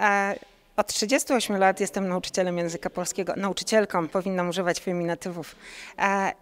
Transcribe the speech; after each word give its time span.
E, 0.00 0.34
od 0.76 0.86
38 0.86 1.56
lat 1.56 1.80
jestem 1.80 2.08
nauczycielem 2.08 2.58
języka 2.58 2.90
polskiego, 2.90 3.34
nauczycielką, 3.36 4.08
powinnam 4.08 4.48
używać 4.48 4.80
feminatywów. 4.80 5.56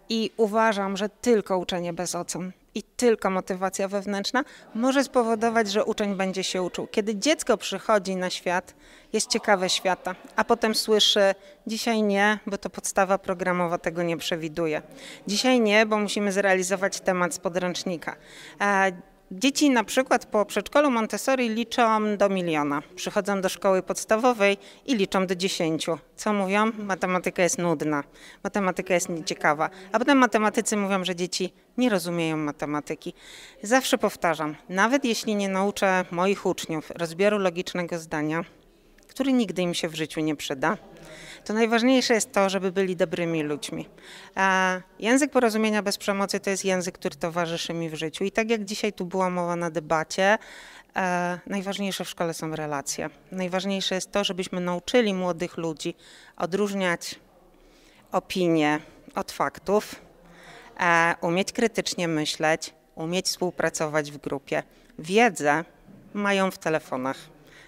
I 0.09 0.31
uważam, 0.37 0.97
że 0.97 1.09
tylko 1.09 1.57
uczenie 1.57 1.93
bez 1.93 2.15
ocen 2.15 2.51
i 2.75 2.83
tylko 2.83 3.29
motywacja 3.29 3.87
wewnętrzna 3.87 4.43
może 4.75 5.03
spowodować, 5.03 5.71
że 5.71 5.85
uczeń 5.85 6.15
będzie 6.15 6.43
się 6.43 6.61
uczył. 6.61 6.87
Kiedy 6.87 7.15
dziecko 7.15 7.57
przychodzi 7.57 8.15
na 8.15 8.29
świat, 8.29 8.73
jest 9.13 9.29
ciekawe 9.29 9.69
świata, 9.69 10.15
a 10.35 10.43
potem 10.43 10.75
słyszy: 10.75 11.35
Dzisiaj 11.67 12.03
nie, 12.03 12.39
bo 12.47 12.57
to 12.57 12.69
podstawa 12.69 13.17
programowa 13.17 13.77
tego 13.77 14.03
nie 14.03 14.17
przewiduje. 14.17 14.81
Dzisiaj 15.27 15.59
nie, 15.59 15.85
bo 15.85 15.97
musimy 15.97 16.31
zrealizować 16.31 16.99
temat 16.99 17.33
z 17.33 17.39
podręcznika. 17.39 18.15
Dzieci 19.33 19.69
na 19.69 19.83
przykład 19.83 20.25
po 20.25 20.45
przedszkolu 20.45 20.91
Montessori 20.91 21.49
liczą 21.49 22.17
do 22.17 22.29
miliona. 22.29 22.81
Przychodzą 22.95 23.41
do 23.41 23.49
szkoły 23.49 23.83
podstawowej 23.83 24.57
i 24.85 24.95
liczą 24.95 25.27
do 25.27 25.35
dziesięciu. 25.35 25.97
Co 26.15 26.33
mówią? 26.33 26.71
Matematyka 26.77 27.43
jest 27.43 27.57
nudna, 27.57 28.03
matematyka 28.43 28.93
jest 28.93 29.09
nieciekawa. 29.09 29.69
A 29.91 29.99
potem 29.99 30.17
matematycy 30.17 30.77
mówią, 30.77 31.05
że 31.05 31.15
dzieci 31.15 31.53
nie 31.77 31.89
rozumieją 31.89 32.37
matematyki. 32.37 33.13
Zawsze 33.63 33.97
powtarzam, 33.97 34.55
nawet 34.69 35.05
jeśli 35.05 35.35
nie 35.35 35.49
nauczę 35.49 36.05
moich 36.11 36.45
uczniów 36.45 36.91
rozbioru 36.95 37.37
logicznego 37.37 37.99
zdania, 37.99 38.45
który 39.07 39.33
nigdy 39.33 39.61
im 39.61 39.73
się 39.73 39.87
w 39.87 39.95
życiu 39.95 40.21
nie 40.21 40.35
przyda, 40.35 40.77
to 41.45 41.53
najważniejsze 41.53 42.13
jest 42.13 42.31
to, 42.31 42.49
żeby 42.49 42.71
byli 42.71 42.95
dobrymi 42.95 43.43
ludźmi. 43.43 43.89
A 44.35 44.77
język 44.99 45.31
porozumienia 45.31 45.81
bez 45.81 45.97
przemocy 45.97 46.39
to 46.39 46.49
jest 46.49 46.65
język, 46.65 46.97
który 46.97 47.15
towarzyszy 47.15 47.73
mi 47.73 47.89
w 47.89 47.95
życiu. 47.95 48.23
I 48.23 48.31
tak 48.31 48.49
jak 48.49 48.65
dzisiaj 48.65 48.93
tu 48.93 49.05
była 49.05 49.29
mowa 49.29 49.55
na 49.55 49.69
debacie, 49.69 50.37
e, 50.95 51.39
najważniejsze 51.47 52.05
w 52.05 52.09
szkole 52.09 52.33
są 52.33 52.55
relacje. 52.55 53.09
Najważniejsze 53.31 53.95
jest 53.95 54.11
to, 54.11 54.23
żebyśmy 54.23 54.61
nauczyli 54.61 55.13
młodych 55.13 55.57
ludzi 55.57 55.95
odróżniać 56.37 57.19
opinie 58.11 58.79
od 59.15 59.31
faktów, 59.31 59.95
e, 60.79 61.15
umieć 61.21 61.51
krytycznie 61.51 62.07
myśleć, 62.07 62.73
umieć 62.95 63.25
współpracować 63.25 64.11
w 64.11 64.17
grupie. 64.17 64.63
Wiedzę 64.99 65.65
mają 66.13 66.51
w 66.51 66.57
telefonach 66.57 67.17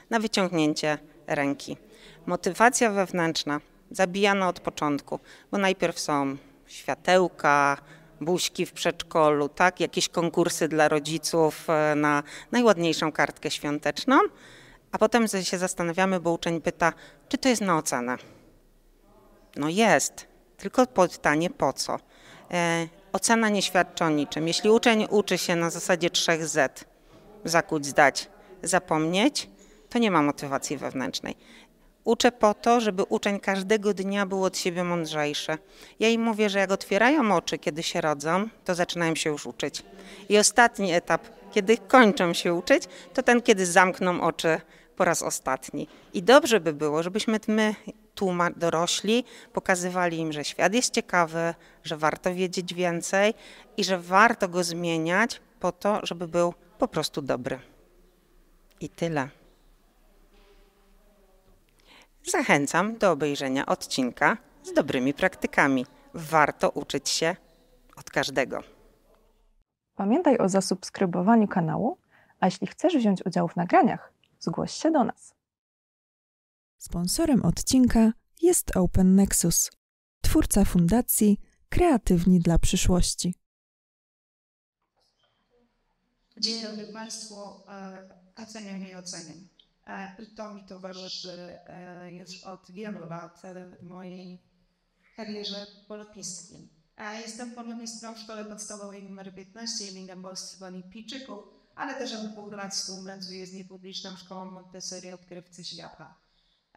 na 0.10 0.20
wyciągnięcie 0.20 0.98
ręki. 1.28 1.78
Motywacja 2.26 2.92
wewnętrzna 2.92 3.62
zabijana 3.92 4.48
od 4.48 4.60
początku, 4.60 5.20
bo 5.52 5.58
najpierw 5.58 6.00
są 6.00 6.38
światełka, 6.68 7.78
buźki 8.22 8.66
w 8.66 8.72
przedszkolu, 8.72 9.50
tak? 9.50 9.80
jakieś 9.80 10.10
konkursy 10.10 10.68
dla 10.68 10.88
rodziców 10.88 11.70
e, 11.70 11.96
na 11.96 12.24
najładniejszą 12.52 13.12
kartkę 13.12 13.52
świąteczną, 13.52 14.20
a 14.92 14.98
potem 14.98 15.28
się 15.28 15.58
zastanawiamy, 15.58 16.20
bo 16.20 16.32
uczeń 16.32 16.62
pyta, 16.62 16.94
czy 17.30 17.38
to 17.38 17.50
jest 17.50 17.62
na 17.62 17.78
ocenę. 17.78 18.18
No 19.56 19.70
jest, 19.70 20.28
tylko 20.58 20.88
pytanie 20.88 21.50
po 21.50 21.74
co. 21.74 22.00
E, 22.52 22.88
ocena 23.14 23.50
nie 23.50 23.62
świadczy 23.62 24.04
o 24.04 24.10
niczym. 24.10 24.48
Jeśli 24.48 24.70
uczeń 24.70 25.08
uczy 25.10 25.38
się 25.38 25.56
na 25.56 25.70
zasadzie 25.70 26.10
3 26.10 26.48
Z, 26.48 26.86
zakuć, 27.46 27.86
zdać, 27.86 28.30
zapomnieć, 28.64 29.50
to 29.90 30.00
nie 30.00 30.12
ma 30.12 30.22
motywacji 30.22 30.78
wewnętrznej. 30.78 31.36
Uczę 32.04 32.32
po 32.32 32.54
to, 32.54 32.82
żeby 32.82 33.04
uczeń 33.04 33.40
każdego 33.40 33.94
dnia 33.94 34.26
był 34.26 34.44
od 34.44 34.58
siebie 34.58 34.84
mądrzejszy. 34.84 35.58
Ja 36.00 36.10
im 36.10 36.22
mówię, 36.22 36.50
że 36.50 36.60
jak 36.60 36.72
otwierają 36.72 37.36
oczy, 37.36 37.58
kiedy 37.58 37.84
się 37.84 38.02
rodzą, 38.02 38.48
to 38.66 38.76
zaczynają 38.76 39.16
się 39.16 39.30
już 39.30 39.46
uczyć. 39.46 39.84
I 40.30 40.38
ostatni 40.38 40.94
etap, 40.94 41.28
kiedy 41.52 41.78
kończą 41.78 42.34
się 42.34 42.54
uczyć, 42.54 42.84
to 43.14 43.24
ten, 43.24 43.42
kiedy 43.42 43.66
zamkną 43.66 44.22
oczy 44.22 44.62
po 44.96 45.06
raz 45.06 45.24
ostatni. 45.24 45.88
I 46.14 46.24
dobrze 46.24 46.60
by 46.60 46.74
było, 46.74 47.04
żebyśmy 47.04 47.40
my, 47.48 47.76
tu 48.16 48.34
dorośli, 48.56 49.26
pokazywali 49.54 50.18
im, 50.18 50.34
że 50.34 50.44
świat 50.44 50.74
jest 50.74 50.94
ciekawy, 50.94 51.54
że 51.84 51.98
warto 51.98 52.36
wiedzieć 52.36 52.74
więcej 52.74 53.34
i 53.78 53.84
że 53.84 54.00
warto 54.00 54.48
go 54.48 54.64
zmieniać 54.64 55.42
po 55.60 55.72
to, 55.72 56.00
żeby 56.04 56.28
był 56.28 56.54
po 56.78 56.88
prostu 56.88 57.22
dobry. 57.22 57.60
I 58.80 58.90
tyle. 58.90 59.43
Zachęcam 62.32 62.98
do 62.98 63.12
obejrzenia 63.12 63.66
odcinka 63.66 64.38
z 64.64 64.74
dobrymi 64.74 65.14
praktykami. 65.14 65.86
Warto 66.14 66.70
uczyć 66.70 67.10
się 67.10 67.36
od 67.96 68.10
każdego. 68.12 68.64
Pamiętaj 69.96 70.38
o 70.38 70.50
zasubskrybowaniu 70.50 71.48
kanału, 71.48 71.98
a 72.40 72.46
jeśli 72.46 72.68
chcesz 72.68 72.98
wziąć 72.98 73.26
udział 73.26 73.48
w 73.48 73.56
nagraniach, 73.56 74.14
zgłoś 74.40 74.72
się 74.72 74.92
do 74.92 75.04
nas. 75.04 75.34
Sponsorem 76.78 77.46
odcinka 77.46 78.12
jest 78.42 78.78
Open 78.78 79.16
Nexus, 79.16 79.72
twórca 80.22 80.66
fundacji 80.66 81.40
Kreatywni 81.70 82.40
dla 82.40 82.60
przyszłości. 82.60 83.36
Dzień 86.38 86.62
dobry 86.62 86.94
Państwu. 86.94 87.36
E, 87.70 88.10
oceniam 88.36 88.88
i 88.88 88.96
oceniam. 88.96 89.53
E, 89.88 90.26
to 90.36 90.54
mi 90.54 90.64
towarzyszy 90.66 91.60
e, 91.68 92.12
już 92.12 92.44
od 92.44 92.72
wielu 92.72 93.10
lat 93.10 93.42
w 93.80 93.84
mojej 93.84 94.42
karierze 95.16 95.68
polonistki. 95.88 96.70
Jestem 97.26 97.52
polonistką 97.52 98.14
w 98.14 98.20
szkole 98.20 98.46
podstawowej 98.46 99.06
nr 99.06 99.36
15 99.36 99.88
imienia 99.88 100.16
Bolstwa 100.16 100.66
Olimpijczyków, 100.66 101.40
ale 101.76 101.94
też 101.94 102.14
od 102.14 102.32
dwóch 102.32 102.54
lat 102.54 102.74
współpracuję 102.74 103.48
z 103.48 103.54
niepubliczną 103.54 104.16
szkołą 104.16 104.52
Montessori 104.52 105.12
Odkrywcy 105.12 105.64
Świata. 105.64 106.16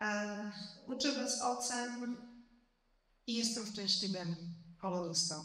E, 0.01 0.53
uczę 0.87 1.13
bez 1.13 1.43
ocen 1.43 2.17
i 3.27 3.35
jestem 3.35 3.67
szczęśliwym 3.67 4.37
polonistą. 4.81 5.45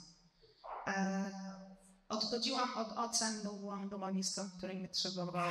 Odchodziłam 2.10 2.78
od 2.78 2.98
ocen, 2.98 3.42
bo 3.44 3.54
byłam 3.54 3.90
polonistą, 3.90 4.50
której 4.58 4.80
mi 4.82 4.90
trzeba 4.90 5.26
było 5.26 5.42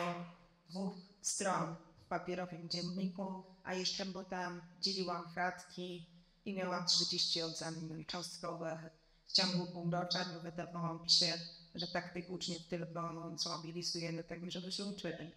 dwóch 0.69 0.95
stron 1.23 1.77
papierowym 2.11 2.69
dzienniku, 2.69 3.45
a 3.65 3.75
jeszcze 3.75 4.07
potem 4.07 4.63
dzieliłam 4.81 5.33
kratki 5.35 6.07
i 6.45 6.55
miałam 6.55 6.87
30 6.87 7.43
ocen 7.43 8.05
cząstkowych 8.07 8.79
w 9.27 9.33
ciągu 9.33 9.67
półrocza, 9.67 10.25
bo 10.35 10.41
wydawało 10.41 10.99
mi 10.99 11.11
się, 11.11 11.33
że 11.75 11.87
tak 11.87 12.13
tych 12.13 12.31
uczniów 12.31 12.67
tylko 12.69 13.37
zmobilizujemy 13.37 14.25
tak, 14.25 14.51
żeby 14.51 14.73
się 14.73 14.85
uczyli. 14.85 15.31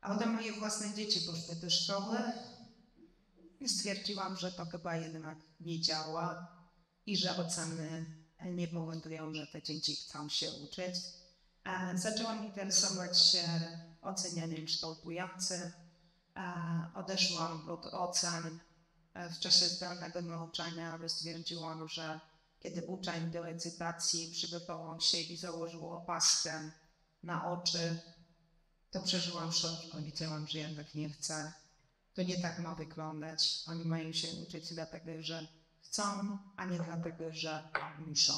A 0.00 0.14
potem 0.14 0.34
moje 0.34 0.52
własne 0.52 0.94
dzieci 0.94 1.20
poszły 1.20 1.56
do 1.56 1.70
szkoły 1.70 2.18
i 3.60 3.68
stwierdziłam, 3.68 4.36
że 4.36 4.52
to 4.52 4.64
chyba 4.64 4.96
jednak 4.96 5.38
nie 5.60 5.80
działa 5.80 6.56
i 7.06 7.16
że 7.16 7.36
oceny 7.36 8.06
nie 8.44 8.68
powodują, 8.68 9.34
że 9.34 9.46
te 9.46 9.62
dzieci 9.62 9.96
chcą 9.96 10.28
się 10.28 10.50
uczyć. 10.50 10.94
A 11.64 11.96
zaczęłam 11.96 12.46
interesować 12.46 13.20
się 13.20 13.42
ocenianiem 14.02 14.66
kształtującym. 14.66 15.72
Odeszłam 16.94 17.70
od 17.70 17.86
ocen 17.86 18.58
w 19.14 19.38
czasie 19.38 19.66
zdalnego 19.66 20.22
nauczania, 20.22 20.92
ale 20.92 21.08
stwierdziłam, 21.08 21.88
że 21.88 22.20
kiedy 22.60 22.86
uczeń 22.86 23.30
do 23.30 23.42
recytacji 23.42 24.32
przygotował 24.32 25.00
się 25.00 25.18
i 25.18 25.36
założył 25.36 25.90
opaskę 25.90 26.70
na 27.22 27.52
oczy, 27.52 28.00
to 28.90 29.02
przeżyłam 29.02 29.52
szok. 29.52 29.80
Powiedziałam, 29.92 30.46
że 30.46 30.58
jednak 30.58 30.94
nie 30.94 31.10
chcę. 31.10 31.52
To 32.14 32.22
nie 32.22 32.40
tak 32.40 32.58
ma 32.58 32.74
wyglądać. 32.74 33.64
Oni 33.66 33.84
mają 33.84 34.12
się 34.12 34.28
uczyć 34.42 34.74
dlatego, 34.74 35.22
że 35.22 35.46
chcą, 35.80 36.38
a 36.56 36.64
nie 36.64 36.78
dlatego, 36.78 37.24
że 37.32 37.68
muszą. 38.06 38.32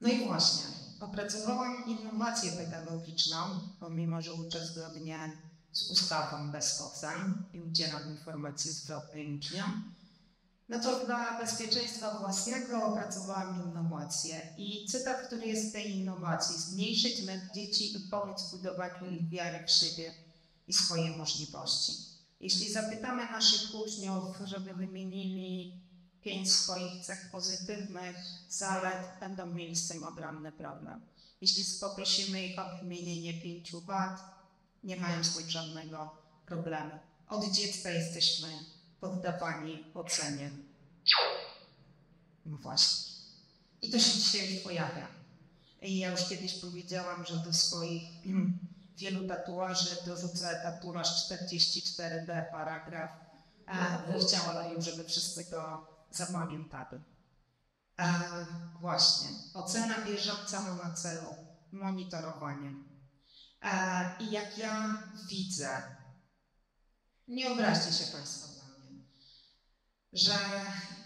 No 0.00 0.08
i 0.08 0.26
właśnie, 0.26 0.64
opracowałam 1.00 1.84
innowację 1.86 2.52
pedagogiczną, 2.52 3.36
pomimo 3.80 4.22
że 4.22 4.34
uczę 4.34 4.66
zgodnie 4.66 5.32
z 5.72 5.90
ustawą 5.90 6.52
bez 6.52 6.80
ocen 6.80 7.42
i 7.52 7.60
udzielam 7.60 8.10
informacji 8.10 8.72
zwrotnej 8.72 9.36
uczniom. 9.36 9.94
No 10.68 10.80
to 10.80 11.06
dla 11.06 11.40
bezpieczeństwa 11.40 12.18
własnego 12.18 12.84
opracowałam 12.84 13.70
innowację. 13.70 14.54
I 14.58 14.86
cytat, 14.86 15.26
który 15.26 15.46
jest 15.46 15.68
z 15.68 15.72
tej 15.72 15.96
innowacji, 15.96 16.58
zmniejszyć 16.58 17.22
lęk 17.22 17.42
dzieci 17.54 17.96
i 17.96 18.00
pomóc 18.00 18.42
w 18.42 18.50
budowaniu 18.50 19.10
ich 19.10 19.28
wiary 19.28 19.66
w 19.66 19.70
siebie 19.70 20.14
i 20.68 20.72
swoje 20.72 21.16
możliwości. 21.16 21.92
Jeśli 22.40 22.72
zapytamy 22.72 23.22
naszych 23.24 23.74
uczniów, 23.74 24.36
żeby 24.44 24.74
wymienili 24.74 25.80
pięć 26.28 26.52
swoich 26.52 27.04
cech 27.04 27.30
pozytywnych, 27.30 28.16
zalet 28.48 29.20
będą 29.20 29.46
mieli 29.46 29.76
z 29.76 29.88
tym 29.88 30.04
ogromny 30.04 30.52
problem. 30.52 31.00
Jeśli 31.40 31.64
poprosimy 31.80 32.46
ich 32.46 32.58
o 32.58 32.78
wymienienie 32.78 33.42
pięciu 33.42 33.80
wad, 33.80 34.20
nie 34.84 34.96
mają 34.96 35.24
z 35.24 35.36
tym 35.36 35.50
żadnego 35.50 36.16
problemu. 36.46 36.90
Od 37.28 37.52
dziecka 37.52 37.90
jesteśmy 37.90 38.48
poddawani 39.00 39.84
ocenie. 39.94 40.50
No 42.46 42.56
właśnie. 42.56 43.12
I 43.82 43.90
to 43.90 43.98
się 43.98 44.18
dzisiaj 44.18 44.60
pojawia. 44.64 45.06
I 45.82 45.98
ja 45.98 46.10
już 46.10 46.28
kiedyś 46.28 46.54
powiedziałam, 46.54 47.24
że 47.24 47.36
do 47.36 47.52
swoich 47.52 48.02
wielu 48.98 49.28
tatuaży 49.28 49.96
dorzucę 50.06 50.60
tatuaż 50.62 51.30
44D 51.30 52.50
paragraf. 52.50 53.10
E, 53.68 54.20
chciałabym, 54.20 54.82
żeby 54.82 55.04
wszyscy 55.04 55.44
go 55.44 55.86
zapamiętali. 56.10 57.00
E, 57.98 58.46
właśnie, 58.80 59.28
ocena 59.54 60.04
bieżąca 60.04 60.60
ma 60.60 60.74
na 60.74 60.94
celu 60.94 61.34
monitorowanie. 61.72 62.72
I 64.20 64.30
jak 64.30 64.58
ja 64.58 65.02
widzę, 65.28 65.96
nie 67.28 67.52
obraźcie 67.52 67.92
się 67.92 68.12
Państwo 68.12 68.48
na 68.48 68.78
mnie, 68.78 69.02
że 70.12 70.38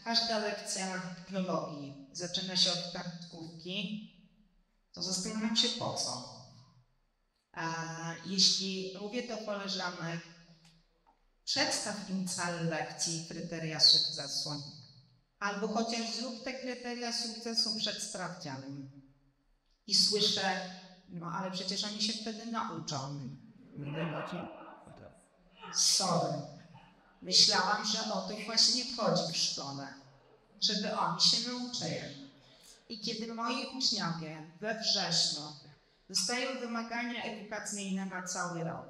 każda 0.05 0.39
lekcja 0.39 1.03
biologii 1.31 2.09
zaczyna 2.13 2.57
się 2.57 2.73
od 2.73 2.93
kartkówki, 2.93 4.09
to 4.93 5.03
zastanawiam 5.03 5.57
się 5.57 5.69
po 5.69 5.95
co. 5.95 6.43
Jeśli 8.27 8.99
mówię 9.01 9.29
do 9.29 9.47
koleżanek, 9.47 10.21
przedstaw 11.45 12.11
im 12.11 12.29
całe 12.29 12.63
lekcji 12.63 13.27
kryteria 13.29 13.81
sukcesu. 13.81 14.63
Albo 15.43 15.69
chociaż 15.69 16.15
zrób 16.17 16.45
te 16.45 16.55
kryteria 16.55 17.13
sukcesu 17.13 17.77
przed 17.79 18.03
sprawdzianem. 18.03 18.91
I 19.87 19.95
słyszę, 19.95 20.71
no 21.09 21.27
ale 21.27 21.51
przecież 21.51 21.85
oni 21.85 22.03
się 22.03 22.13
wtedy 22.13 22.47
nauczą. 22.47 23.29
Sorry. 25.75 26.33
Myślałam, 27.23 27.85
że 27.87 28.13
o 28.13 28.21
to 28.21 28.35
właśnie 28.47 28.85
chodzi 28.97 29.33
w 29.33 29.37
szkole. 29.37 29.95
Żeby 30.61 30.97
oni 30.97 31.21
się 31.21 31.51
nauczyli. 31.51 32.31
I 32.89 33.01
kiedy 33.01 33.35
moi 33.35 33.67
uczniowie 33.79 34.51
we 34.61 34.81
wrześniu 34.81 35.43
dostają 36.09 36.61
wymagania 36.61 37.23
edukacyjne 37.23 38.07
na 38.07 38.23
cały 38.23 38.65
rok. 38.65 38.89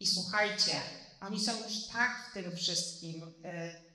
I 0.00 0.06
słuchajcie, 0.06 0.80
oni 1.20 1.40
są 1.40 1.52
już 1.64 1.86
tak 1.92 2.30
w 2.30 2.34
tym 2.34 2.56
wszystkim 2.56 3.34
e, 3.44 3.85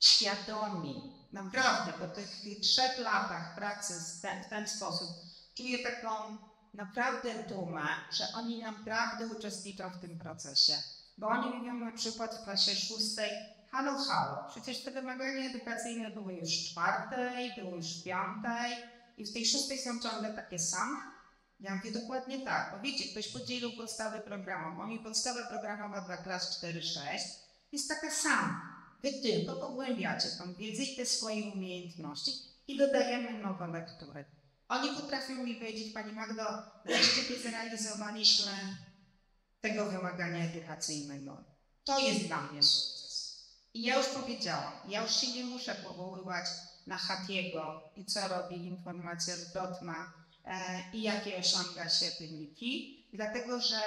świadomi. 0.00 1.12
Naprawdę, 1.32 1.92
po 1.92 2.06
tych 2.06 2.60
trzech 2.62 2.98
latach 2.98 3.54
pracy 3.54 3.94
w 3.94 4.20
ten, 4.22 4.44
w 4.44 4.48
ten 4.48 4.68
sposób 4.68 5.08
czuję 5.54 5.78
taką 5.78 6.38
naprawdę 6.74 7.42
dumę, 7.42 7.86
że 8.12 8.24
oni 8.36 8.58
naprawdę 8.62 9.26
uczestniczą 9.26 9.90
w 9.90 10.00
tym 10.00 10.18
procesie. 10.18 10.72
Bo 11.18 11.26
oni 11.26 11.58
mówią 11.58 11.74
na 11.74 11.92
przykład 11.92 12.34
w 12.34 12.44
klasie 12.44 12.74
szóstej, 12.74 13.30
halo, 13.70 13.98
halo, 13.98 14.48
przecież 14.50 14.84
te 14.84 14.90
wymagania 14.90 15.50
edukacyjne 15.50 16.10
były 16.10 16.34
już 16.34 16.50
w 16.50 16.70
czwartej, 16.70 17.52
były 17.56 17.76
już 17.76 18.02
piątej 18.04 18.72
i 19.16 19.24
w 19.24 19.32
tej 19.32 19.46
szóstej 19.46 19.78
są 19.78 20.00
ciągle 20.00 20.32
takie 20.34 20.58
same. 20.58 20.96
Ja 21.60 21.74
mówię 21.74 21.92
dokładnie 21.92 22.44
tak, 22.44 22.72
bo 22.72 22.82
wiecie, 22.82 23.04
ktoś 23.10 23.28
podzielił 23.32 23.76
podstawę 23.76 24.20
programową 24.20 24.88
i 24.88 24.98
podstawa 24.98 25.46
programowa 25.48 26.00
dla 26.00 26.16
klas 26.16 26.62
4-6 26.62 26.98
jest 27.72 27.88
taka 27.88 28.10
sama. 28.10 28.67
Tylko 29.02 29.56
pogłębiacie 29.56 30.28
tą 30.38 30.54
wiedzę 30.54 30.82
i 30.82 30.96
te 30.96 31.06
swoje 31.06 31.44
umiejętności 31.52 32.32
i 32.68 32.78
dodajemy 32.78 33.38
nowe 33.38 33.66
lektury. 33.66 34.24
Oni 34.68 34.88
potrafią 35.00 35.34
mi 35.44 35.54
powiedzieć, 35.54 35.92
Pani 35.92 36.12
Magdo, 36.12 36.44
wreszcie 36.86 37.38
zrealizowaliśmy 37.38 38.52
tego 39.60 39.86
wymagania 39.86 40.44
edukacyjnego. 40.44 41.44
To 41.84 41.98
jest 41.98 42.26
dla 42.26 42.42
mnie 42.42 42.62
sukces. 42.62 43.48
I 43.74 43.82
ja 43.82 43.98
już 43.98 44.06
powiedziałam, 44.06 44.72
ja 44.88 45.02
już 45.02 45.16
się 45.16 45.32
nie 45.32 45.44
muszę 45.44 45.74
powoływać 45.74 46.44
na 46.86 46.96
Hatiego 46.96 47.90
i 47.96 48.04
co 48.04 48.28
robi 48.28 48.56
informacja 48.56 49.36
zwrotna 49.36 50.12
e, 50.44 50.82
i 50.92 51.02
jakie 51.02 51.36
osiąga 51.36 51.88
się 51.88 52.06
wyniki, 52.20 53.04
dlatego 53.12 53.60
że 53.60 53.80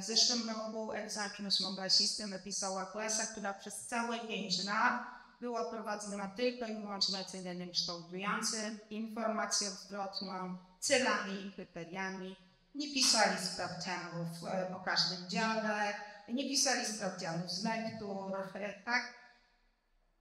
w 0.00 0.04
zeszłym 0.04 0.50
roku 0.50 0.92
egzamin 0.92 1.46
ósmoklasisty 1.46 2.26
napisała 2.26 2.86
klasa, 2.86 3.26
która 3.26 3.54
przez 3.54 3.86
całe 3.86 4.18
pięć 4.20 4.64
lat 4.64 5.02
była 5.40 5.70
prowadzona 5.70 6.28
tylko 6.28 6.66
i 6.66 6.74
wyłącznie 6.74 7.18
oceniem 7.18 7.70
kształtującym, 7.70 8.78
informacją 8.90 9.70
zwrotną, 9.70 10.56
celami 10.80 11.46
i 11.46 11.52
kryteriami. 11.52 12.36
Nie 12.74 12.94
pisali 12.94 13.46
sprawdzianów 13.46 14.28
e, 14.48 14.66
po 14.72 14.80
każdym 14.80 15.28
dziale, 15.28 15.94
nie 16.28 16.48
pisali 16.48 16.86
sprawdzianów 16.86 17.50
z 17.50 17.64
lektur, 17.64 18.32
e, 18.54 18.82
tak? 18.84 19.14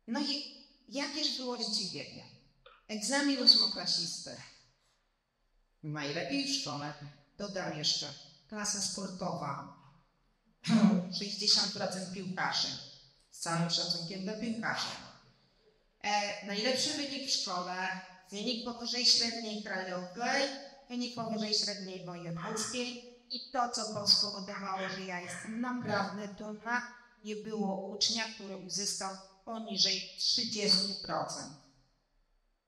No 0.07 0.19
i 0.19 0.63
jakież 0.89 1.37
było 1.37 1.63
zdziwienie. 1.63 2.23
Egzamin 2.87 3.39
ósmoklasisty. 3.39 4.35
Najlepiej 5.83 6.47
w 6.47 6.61
szkole. 6.61 6.93
Dodam 7.37 7.77
jeszcze. 7.77 8.32
Klasa 8.53 8.81
sportowa. 8.81 9.73
60% 11.11 12.13
piłkarzy. 12.13 12.67
Z 13.31 13.39
całym 13.39 13.69
szacunkiem 13.69 14.21
dla 14.21 14.33
piłkarzy. 14.33 14.87
E, 16.03 16.45
najlepszy 16.45 16.89
wynik 16.89 17.29
w 17.29 17.33
szkole. 17.33 17.87
Wynik 18.31 18.65
powyżej 18.65 19.05
średniej 19.05 19.63
krajowej. 19.63 20.49
Wynik 20.89 21.15
powyżej 21.15 21.53
średniej 21.53 22.05
wojewódzkiej. 22.05 23.03
I 23.29 23.51
to, 23.51 23.69
co 23.69 24.07
spowodowało, 24.07 24.89
że 24.89 25.05
ja 25.05 25.19
jestem 25.19 25.61
naprawdę 25.61 26.27
dumna, 26.27 26.81
nie 27.23 27.35
było 27.35 27.87
ucznia, 27.87 28.23
który 28.35 28.57
uzyskał 28.57 29.15
poniżej 29.45 30.09
30%. 30.19 31.23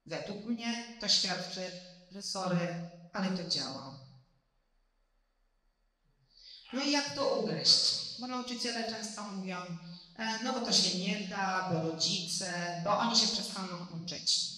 Według 0.06 0.44
mnie 0.44 0.96
to 1.00 1.08
świadczy, 1.08 1.70
że 2.12 2.22
sorry, 2.22 2.90
ale 3.12 3.28
to 3.28 3.50
działa. 3.50 4.05
No 6.72 6.82
i 6.82 6.90
jak 6.92 7.14
to 7.14 7.34
ugryźć? 7.34 8.20
Bo 8.20 8.26
nauczyciele 8.26 8.90
często 8.90 9.22
mówią, 9.22 9.56
e, 10.18 10.38
no 10.44 10.52
bo 10.52 10.60
to 10.60 10.72
się 10.72 10.98
nie 10.98 11.28
da, 11.28 11.70
bo 11.72 11.90
rodzice, 11.90 12.80
bo 12.84 12.98
oni 12.98 13.16
się 13.16 13.26
przestaną 13.26 13.86
uczyć. 14.04 14.56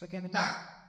Powiemy 0.00 0.28
tak, 0.28 0.80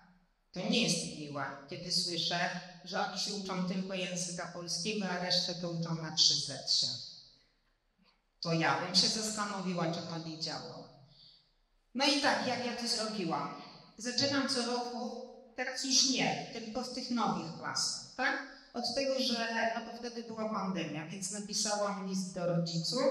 to 0.51 0.59
nie 0.59 0.83
jest 0.83 1.19
miłe, 1.19 1.45
kiedy 1.69 1.91
słyszę, 1.91 2.59
że 2.85 3.07
oni 3.07 3.19
się 3.19 3.33
uczą 3.33 3.67
tylko 3.67 3.93
języka 3.93 4.47
polskiego, 4.47 5.05
a 5.09 5.19
resztę 5.19 5.55
to 5.55 5.69
uczą 5.69 5.95
na 5.95 6.15
3 6.15 6.33
się. 6.67 6.87
To 8.41 8.53
ja 8.53 8.81
bym 8.81 8.95
się 8.95 9.07
zastanowiła, 9.07 9.91
czy 9.91 10.01
to 10.01 10.29
nie 10.29 10.39
działa. 10.39 10.89
No 11.95 12.05
i 12.05 12.21
tak, 12.21 12.47
jak 12.47 12.65
ja 12.65 12.75
to 12.75 12.87
zrobiłam? 12.87 13.61
Zaczynam 13.97 14.49
co 14.49 14.65
roku, 14.65 15.27
teraz 15.55 15.83
już 15.83 16.09
nie, 16.09 16.49
tylko 16.53 16.83
w 16.83 16.93
tych 16.93 17.11
nowych 17.11 17.57
klasach, 17.59 18.15
tak? 18.17 18.60
Od 18.73 18.95
tego, 18.95 19.19
że 19.19 19.47
no 19.75 19.92
to 19.92 19.97
wtedy 19.97 20.23
była 20.23 20.49
pandemia, 20.49 21.07
więc 21.07 21.31
napisałam 21.31 22.07
list 22.07 22.33
do 22.35 22.45
rodziców. 22.45 23.04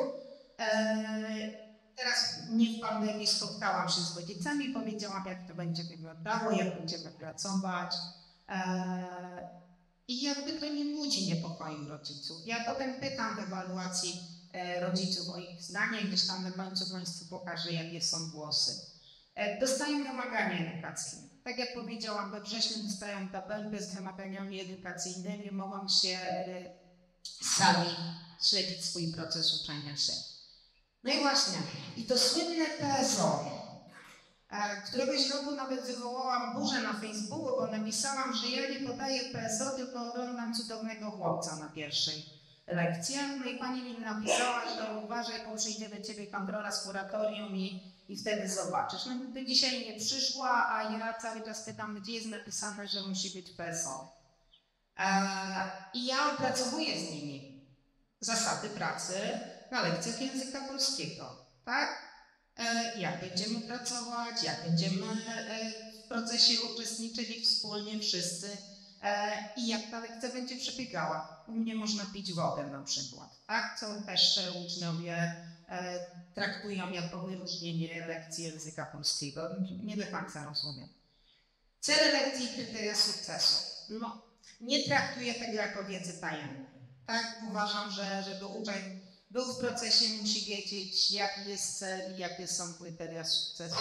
Eee, 0.58 1.56
teraz 1.96 2.38
nie 2.50 2.78
w 2.78 2.80
pandemii 2.80 3.26
spotkałam 3.26 3.88
się 3.88 4.00
z 4.00 4.16
rodzicami, 4.16 4.68
powiedziałam, 4.74 5.24
jak 5.26 5.48
to 5.48 5.54
będzie 5.54 5.84
wyglądało, 5.84 6.50
jak 6.50 6.78
będziemy 6.78 7.10
pracować. 7.10 7.94
Eee, 8.48 9.60
I 10.08 10.22
jakby 10.22 10.52
to 10.52 10.66
nie 10.66 10.84
budzi 10.96 11.26
niepokoju 11.26 11.88
rodziców. 11.88 12.46
Ja 12.46 12.64
potem 12.64 13.00
pytam 13.00 13.36
w 13.36 13.38
ewaluacji 13.38 14.20
e, 14.52 14.80
rodziców 14.80 15.28
o 15.28 15.38
ich 15.38 15.62
zdanie, 15.62 16.02
gdyż 16.02 16.26
tam 16.26 16.44
na 16.44 16.50
końcu 16.50 16.92
Państwu 16.92 17.24
pokażę, 17.26 17.72
jakie 17.72 18.00
są 18.02 18.30
głosy. 18.30 18.72
E, 19.34 19.60
dostają 19.60 19.98
wymagania 20.04 20.72
edukacyjne. 20.72 21.29
Tak 21.44 21.58
jak 21.58 21.74
powiedziałam, 21.74 22.30
we 22.30 22.40
wrześniu 22.40 22.82
dostają 22.82 23.28
tabelkę 23.28 23.82
z 23.82 23.94
wymaganiami 23.94 24.60
edukacyjnymi, 24.60 25.50
mogą 25.52 25.88
się 25.88 26.08
e, 26.08 26.64
sami 27.42 27.88
śledzić 28.42 28.84
swój 28.84 29.12
proces 29.12 29.62
uczenia 29.62 29.96
się. 29.96 30.12
No 31.04 31.12
i 31.12 31.20
właśnie, 31.20 31.58
i 31.96 32.04
to 32.04 32.18
słynne 32.18 32.64
PSO, 32.66 33.44
e, 34.50 34.82
któregoś 34.82 35.30
roku 35.30 35.50
nawet 35.50 35.86
wywołałam 35.86 36.60
burzę 36.60 36.82
na 36.82 36.92
Facebooku, 36.92 37.56
bo 37.56 37.66
napisałam, 37.66 38.34
że 38.34 38.48
ja 38.48 38.70
nie 38.70 38.88
podaję 38.88 39.20
PSO, 39.32 39.70
tylko 39.70 40.12
oglądam 40.12 40.54
cudownego 40.54 41.10
chłopca 41.10 41.56
na 41.56 41.68
pierwszej 41.68 42.26
lekcji. 42.66 43.16
No 43.38 43.44
i 43.44 43.58
pani 43.58 43.82
mi 43.82 43.98
napisała, 43.98 44.62
że 44.76 44.98
uważaj, 45.04 45.46
bo 45.46 45.56
przyjdzie 45.56 45.88
do 45.88 46.00
ciebie 46.02 46.26
kontrola 46.26 46.72
z 46.72 46.84
kuratorium 46.84 47.56
i, 47.56 47.80
i 48.10 48.16
wtedy 48.16 48.48
zobaczysz. 48.48 49.06
No 49.06 49.14
to 49.34 49.44
dzisiaj 49.44 49.86
nie 49.86 50.00
przyszła, 50.00 50.68
a 50.68 50.82
ja 50.82 51.14
cały 51.14 51.42
czas 51.42 51.62
pytam, 51.62 52.00
gdzie 52.00 52.12
jest 52.12 52.26
napisane, 52.26 52.88
że 52.88 53.02
musi 53.02 53.30
być 53.30 53.50
PSO. 53.50 54.12
E, 54.98 55.70
I 55.94 56.06
ja 56.06 56.32
opracowuję 56.32 57.00
z 57.00 57.10
nimi 57.10 57.66
zasady 58.20 58.68
pracy 58.68 59.14
na 59.70 59.82
lekcjach 59.82 60.20
języka 60.20 60.60
polskiego, 60.60 61.46
tak? 61.64 62.02
E, 62.56 62.98
jak 63.00 63.20
będziemy 63.20 63.60
pracować, 63.60 64.42
jak 64.42 64.64
będziemy 64.64 65.06
e, 65.06 65.72
w 66.04 66.08
procesie 66.08 66.54
uczestniczyli 66.74 67.44
wspólnie 67.44 68.00
wszyscy 68.00 68.56
i 69.56 69.68
jak 69.68 69.90
ta 69.90 70.00
lekcja 70.00 70.28
będzie 70.28 70.56
przebiegała. 70.56 71.44
U 71.48 71.52
mnie 71.52 71.74
można 71.74 72.04
pić 72.06 72.32
wodę 72.32 72.66
na 72.66 72.82
przykład, 72.82 73.46
tak? 73.46 73.78
Co 73.80 74.02
też 74.02 74.40
uczniowie 74.66 75.34
traktują 76.34 76.90
jako 76.90 77.18
wyróżnienie 77.18 78.06
lekcji 78.06 78.44
języka 78.44 78.86
polskiego. 78.86 79.48
Nie 79.84 79.96
do 79.96 80.06
końca 80.06 80.44
rozumiem. 80.44 80.88
Cele 81.80 82.12
lekcji 82.12 82.44
i 82.44 82.54
kryteria 82.54 82.94
sukcesu. 82.94 83.64
No, 83.90 84.22
nie 84.60 84.84
traktuję 84.84 85.34
tego 85.34 85.52
jako 85.52 85.84
wiedzy 85.84 86.20
tajemnej. 86.20 86.66
Tak, 87.06 87.42
uważam, 87.50 87.90
że 87.90 88.22
żeby 88.22 88.46
uczeń 88.46 89.00
był 89.30 89.54
w 89.54 89.58
procesie, 89.58 90.04
musi 90.20 90.50
wiedzieć, 90.50 91.10
jaki 91.10 91.50
jest 91.50 91.78
cel 91.78 92.14
i 92.14 92.18
jakie 92.18 92.46
są 92.46 92.74
kryteria 92.74 93.24
sukcesu. 93.24 93.76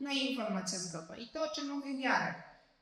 No 0.00 0.12
i 0.12 0.32
informacja 0.32 0.78
zwrotna. 0.78 1.16
I 1.16 1.28
to, 1.28 1.42
o 1.42 1.54
czym 1.54 1.68
mówi 1.68 2.00
Jarek. 2.00 2.36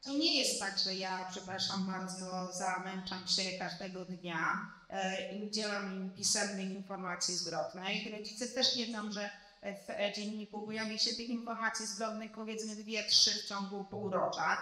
To 0.05 0.11
nie 0.13 0.39
jest 0.39 0.61
tak, 0.61 0.79
że 0.79 0.95
ja, 0.95 1.27
przepraszam 1.31 1.87
bardzo, 1.87 2.53
zamęczam 2.53 3.29
się 3.29 3.59
każdego 3.59 4.05
dnia 4.05 4.71
e, 4.91 5.33
i 5.33 5.47
udzielam 5.47 5.95
im 5.95 6.11
pisemnej 6.11 6.67
informacji 6.67 7.35
zwrotnej. 7.35 8.13
Rodzice 8.19 8.49
też 8.49 8.77
wiedzą, 8.77 9.13
że 9.13 9.31
w 9.65 10.17
dzienniku 10.17 10.63
pojawi 10.67 10.99
się 10.99 11.11
tych 11.11 11.29
informacji 11.29 11.87
zwrotnych 11.87 12.33
powiedzmy 12.33 12.77
dwie, 12.77 13.05
trzy 13.05 13.31
w 13.31 13.49
ciągu 13.49 13.85
półrocza, 13.85 14.57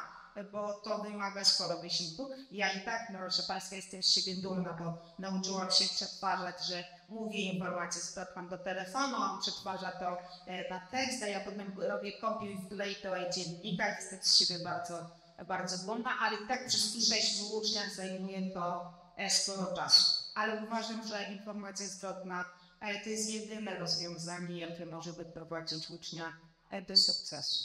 bo 0.53 0.73
to 0.73 0.99
wymaga 0.99 1.45
sporo 1.45 1.79
wysiłku. 1.79 2.31
Ja 2.51 2.73
i 2.73 2.85
tak, 2.85 3.11
no, 3.13 3.19
proszę 3.19 3.43
Państwa, 3.43 3.77
jestem 3.77 4.03
z 4.03 4.09
siebie 4.09 4.43
dumna, 4.43 4.73
bo 4.73 4.99
nauczyłam 5.19 5.71
się 5.71 5.85
przetwarzać, 5.85 6.67
że 6.67 6.85
mówię 7.09 7.39
informację 7.39 8.03
zwrotną 8.03 8.49
do 8.49 8.59
telefonu, 8.59 9.17
on 9.17 9.41
przetwarza 9.41 9.93
to 9.93 10.19
e, 10.47 10.71
na 10.71 10.81
tekst, 10.81 11.23
a 11.23 11.27
ja 11.27 11.41
potem 11.41 11.81
robię 11.81 12.13
kopiuj 12.13 12.57
w 12.57 12.67
wklej 12.67 12.97
to 12.97 13.31
dziennika, 13.31 13.89
jestem 13.89 14.19
z 14.23 14.39
siebie 14.39 14.65
bardzo, 14.65 15.22
bardzo 15.45 15.87
dumna, 15.87 16.11
ale 16.21 16.37
i 16.37 16.49
tak 16.49 16.67
przez 16.67 17.09
6 17.09 17.43
uczniach 17.53 17.95
zajmuje 17.95 18.51
to 18.51 18.95
e, 19.17 19.31
sporo 19.31 19.77
czasu. 19.77 20.23
Ale 20.35 20.65
uważam, 20.65 21.09
że 21.09 21.33
informacja 21.33 21.87
zwrotna 21.87 22.45
ale 22.83 23.01
to 23.01 23.09
jest 23.09 23.31
jedyne 23.31 23.79
rozwiązanie, 23.79 24.59
jakie 24.59 24.87
może 24.87 25.13
wyprowadzić 25.13 25.91
ucznia 25.91 26.33
e, 26.71 26.83
do 26.83 26.97
sukcesu. 26.97 27.59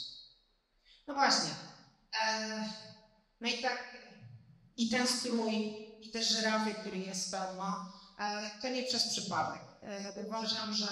No 1.06 1.14
właśnie. 1.14 1.50
E, 2.22 2.68
no 3.40 3.48
i 3.48 3.62
tak, 3.62 3.78
i 4.76 4.88
ten 4.88 5.06
strój, 5.06 5.54
i 6.00 6.10
te 6.12 6.22
żyrafy, 6.22 6.74
który 6.74 6.98
jest 6.98 7.30
pełno, 7.30 7.92
e, 8.18 8.50
to 8.62 8.68
nie 8.68 8.82
przez 8.82 9.08
przypadek. 9.08 9.62
E, 9.82 10.24
uważam, 10.26 10.74
że 10.74 10.88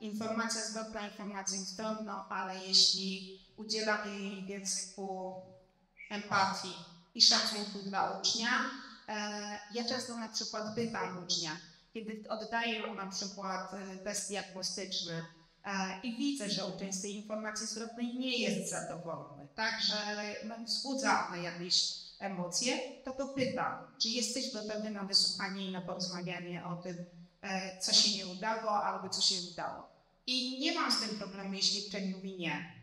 informacja 0.00 0.60
zwrotna 0.60 1.08
informacją 1.08 1.58
zwrotną, 1.60 2.24
ale 2.28 2.66
jeśli 2.66 3.40
udzielamy 3.56 4.20
jej 4.20 4.46
języku 4.46 5.34
empatii 6.10 6.74
i 7.14 7.22
szacunku 7.22 7.78
dla 7.78 8.10
ucznia, 8.10 8.50
e, 9.08 9.58
ja 9.74 9.84
często 9.84 10.16
na 10.16 10.28
przykład 10.28 10.74
pytam 10.74 11.24
ucznia, 11.24 11.56
kiedy 11.94 12.24
oddaję 12.28 12.86
mu 12.86 12.94
na 12.94 13.06
przykład 13.06 13.74
e, 13.74 13.96
test 13.96 14.28
diagnostyczny 14.28 15.24
e, 15.64 16.00
i 16.02 16.16
widzę, 16.16 16.50
że 16.50 16.66
uczeń 16.66 16.92
z 16.92 17.02
tej 17.02 17.16
informacji 17.16 17.66
zwrotnej 17.66 18.18
nie 18.18 18.38
jest 18.38 18.70
zadowolony, 18.70 19.48
tak, 19.54 19.82
że 19.82 19.96
wzbudza 20.64 21.28
na 21.30 21.36
jakieś 21.36 22.00
emocje, 22.18 22.78
to 23.04 23.12
to 23.12 23.28
pytam, 23.28 23.78
czy 23.98 24.08
jesteś 24.08 24.52
gotowy 24.52 24.90
na 24.90 25.04
wysłuchanie 25.04 25.66
i 25.66 25.72
na 25.72 25.80
porozmawianie 25.80 26.64
o 26.64 26.76
tym, 26.76 26.96
co 27.80 27.92
się 27.92 28.16
nie 28.16 28.32
udało 28.32 28.84
albo 28.84 29.08
co 29.08 29.22
się 29.22 29.34
udało. 29.52 29.90
I 30.26 30.60
nie 30.60 30.72
mam 30.72 30.92
z 30.92 31.00
tym 31.00 31.18
problemu, 31.18 31.54
jeśli 31.54 31.88
uczeń 31.88 32.10
mówi 32.10 32.36
nie. 32.36 32.79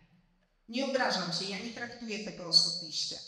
Nie 0.70 0.86
obrażam 0.86 1.34
się, 1.34 1.46
ja 1.46 1.60
nie 1.60 1.74
traktuję 1.74 2.26
tego 2.26 2.48
osobiście. 2.48 3.20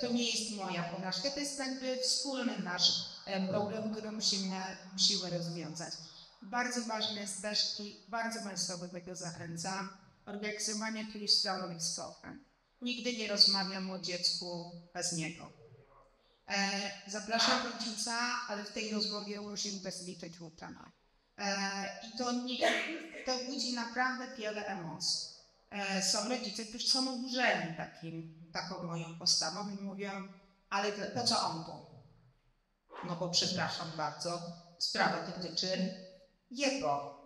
To 0.00 0.12
nie 0.12 0.30
jest 0.30 0.50
moja 0.50 0.82
porażka, 0.82 1.30
to 1.30 1.40
jest 1.40 1.58
jakby 1.58 1.96
wspólny 1.96 2.58
nasz 2.58 2.92
problem, 3.48 3.92
który 3.92 4.12
musimy, 4.12 4.62
musimy 4.92 5.30
rozwiązać. 5.30 5.94
Bardzo 6.42 6.82
ważne 6.82 7.20
jest 7.20 7.42
też 7.42 7.80
i 7.80 7.96
bardzo 8.08 8.42
Państwa 8.42 8.76
do 8.76 8.88
tego 8.88 9.16
zachęcam, 9.16 9.88
organizowanie 10.26 11.06
trójstronnych 11.12 11.82
spotkań. 11.82 12.38
Nigdy 12.82 13.16
nie 13.16 13.28
rozmawiam 13.28 13.90
o 13.90 13.98
dziecku 13.98 14.72
bez 14.94 15.12
niego. 15.12 15.52
E, 16.48 16.70
zapraszam 17.06 17.72
rodzica, 17.72 18.18
ale 18.48 18.64
w 18.64 18.72
tej 18.72 18.92
rozmowie 18.92 19.40
musimy 19.40 19.80
też 19.80 20.02
liczyć. 20.02 20.32
E, 21.38 22.00
I 22.08 22.18
to, 22.18 22.32
nie, 22.32 22.58
to 23.26 23.38
budzi 23.44 23.72
naprawdę 23.72 24.36
wiele 24.36 24.66
emocji. 24.66 25.39
E, 25.70 26.02
są 26.02 26.28
rodzice, 26.28 26.64
którzy 26.64 26.88
są 26.88 27.14
oburzeni 27.14 27.76
takim, 27.76 28.44
taką 28.52 28.82
moją 28.82 29.18
postawą 29.18 29.70
i 29.70 29.82
mówią, 29.82 30.28
ale 30.70 30.92
to, 30.92 31.20
to 31.20 31.26
co 31.26 31.46
on 31.46 31.64
tu? 31.64 31.90
no 33.04 33.16
bo 33.16 33.28
przepraszam 33.28 33.92
bardzo, 33.96 34.42
sprawa 34.78 35.26
dotyczy 35.26 35.94
jego, 36.50 37.20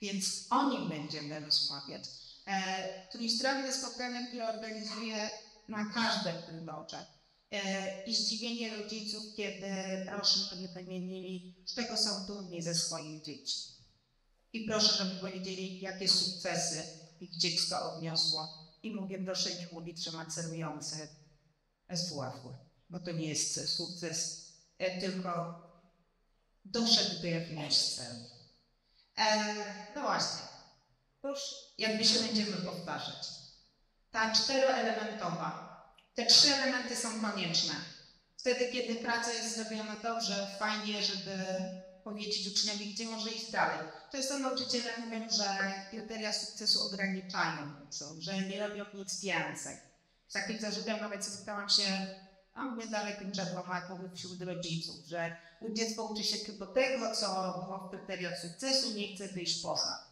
więc 0.00 0.46
o 0.50 0.70
nim 0.70 0.88
będziemy 0.88 1.40
rozmawiać. 1.40 2.04
E, 2.46 3.08
trójstronne 3.12 3.72
spotkania, 3.72 4.26
które 4.26 5.30
na 5.68 5.84
każde 5.94 6.32
wyborcze. 6.52 7.06
E, 7.50 8.04
I 8.04 8.14
zdziwienie 8.14 8.76
rodziców, 8.76 9.22
kiedy 9.36 9.66
proszę, 10.06 10.38
żeby 10.38 10.68
wymienili, 10.68 11.64
z 11.66 11.74
czego 11.74 11.96
są 11.96 12.26
dumni 12.26 12.62
ze 12.62 12.74
swoich 12.74 13.22
dzieci. 13.22 13.58
I 14.52 14.64
proszę, 14.64 15.04
żeby 15.04 15.20
powiedzieli, 15.20 15.80
jakie 15.80 16.08
sukcesy 16.08 16.82
ich 17.20 17.36
dziecko 17.36 17.92
odniosło. 17.92 18.48
I 18.82 18.94
proszę 19.24 19.54
nie 19.54 19.68
mówić, 19.72 20.04
że 20.04 20.12
ma 20.12 20.26
celujące 20.26 21.08
SWF-u, 21.94 22.54
bo 22.90 23.00
to 23.00 23.12
nie 23.12 23.28
jest 23.28 23.76
sukces 23.76 24.48
E, 24.78 25.00
tylko 25.00 25.62
doszedł 26.64 27.22
do 27.22 27.26
jakiegoś 27.26 27.76
celu. 27.76 28.24
E, 29.16 29.54
no 29.94 30.02
właśnie, 30.02 30.42
już 31.24 31.38
jakby 31.78 32.04
się 32.04 32.20
będziemy 32.20 32.56
powtarzać. 32.56 33.28
Ta 34.10 34.34
czteroelementowa, 34.34 35.68
te 36.14 36.26
trzy 36.26 36.54
elementy 36.54 36.96
są 36.96 37.20
konieczne. 37.20 37.74
Wtedy, 38.36 38.72
kiedy 38.72 38.94
praca 38.94 39.32
jest 39.32 39.56
zrobiona 39.56 39.96
dobrze, 39.96 40.56
fajnie, 40.58 41.02
żeby 41.02 41.36
powiedzieć 42.04 42.48
uczniowi, 42.48 42.94
gdzie 42.94 43.04
może 43.04 43.30
iść 43.30 43.50
dalej. 43.50 43.86
Często 44.12 44.38
nauczyciele 44.38 44.90
mówią, 44.98 45.30
że 45.30 45.72
kryteria 45.90 46.32
sukcesu 46.32 46.86
ograniczają, 46.86 47.72
że 48.18 48.42
nie 48.42 48.68
robią 48.68 48.84
nic 48.94 49.20
więcej. 49.20 49.76
Z 50.28 50.32
takim 50.32 50.60
zarzutem 50.60 51.00
nawet 51.00 51.24
spotkałam 51.24 51.68
się 51.68 51.82
a 52.58 52.64
mnie 52.64 52.86
dalej 52.86 53.14
tym 53.18 53.32
czerwonakowy 53.32 54.10
wśród 54.14 54.42
rodziców, 54.42 54.96
że 55.06 55.36
dziecko 55.72 56.04
uczy 56.04 56.24
się 56.24 56.36
tylko 56.36 56.66
tego, 56.66 57.14
co 57.14 57.26
było 57.64 57.78
w 57.78 57.90
kryteriach 57.90 58.38
sukcesu, 58.38 58.94
nie 58.94 59.14
chce 59.14 59.28
wyjść 59.28 59.62
poza. 59.62 60.04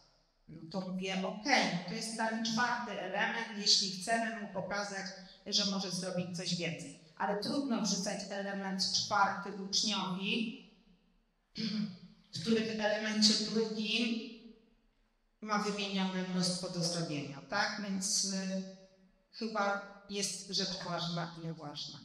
No 0.49 0.71
to 0.71 0.81
mówię, 0.81 1.13
okej, 1.13 1.67
okay, 1.67 1.85
to 1.87 1.93
jest 1.93 2.17
ten 2.17 2.45
czwarty 2.45 2.91
element, 3.01 3.47
jeśli 3.57 4.01
chcemy 4.01 4.41
mu 4.41 4.47
pokazać, 4.47 5.05
że 5.45 5.71
może 5.71 5.91
zrobić 5.91 6.37
coś 6.37 6.55
więcej. 6.55 6.99
Ale 7.17 7.43
trudno 7.43 7.81
wrzucać 7.81 8.19
element 8.29 8.83
czwarty 8.93 9.51
uczniowi, 9.63 10.66
w 12.45 12.79
elemencie 12.79 13.33
drugim 13.33 14.37
ma 15.41 15.63
wymienione 15.63 16.23
mnóstwo 16.23 16.69
do 16.69 16.83
zrobienia, 16.83 17.41
tak? 17.49 17.81
Więc 17.83 18.25
y, 18.25 18.63
chyba 19.31 19.81
jest 20.09 20.49
rzecz 20.49 20.83
ważna 20.89 21.35
i 21.37 21.45
nieważna. 21.45 21.99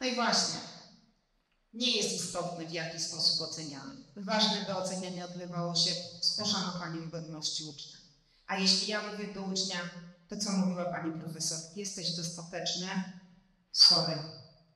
No 0.00 0.06
i 0.06 0.14
właśnie, 0.14 0.60
nie 1.74 1.96
jest 1.96 2.24
istotny, 2.24 2.66
w 2.66 2.72
jaki 2.72 3.00
sposób 3.00 3.48
oceniamy. 3.48 4.04
Ważne, 4.16 4.64
by 4.66 4.74
ocenianie 4.74 5.24
odbywało 5.24 5.74
się 5.74 5.90
z 6.20 6.36
poszanowaniem 6.36 7.10
godności 7.10 7.64
ucznia. 7.64 7.96
A 8.46 8.56
jeśli 8.56 8.88
ja 8.88 9.12
mówię 9.12 9.34
do 9.34 9.42
ucznia, 9.42 9.80
to 10.28 10.36
co 10.36 10.52
mówiła 10.52 10.84
pani 10.84 11.20
profesor, 11.20 11.58
jesteś 11.76 12.16
dostateczny, 12.16 12.88
sorry, 13.72 14.18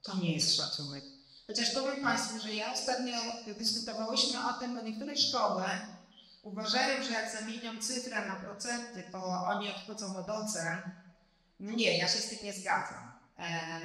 to 0.02 0.16
nie 0.16 0.34
jest 0.34 0.56
szacunek. 0.56 1.13
Chociaż 1.46 1.70
powiem 1.70 2.02
Państwu, 2.04 2.38
że 2.38 2.54
ja 2.54 2.72
ostatnio 2.72 3.16
dyskutowałyśmy 3.58 4.46
o 4.48 4.52
tym, 4.52 4.74
bo 4.76 4.82
niektóre 4.82 5.16
szkoły 5.16 5.64
uważają, 6.42 7.04
że 7.04 7.10
jak 7.10 7.32
zamienią 7.40 7.82
cyfrę 7.82 8.26
na 8.26 8.36
procenty, 8.36 9.02
to 9.12 9.24
oni 9.24 9.70
odchodzą 9.70 10.16
od 10.16 10.30
ocen. 10.30 10.78
No 11.60 11.72
nie, 11.72 11.98
ja 11.98 12.08
się 12.08 12.18
z 12.18 12.28
tym 12.28 12.38
nie 12.42 12.52
zgadzam. 12.52 13.12
E, 13.38 13.80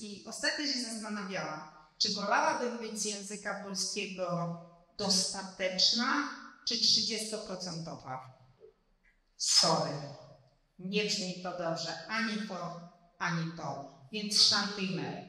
I 0.00 0.24
ostatnio 0.26 0.66
się 0.66 0.82
zastanawiałam, 0.82 1.70
czy 1.98 2.14
wolałabym 2.14 2.78
być 2.78 2.98
z 3.00 3.04
języka 3.04 3.64
polskiego 3.64 4.60
dostateczna, 4.98 6.28
czy 6.68 6.74
30%? 6.74 8.18
Sorry. 9.36 9.92
Nie 10.78 11.04
brzmi 11.04 11.42
to 11.42 11.58
dobrze, 11.58 12.06
ani 12.08 12.48
to, 12.48 12.80
ani 13.18 13.52
to. 13.56 13.98
Więc 14.12 14.42
szantujmy. 14.42 15.28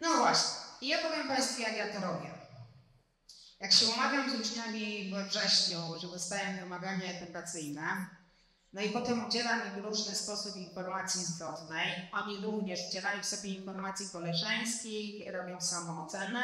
No 0.00 0.16
właśnie. 0.16 0.67
I 0.80 0.88
ja 0.88 0.98
powiem 0.98 1.28
Państwu, 1.28 1.62
jak 1.62 1.76
ja 1.76 1.92
to 1.92 2.06
robię. 2.06 2.30
Jak 3.60 3.72
się 3.72 3.86
umawiam 3.86 4.30
z 4.30 4.40
uczniami 4.40 5.10
we 5.10 5.24
wrześniu, 5.24 5.78
że 6.00 6.08
dostaję 6.08 6.58
wymagania 6.60 7.04
edukacyjne, 7.04 8.06
no 8.72 8.80
i 8.80 8.88
potem 8.88 9.26
udzielam 9.26 9.60
im 9.66 9.82
w 9.82 9.84
różny 9.84 10.14
sposób 10.14 10.56
informacji 10.56 11.24
zwrotnej. 11.24 12.10
Oni 12.12 12.36
również 12.36 12.80
udzielają 12.88 13.24
sobie 13.24 13.54
informacji 13.54 14.06
koleżeńskich, 14.12 15.32
robią 15.32 15.60
samoocenę. 15.60 16.42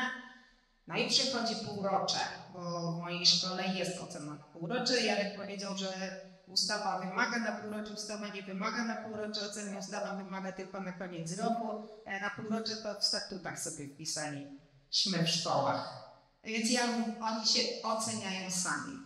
No 0.87 0.97
i 0.97 1.09
przychodzi 1.09 1.55
półrocze, 1.67 2.19
bo 2.53 2.93
w 2.93 2.99
mojej 2.99 3.27
szkole 3.27 3.69
jest 3.69 4.01
ocena 4.01 4.37
półrocze. 4.53 5.01
Jarek 5.01 5.37
powiedział, 5.37 5.79
że 5.79 6.21
ustawa 6.47 6.99
wymaga 7.01 7.39
na 7.39 7.53
półrocze, 7.53 7.93
ustawa 7.93 8.29
nie 8.29 8.43
wymaga 8.43 8.85
na 8.85 8.97
półrocze 8.97 9.41
oceny, 9.47 9.79
ustawa 9.79 10.15
wymaga 10.15 10.53
tylko 10.53 10.81
na 10.81 10.93
koniec 10.93 11.39
roku. 11.39 11.89
E, 12.05 12.21
Na 12.21 12.31
półrocze 12.31 12.77
to 12.77 13.01
w 13.01 13.05
statutach 13.05 13.61
sobie 13.61 13.89
wpisaliśmy 13.89 15.25
w 15.25 15.29
szkołach. 15.29 16.05
Więc 16.45 16.71
ja, 16.71 16.83
oni 17.21 17.47
się 17.47 17.61
oceniają 17.83 18.51
sami. 18.51 18.99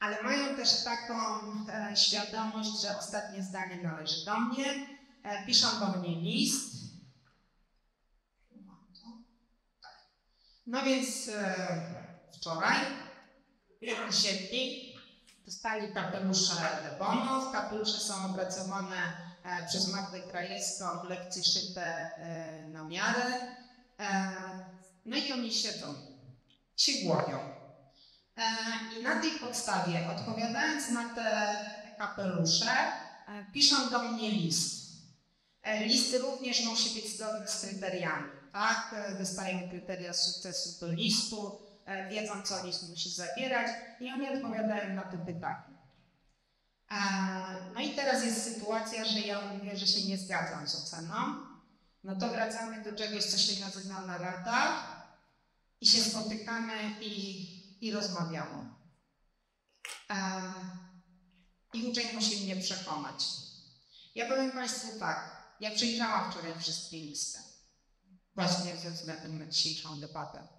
Ale 0.00 0.22
mają 0.22 0.56
też 0.56 0.84
taką 0.84 1.14
e, 1.68 1.96
świadomość, 1.96 2.82
że 2.82 2.98
ostatnie 2.98 3.42
zdanie 3.42 3.82
należy 3.82 4.24
do 4.24 4.40
mnie. 4.40 4.86
E, 5.22 5.46
piszą 5.46 5.80
do 5.80 5.86
mnie 5.98 6.20
list. 6.20 6.76
No 10.66 10.82
więc 10.82 11.28
e, 11.28 11.54
wczoraj 12.32 12.76
usiedli, 14.08 14.85
dostali 15.46 15.94
kapelusze 15.94 16.54
bonów. 16.98 17.52
Kapelusze 17.52 18.00
są 18.00 18.30
opracowane 18.30 18.96
e, 19.44 19.66
przez 19.66 19.88
Magdę 19.88 20.20
Krajewską 20.20 20.84
w 21.04 21.08
lekcji 21.08 21.44
szyte 21.44 21.84
e, 21.84 22.68
na 22.68 22.84
miarę. 22.84 23.24
E, 24.00 24.32
no 25.04 25.16
i 25.16 25.32
oni 25.32 25.52
siedzą, 25.52 25.94
się 26.76 26.92
głowią. 27.04 27.38
I 28.98 29.02
na 29.02 29.20
tej 29.20 29.30
podstawie, 29.30 30.08
odpowiadając 30.16 30.90
na 30.90 31.14
te 31.14 31.56
kapelusze, 31.98 32.72
piszą 33.52 33.90
do 33.90 34.02
mnie 34.02 34.30
list. 34.30 34.86
Listy 35.80 36.18
również 36.18 36.64
musi 36.64 37.00
być 37.00 37.16
zgodne 37.16 37.48
z 37.48 37.60
kryteriami. 37.60 38.28
Tak, 38.52 38.94
dostajemy 39.18 39.68
kryteria 39.68 40.12
sukcesu 40.12 40.80
do 40.80 40.92
listu, 40.92 41.58
wiedzą, 42.10 42.42
co 42.42 42.66
list 42.66 42.88
musi 42.88 43.10
zawierać 43.10 43.66
i 44.00 44.12
oni 44.12 44.28
odpowiadają 44.28 44.94
na 44.94 45.02
te 45.02 45.18
pytania. 45.18 45.76
E, 46.90 46.96
No 47.74 47.80
i 47.80 47.94
teraz 47.94 48.24
jest 48.24 48.54
sytuacja, 48.54 49.04
że 49.04 49.20
ja 49.20 49.40
mówię, 49.40 49.76
że 49.76 49.86
się 49.86 50.08
nie 50.08 50.18
zgadzam 50.18 50.68
z 50.68 50.74
oceną. 50.74 51.14
No 52.04 52.16
to 52.16 52.28
wracamy 52.28 52.82
do 52.84 52.92
czegoś, 52.92 53.24
co 53.24 53.38
się 53.38 53.60
nazywa 53.64 54.00
narada 54.00 54.86
i 55.80 55.86
się 55.86 56.02
spotykamy 56.02 56.74
i, 57.00 57.86
i 57.86 57.92
rozmawiamy. 57.92 58.74
E, 60.10 60.42
I 61.72 61.86
uczeń 61.86 62.06
musi 62.14 62.44
mnie 62.44 62.56
przekonać. 62.56 63.26
Ja 64.14 64.28
powiem 64.28 64.50
Państwu 64.52 64.98
tak, 64.98 65.36
ja 65.60 65.70
przejrzałam 65.70 66.32
wczoraj 66.32 66.52
wszystkie 66.58 66.96
listy, 66.96 67.38
właśnie 68.34 68.76
ze 68.76 68.90
względu 68.90 69.32
na 69.32 69.46
dzisiejszą 69.46 70.00
debatę. 70.00 70.55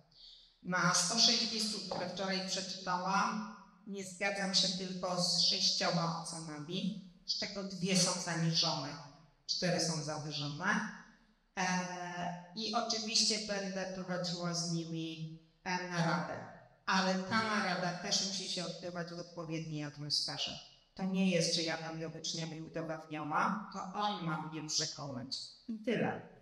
Na 0.67 0.93
106 0.93 1.51
listów, 1.51 1.89
które 1.89 2.09
wczoraj 2.09 2.47
przeczytałam, 2.47 3.55
nie 3.87 4.03
zgadzam 4.03 4.55
się 4.55 4.67
tylko 4.67 5.23
z 5.23 5.41
sześcioma 5.41 6.21
ocenami, 6.21 7.11
z 7.25 7.39
czego 7.39 7.63
dwie 7.63 7.97
są 7.97 8.21
zaniżone, 8.21 8.89
cztery 9.45 9.79
są 9.79 10.03
zawyżone. 10.03 10.65
E, 11.59 11.63
I 12.55 12.75
oczywiście 12.75 13.47
będę 13.47 13.93
prowadziła 13.95 14.53
z 14.53 14.71
nimi 14.71 15.39
e, 15.63 15.89
naradę. 15.89 16.33
Ale 16.85 17.13
ta 17.13 17.43
narada 17.43 17.91
też 17.91 18.27
musi 18.27 18.49
się 18.49 18.65
odbywać 18.65 19.07
w 19.09 19.19
odpowiedniej 19.19 19.83
atmosferze. 19.83 20.59
To 20.95 21.03
nie 21.03 21.31
jest, 21.31 21.55
że 21.55 21.61
ja 21.61 21.77
będę 21.77 22.09
wybrzmiała 22.09 22.53
i 22.53 22.61
udowadniała, 22.61 23.69
to 23.73 23.99
on 23.99 24.25
ma 24.25 24.41
mnie 24.41 24.69
przekonać. 24.69 25.37
I 25.67 25.79
tyle. 25.79 26.36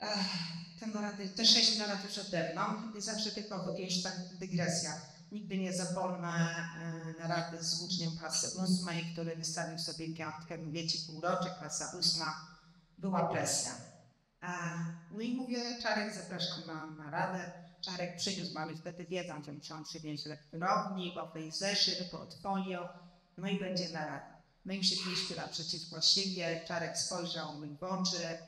Ech, 0.00 0.26
te, 0.80 0.86
narady, 0.86 1.28
te 1.28 1.44
sześć 1.44 1.78
narad 1.78 2.06
przede 2.06 2.52
mną, 2.52 2.62
i 2.98 3.00
zawsze 3.00 3.30
tylko 3.30 3.70
jakieś 3.70 4.02
tak 4.02 4.14
dygresja. 4.38 4.92
Nigdy 5.32 5.58
nie 5.58 5.72
zapomnę 5.72 6.28
e, 6.28 7.22
narady 7.22 7.64
z 7.64 7.82
uczniem 7.82 8.16
klasy 8.18 8.60
ósmej, 8.62 9.04
który 9.12 9.36
wystawił 9.36 9.78
sobie 9.78 10.14
piątkę, 10.14 10.58
wiecie, 10.58 10.98
półrocze, 11.06 11.50
klasa 11.58 11.98
ósma, 11.98 12.46
była 12.98 13.28
presja. 13.28 13.70
E, 14.42 14.48
no 15.10 15.20
i 15.20 15.34
mówię, 15.34 15.82
Czarek, 15.82 16.14
zapraszam 16.14 16.66
na 16.66 17.04
naradę. 17.04 17.52
Czarek 17.80 18.16
przyniósł, 18.16 18.54
mamy 18.54 18.76
wtedy 18.76 19.04
wiedzą, 19.04 19.42
że 19.44 19.52
muszą 19.52 19.84
przynieść 19.84 20.26
lektorownik, 20.26 21.16
owej 21.16 21.52
zeszyt, 21.52 22.10
portfolio, 22.10 22.88
no 23.36 23.48
i 23.48 23.60
będzie 23.60 23.88
narada. 23.88 24.40
My 24.64 24.76
im 24.76 24.82
siedliśmy 24.82 25.36
naprzeciwko 25.36 26.00
siebie, 26.00 26.64
Czarek 26.68 26.98
spojrzał 26.98 27.60
mi 27.60 27.76
w 27.76 27.82
oczy, 27.82 28.38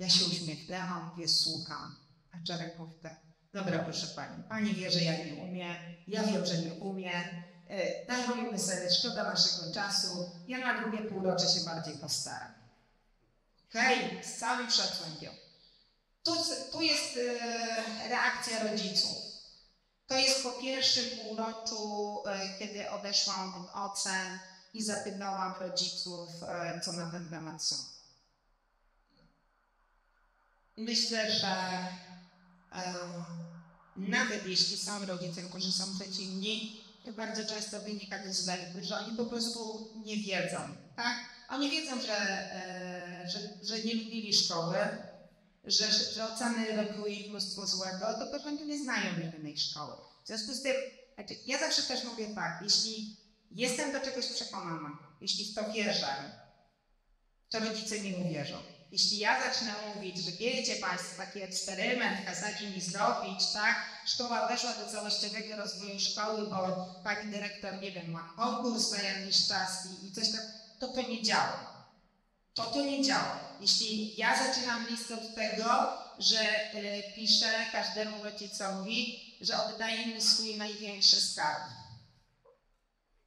ja 0.00 0.08
się 0.08 0.24
uśmiechnęłam, 0.24 1.10
mówię, 1.10 1.28
słucham. 1.28 1.96
A 2.32 2.46
Czarek 2.46 2.78
mówi 2.78 2.94
tak, 3.02 3.20
dobra 3.52 3.78
proszę 3.78 4.06
Pani, 4.06 4.42
Pani 4.48 4.74
wie, 4.74 4.90
że 4.90 5.00
ja 5.00 5.24
nie 5.24 5.34
umiem, 5.34 5.76
ja 6.08 6.22
wiem, 6.22 6.46
że 6.46 6.58
nie 6.58 6.74
umiem, 6.74 7.24
e, 7.68 8.06
darujmy 8.06 8.58
sobie, 8.58 8.90
szkoda 8.90 9.24
naszego 9.24 9.72
czasu, 9.72 10.30
ja 10.48 10.58
na 10.58 10.80
drugie 10.80 10.98
półrocze 10.98 11.48
się 11.48 11.60
bardziej 11.64 11.98
postaram. 11.98 12.52
Hej, 13.70 14.24
z 14.24 14.38
całym 14.38 14.70
szacunkiem. 14.70 15.32
Tu, 16.22 16.32
tu 16.72 16.82
jest 16.82 17.16
e, 17.16 18.08
reakcja 18.08 18.62
rodziców. 18.62 19.16
To 20.06 20.18
jest 20.18 20.42
po 20.42 20.50
pierwszym 20.50 21.04
półroczu, 21.18 22.22
e, 22.26 22.58
kiedy 22.58 22.90
odeszłam 22.90 23.54
od 23.54 23.70
ocen 23.74 24.38
i 24.74 24.82
zapytałam 24.82 25.54
rodziców, 25.60 26.28
e, 26.48 26.80
co 26.84 26.92
na 26.92 27.10
ten 27.10 27.28
temat 27.28 27.62
są. 27.62 27.99
Myślę, 30.80 31.32
że 31.32 31.56
e, 32.72 32.94
nawet 33.96 34.46
jeśli 34.46 34.76
są 34.76 35.06
rodzice, 35.06 35.42
którzy 35.42 35.72
są 35.72 35.84
przeciwni, 35.98 36.80
to 37.04 37.12
bardzo 37.12 37.44
często 37.44 37.80
wynika 37.80 38.18
to 38.18 38.34
z 38.34 38.46
tego, 38.46 38.84
że 38.84 38.98
oni 38.98 39.16
po 39.16 39.26
prostu 39.26 39.90
nie 40.04 40.16
wiedzą. 40.16 40.58
Tak? 40.96 41.16
Oni 41.48 41.70
wiedzą, 41.70 42.00
że, 42.00 42.16
e, 42.16 43.30
że, 43.30 43.38
że 43.62 43.82
nie 43.82 43.94
lubili 43.94 44.34
szkoły, 44.34 44.76
że, 45.64 45.92
że 45.92 46.32
oceny 46.32 46.76
robiły 46.76 47.10
im 47.10 47.30
mnóstwo 47.30 47.66
złego, 47.66 48.06
to 48.18 48.26
prostu 48.30 48.64
nie 48.64 48.78
znają 48.78 49.10
innej 49.38 49.58
szkoły. 49.58 49.92
W 50.24 50.26
związku 50.26 50.54
z 50.54 50.62
tym, 50.62 50.74
znaczy, 51.14 51.34
ja 51.46 51.58
zawsze 51.58 51.82
też 51.82 52.04
mówię 52.04 52.34
tak, 52.34 52.60
jeśli 52.62 53.16
jestem 53.50 53.92
do 53.92 54.00
czegoś 54.00 54.26
przekonana, 54.26 54.98
jeśli 55.20 55.44
w 55.44 55.54
to 55.54 55.72
wierzę, 55.72 56.40
to 57.50 57.58
rodzice 57.58 58.00
nie 58.00 58.16
uwierzą. 58.16 58.56
Jeśli 58.92 59.18
ja 59.18 59.42
zacznę 59.42 59.74
mówić, 59.94 60.18
że 60.18 60.32
wiecie 60.32 60.76
Państwo, 60.76 61.16
taki 61.16 61.42
eksperyment 61.42 62.26
kazali 62.26 62.66
mi 62.66 62.80
zrobić, 62.80 63.52
tak, 63.52 63.76
szkoła 64.06 64.48
weszła 64.48 64.72
do 64.72 64.92
całościowego 64.92 65.56
rozwoju 65.56 66.00
szkoły, 66.00 66.46
bo 66.46 66.86
pani 67.04 67.30
dyrektor, 67.30 67.80
nie 67.82 67.92
wiem, 67.92 68.10
ma 68.10 68.32
konkurs 68.36 68.92
na 68.92 69.02
jakiś 69.02 69.46
czas 69.46 69.86
i, 69.86 70.06
i 70.06 70.12
coś 70.12 70.32
tak, 70.32 70.42
to 70.78 70.88
to 70.88 71.02
nie 71.02 71.22
działa. 71.22 71.70
To 72.54 72.64
to 72.64 72.84
nie 72.84 73.02
działa. 73.02 73.40
Jeśli 73.60 74.16
ja 74.16 74.46
zaczynam 74.46 74.86
listę 74.88 75.14
od 75.14 75.34
tego, 75.34 75.92
że 76.18 76.40
e, 76.40 77.12
piszę 77.14 77.66
każdemu 77.72 78.24
rodzicowi, 78.24 79.20
że 79.40 79.64
oddaję 79.64 80.06
mi 80.06 80.22
swój 80.22 80.56
największy 80.56 81.20
skarb, 81.20 81.62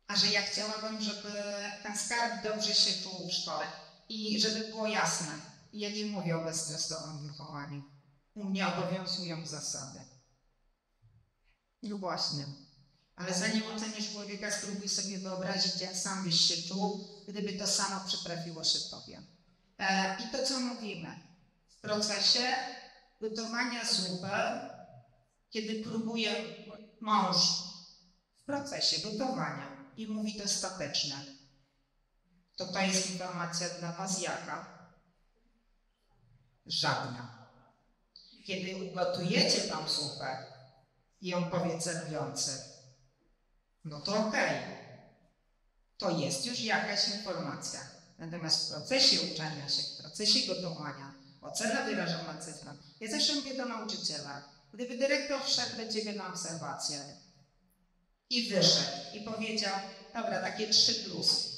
a 0.08 0.15
że 0.15 0.28
ja 0.28 0.41
chciałabym, 0.41 1.02
żeby 1.02 1.43
ten 1.84 1.97
skarb 1.97 2.43
dobrze 2.43 2.76
się 2.76 3.04
czuł 3.04 3.28
w 3.28 3.34
szkole. 3.34 3.65
I 4.10 4.41
żeby 4.41 4.60
było 4.60 4.88
jasne, 4.88 5.53
ja 5.74 5.90
nie 5.90 6.06
mówię 6.06 6.38
o 6.38 6.44
bezstresowym 6.44 7.28
wychowaniu. 7.28 7.84
U 8.34 8.44
mnie 8.44 8.68
obowiązują 8.68 9.46
zasady. 9.46 10.00
No 11.84 11.98
właśnie. 11.98 12.46
Ale 13.16 13.34
zanim 13.34 13.64
ocenisz 13.76 14.12
człowieka, 14.12 14.52
spróbuj 14.52 14.90
sobie 14.90 15.18
wyobrazić, 15.18 15.82
jak 15.82 15.96
sam 15.96 16.24
byś 16.24 16.42
się 16.42 16.62
czuł, 16.68 17.08
gdyby 17.28 17.54
to 17.54 17.68
samo 17.68 18.08
przytrafiło 18.08 18.64
się 18.64 18.80
tobie. 18.92 19.24
E, 19.80 20.18
I 20.24 20.32
to, 20.32 20.46
co 20.46 20.60
mówimy 20.60 21.20
w 21.70 21.82
procesie 21.82 22.56
gotowania 23.22 23.86
zupy, 23.86 24.28
kiedy 25.50 25.84
próbuje 25.84 26.36
mąż 27.02 27.38
w 28.38 28.44
procesie 28.44 29.10
gotowania 29.10 29.94
i 29.98 30.08
mówi 30.08 30.38
to 30.38 30.44
ostateczne, 30.44 31.16
to 32.58 32.68
to 32.68 32.80
jest 32.80 33.12
informacja 33.12 33.70
dla 33.70 33.92
Was 33.92 34.22
jaka? 34.22 34.73
Żadna. 36.65 37.47
Kiedy 38.45 38.86
ugotujecie 38.86 39.62
tą 39.62 39.89
zupę 39.89 40.45
i 41.21 41.34
on 41.34 41.49
powie 41.49 41.80
celujący, 41.80 42.52
no 43.86 44.02
to 44.02 44.28
okej. 44.28 44.62
To 45.97 46.10
jest 46.10 46.45
już 46.45 46.60
jakaś 46.60 47.08
informacja. 47.08 47.80
Natomiast 48.19 48.65
w 48.67 48.71
procesie 48.71 49.21
uczenia 49.21 49.69
się, 49.69 49.82
w 49.82 49.97
procesie 49.97 50.54
gotowania, 50.54 51.13
ocena 51.41 51.84
wyrażona 51.84 52.38
cyfrą. 52.38 52.78
Ja 52.99 53.12
zawsze 53.12 53.36
mówię 53.36 53.58
do 53.58 53.65
nauczyciela, 53.65 54.43
gdyby 54.73 54.97
dyrektor 54.97 55.43
wszedł 55.43 55.78
do 55.78 55.93
ciebie 55.93 56.13
na 56.13 56.28
obserwację 56.28 57.04
i 58.30 58.49
wyszedł 58.49 58.97
i 59.13 59.21
powiedział, 59.21 59.76
dobra, 60.13 60.41
takie 60.41 60.67
trzy 60.67 60.95
plusy. 60.95 61.49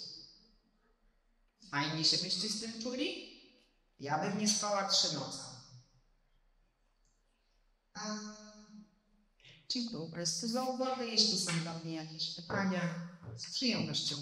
Fajnie 1.72 2.04
się 2.04 2.18
byście 2.18 2.50
z 2.50 2.62
tym 2.62 2.82
czuli? 2.84 3.35
Ja 4.00 4.20
bym 4.20 4.38
nie 4.38 4.48
spała 4.48 4.88
trzy 4.88 5.16
noce. 5.16 5.44
A... 7.94 8.00
Dziękuję 9.70 10.10
bardzo 10.12 10.48
za 10.48 10.64
uwagę. 10.64 11.06
Jeśli 11.06 11.38
są 11.38 11.52
dla 11.64 11.74
mnie 11.80 11.96
jakieś 11.96 12.36
pytania, 12.36 12.82
z 13.36 13.54
przyjemnością. 13.54 14.16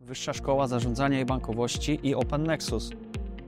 Wyższa 0.00 0.32
Szkoła 0.32 0.68
Zarządzania 0.68 1.20
i 1.20 1.24
Bankowości 1.24 2.00
i 2.02 2.14
Open 2.14 2.42
Nexus. 2.42 2.90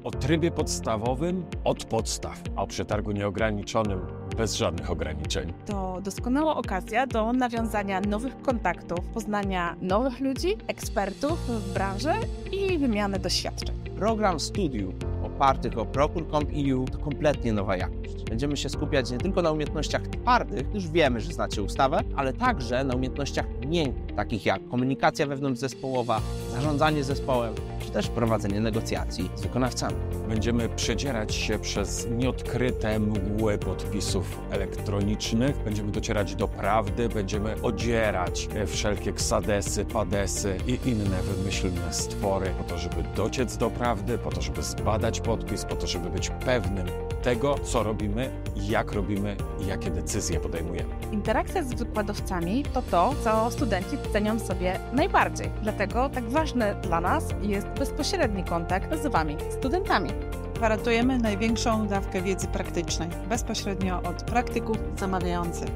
O 0.04 0.10
trybie 0.10 0.50
podstawowym 0.50 1.46
od 1.64 1.84
podstaw, 1.84 2.42
a 2.56 2.62
o 2.62 2.66
przetargu 2.66 3.12
nieograniczonym 3.12 4.17
bez 4.38 4.54
żadnych 4.54 4.90
ograniczeń. 4.90 5.52
To 5.66 6.00
doskonała 6.04 6.56
okazja 6.56 7.06
do 7.06 7.32
nawiązania 7.32 8.00
nowych 8.00 8.42
kontaktów, 8.42 8.98
poznania 9.14 9.76
nowych 9.82 10.20
ludzi, 10.20 10.56
ekspertów 10.66 11.38
w 11.48 11.72
branży 11.74 12.12
i 12.52 12.78
wymiany 12.78 13.18
doświadczeń. 13.18 13.76
Program 13.96 14.40
studiów 14.40 14.94
opartych 15.24 15.78
o 15.78 15.86
Procure.com.eu 15.86 16.84
to 16.84 16.98
kompletnie 16.98 17.52
nowa 17.52 17.76
jakość. 17.76 18.24
Będziemy 18.30 18.56
się 18.56 18.68
skupiać 18.68 19.10
nie 19.10 19.18
tylko 19.18 19.42
na 19.42 19.50
umiejętnościach 19.50 20.02
twardych, 20.02 20.74
już 20.74 20.88
wiemy, 20.88 21.20
że 21.20 21.32
znacie 21.32 21.62
ustawę, 21.62 22.00
ale 22.16 22.32
także 22.32 22.84
na 22.84 22.94
umiejętnościach 22.94 23.46
miękkich, 23.66 24.07
takich 24.18 24.46
jak 24.46 24.68
komunikacja 24.68 25.26
wewnątrzzespołowa, 25.26 26.20
zarządzanie 26.52 27.04
zespołem, 27.04 27.54
czy 27.84 27.90
też 27.90 28.08
prowadzenie 28.08 28.60
negocjacji 28.60 29.30
z 29.36 29.42
wykonawcami. 29.42 29.96
Będziemy 30.28 30.68
przedzierać 30.68 31.34
się 31.34 31.58
przez 31.58 32.06
nieodkryte 32.10 32.98
mgły 32.98 33.58
podpisów 33.58 34.40
elektronicznych, 34.50 35.56
będziemy 35.64 35.92
docierać 35.92 36.34
do 36.34 36.48
prawdy, 36.48 37.08
będziemy 37.08 37.62
odzierać 37.62 38.48
wszelkie 38.66 39.12
ksadesy, 39.12 39.84
padesy 39.84 40.56
i 40.66 40.88
inne 40.88 41.22
wymyślne 41.22 41.92
stwory 41.92 42.50
po 42.58 42.64
to, 42.64 42.78
żeby 42.78 42.96
dociec 43.16 43.56
do 43.56 43.70
prawdy, 43.70 44.18
po 44.18 44.30
to, 44.30 44.42
żeby 44.42 44.62
zbadać 44.62 45.20
podpis, 45.20 45.64
po 45.64 45.76
to, 45.76 45.86
żeby 45.86 46.10
być 46.10 46.30
pewnym 46.44 46.86
tego, 47.22 47.58
co 47.58 47.82
robimy, 47.82 48.30
jak 48.56 48.92
robimy 48.92 49.36
i 49.60 49.66
jakie 49.66 49.90
decyzje 49.90 50.40
podejmujemy. 50.40 50.94
Interakcja 51.12 51.62
z 51.62 51.74
wykładowcami 51.74 52.64
to 52.74 52.82
to, 52.82 53.14
co 53.24 53.50
studenci 53.50 53.96
cenią 54.12 54.38
sobie 54.38 54.80
najbardziej. 54.92 55.50
Dlatego 55.62 56.08
tak 56.08 56.24
ważny 56.30 56.74
dla 56.82 57.00
nas 57.00 57.24
jest 57.42 57.66
bezpośredni 57.66 58.44
kontakt 58.44 59.02
z 59.02 59.06
Wami, 59.06 59.36
studentami. 59.58 60.10
Gwarantujemy 60.54 61.18
największą 61.18 61.88
dawkę 61.88 62.22
wiedzy 62.22 62.46
praktycznej, 62.46 63.08
bezpośrednio 63.28 64.02
od 64.02 64.22
praktyków 64.22 64.76
zamawiających. 64.96 65.68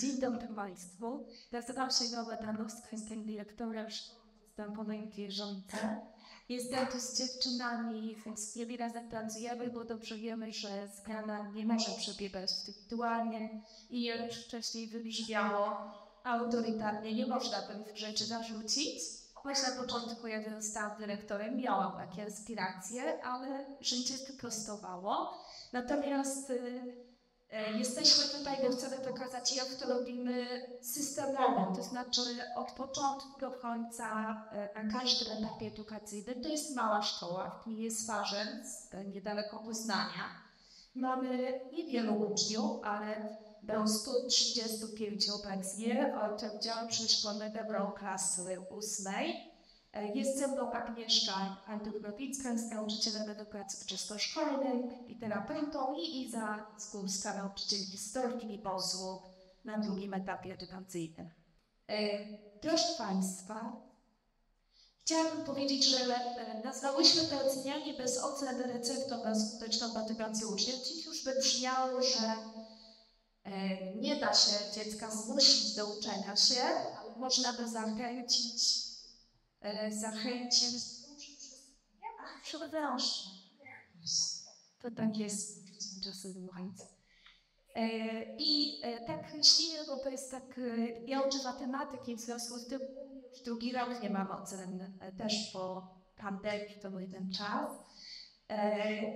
Dzień 0.00 0.20
dobry 0.20 0.48
Państwu. 0.48 1.26
Nazywam 1.52 1.90
się 1.90 2.04
Nowa 2.16 2.36
Danowska, 2.36 2.88
jestem 2.92 3.26
dyrektorem 3.26 3.86
Stępowej 4.52 5.08
Wierzące. 5.08 6.00
Jestem 6.50 6.86
tu 6.86 7.00
z 7.00 7.18
dziewczynami, 7.18 8.16
więc 8.26 8.56
razem 8.78 9.08
pracujemy, 9.08 9.70
bo 9.70 9.84
dobrze 9.84 10.16
wiemy, 10.16 10.52
że 10.52 10.88
zmiana 10.88 11.50
nie 11.54 11.66
może 11.66 11.90
przebiegać 11.98 12.50
indywidualnie 12.58 13.62
i 13.90 14.06
już 14.06 14.44
wcześniej 14.44 14.86
wybrzmiało, 14.86 15.76
autorytarnie 16.24 17.14
nie 17.14 17.26
można 17.26 17.62
pewnych 17.62 17.96
rzeczy 17.96 18.24
zarzucić. 18.24 19.00
Choć 19.34 19.56
na 19.62 19.82
początku, 19.82 20.26
jak 20.26 20.62
zostałam 20.62 20.98
dyrektorem, 20.98 21.56
miałam 21.56 21.92
takie 21.92 22.26
aspiracje, 22.26 23.24
ale 23.24 23.66
życie 23.80 24.14
wyprostowało. 24.26 25.44
Natomiast 25.72 26.50
y, 26.50 27.09
Jesteśmy 27.78 28.38
tutaj, 28.38 28.56
bo 28.62 28.76
chcemy 28.76 28.96
pokazać, 28.98 29.56
jak 29.56 29.68
to 29.68 29.88
robimy 29.88 30.46
systemowo, 30.82 31.72
to 31.76 31.82
znaczy 31.82 32.20
od 32.56 32.72
początku 32.72 33.40
do 33.40 33.50
końca 33.50 34.36
e, 34.52 34.84
na 34.84 35.00
każdym 35.00 35.32
etapie 35.32 35.66
edukacyjnym. 35.66 36.42
To 36.42 36.48
jest 36.48 36.76
mała 36.76 37.02
szkoła 37.02 37.50
w 37.50 37.64
gminie 37.64 37.90
Swarzędz, 37.90 38.94
e, 38.94 39.04
niedaleko 39.04 39.58
Poznania. 39.58 40.24
Mamy 40.94 41.60
niewielu 41.72 42.14
uczniów, 42.14 42.84
ale 42.84 43.38
do 43.62 43.88
135 43.88 45.30
obecnie, 45.30 46.14
od 46.22 46.42
oddziału 46.42 46.88
przedszkolnego 46.88 47.92
klasy 47.98 48.60
ósmej. 48.70 49.49
Jest 50.14 50.38
ze 50.38 50.48
mną 50.48 50.72
Agnieszka 50.72 51.56
Antykropicka, 51.66 52.52
jest 52.52 52.70
nauczycielem 52.72 53.30
edukacji 53.30 53.78
wczesnoszkolnej 53.84 54.82
i 55.08 55.16
terapeutą 55.16 55.94
i 55.94 56.22
Iza 56.22 56.66
Skórska, 56.78 57.34
nauczyciel 57.34 57.78
historii 57.78 58.54
i 58.54 58.58
pozwu 58.58 59.22
na 59.64 59.78
drugim 59.78 60.14
etapie 60.14 60.54
edukacyjnym. 60.54 61.30
E, 61.88 62.26
proszę 62.60 62.94
Państwa, 62.98 63.72
chciałabym 65.00 65.44
powiedzieć, 65.44 65.84
że 65.84 66.16
e, 66.16 66.62
nazwałyśmy 66.64 67.22
to 67.22 67.46
ocenianie 67.46 67.94
bez 67.94 68.18
ocen 68.18 68.60
receptą 68.60 69.24
na 69.24 69.34
skuteczną 69.34 69.94
motywację 69.94 70.46
uczniów. 70.46 71.06
Już 71.06 71.24
by 71.24 71.34
brzmiało, 71.40 72.02
że 72.02 72.34
e, 73.44 73.94
nie 73.94 74.16
da 74.16 74.34
się 74.34 74.72
dziecka 74.74 75.10
zmusić 75.10 75.74
do 75.74 75.86
uczenia 75.86 76.36
się, 76.36 76.62
ale 77.00 77.16
można 77.16 77.52
by 77.52 77.68
zachęcić 77.68 78.89
zachęcić 79.90 81.00
przepraszam. 82.42 83.32
To 84.82 84.90
tak 84.90 85.16
jest 85.16 85.58
czasem 86.04 86.32
mówiąc. 86.32 86.86
I 88.38 88.80
tak 89.06 89.34
myślimy, 89.34 89.78
bo 89.86 89.96
to 89.96 90.10
jest 90.10 90.30
tak, 90.30 90.60
ja 91.06 91.20
uczę 91.20 91.38
matematyki, 91.44 92.16
w 92.16 92.20
związku 92.20 92.58
z 92.58 92.66
tym 92.66 92.80
już 93.30 93.42
drugi 93.42 93.72
rok 93.72 94.02
nie 94.02 94.10
mam 94.10 94.30
ocen, 94.30 95.00
też 95.18 95.50
po 95.52 95.88
pandemii 96.16 96.80
to 96.82 96.90
był 96.90 97.10
ten 97.10 97.32
czas. 97.32 97.70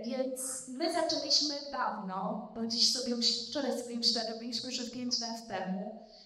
Więc 0.07 0.69
my 0.69 0.93
zaczęliśmy 0.93 1.55
dawno, 1.73 2.53
bo 2.55 2.67
dziś 2.67 2.93
sobie 2.93 3.17
wczoraj 3.51 3.83
sobie 3.83 3.99
uświadomiliśmy, 3.99 4.73
że 4.73 4.91
pięć 4.91 5.21
lat 5.21 5.49
temu 5.49 6.05
E, 6.05 6.24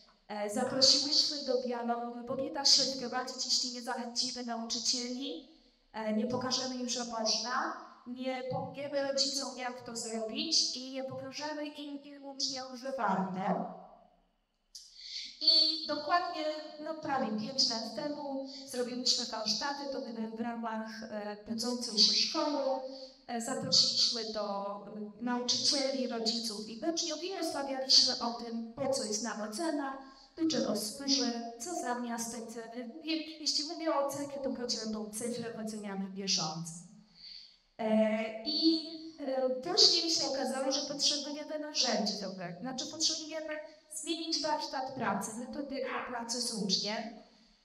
zaprosiłyśmy 0.55 1.45
do 1.45 1.63
dialogu, 1.63 2.27
bo 2.27 2.37
nie 2.37 2.51
da 2.51 2.65
się 2.65 2.83
prowadzić, 2.99 3.45
jeśli 3.45 3.73
nie 3.73 3.83
zachęcimy 3.83 4.45
nauczycieli, 4.45 5.49
e, 5.93 6.13
nie 6.13 6.27
pokażemy 6.27 6.75
im, 6.75 6.89
że 6.89 7.05
można, 7.05 7.89
nie 8.07 8.43
powiemy 8.51 9.13
rodzicom, 9.13 9.59
jak 9.59 9.83
to 9.83 9.97
zrobić 9.97 10.77
i 10.77 10.93
nie 10.93 11.05
pokażemy 11.05 11.67
im 11.67 12.03
ilmu 12.03 12.37
nieużywane. 12.53 13.75
I 15.41 15.87
dokładnie, 15.87 16.45
no 16.85 16.95
prawie 16.95 17.27
pięć 17.27 17.71
lat 17.71 17.95
temu 17.97 18.49
zrobiliśmy 18.67 19.25
warsztaty, 19.25 19.93
to 19.93 20.01
były 20.01 20.37
w 20.37 20.41
ramach 20.41 21.03
e, 21.03 21.37
pędzącej 21.37 21.99
się 21.99 22.13
szkoły. 22.13 22.81
E, 23.27 23.41
zaprosiliśmy 23.41 24.33
do 24.33 24.77
nauczycieli, 25.21 26.09
rodziców 26.09 26.69
i 26.69 26.81
uczniów 26.93 27.25
i 27.25 27.37
rozmawialiśmy 27.37 28.15
o 28.19 28.33
tym, 28.33 28.73
po 28.73 28.93
co 28.93 29.05
jest 29.05 29.23
nam 29.23 29.43
ocena, 29.43 29.99
czego 30.47 30.77
słyszę, 30.77 31.53
co 31.61 31.75
zamiast 31.75 32.33
tej 32.33 32.47
ceny. 32.47 32.91
Jeśli 33.41 33.65
mówię 33.65 33.95
o 33.95 34.11
cenie, 34.11 34.33
to 34.43 34.55
chodzi 34.55 34.77
o 34.97 35.11
cyfrę, 35.11 35.65
oceniamy 35.65 36.11
bieżąco. 36.11 36.73
E, 37.79 38.45
I 38.45 38.87
e, 39.21 39.51
później 39.51 40.11
się 40.11 40.27
okazało, 40.27 40.73
że 40.73 40.81
potrzebujemy 40.81 41.59
narzędzi 41.59 42.21
dobrego. 42.21 42.61
Znaczy 42.61 42.87
potrzebujemy 42.87 43.59
zmienić 43.95 44.43
warsztat 44.43 44.95
pracy, 44.95 45.31
metodykę 45.39 45.89
pracy 46.09 46.41
z 46.41 46.55
uczniem. 46.55 46.99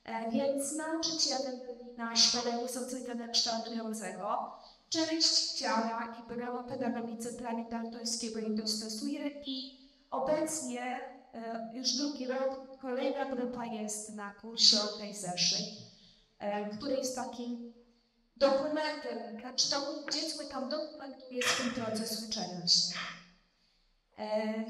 E, 0.04 0.32
więc 0.32 0.76
nauczycielem 0.76 1.60
na 1.98 2.16
szkole 2.16 2.70
socjalnego 2.70 3.32
kształtującego 3.34 4.52
część 4.90 5.60
działa 5.60 6.16
i 6.20 6.28
programa 6.28 6.64
pedagogice 6.64 7.34
planie 7.34 7.66
Daltońskiego 7.70 8.40
i 8.40 8.56
dostosuje 8.56 9.30
i 9.46 9.78
obecnie 10.12 11.00
już 11.74 11.92
drugi 11.92 12.28
rok 12.28 12.78
kolejna 12.82 13.26
grupa 13.26 13.66
jest 13.66 14.16
na 14.16 14.34
kursie 14.34 14.82
o 14.82 14.88
tej 14.88 15.16
zeszłej, 15.16 15.64
który 16.78 16.96
jest 16.96 17.16
takim 17.16 17.74
dokumentem, 18.38 19.40
znaczy 19.40 19.70
to 19.70 20.04
dziecko 20.14 20.44
tam 20.44 20.70
dokumentuje 20.70 21.44
swój 21.44 21.72
proces 21.72 22.30
uczenia 22.30 22.68
się. 22.68 22.96
E, 24.18 24.64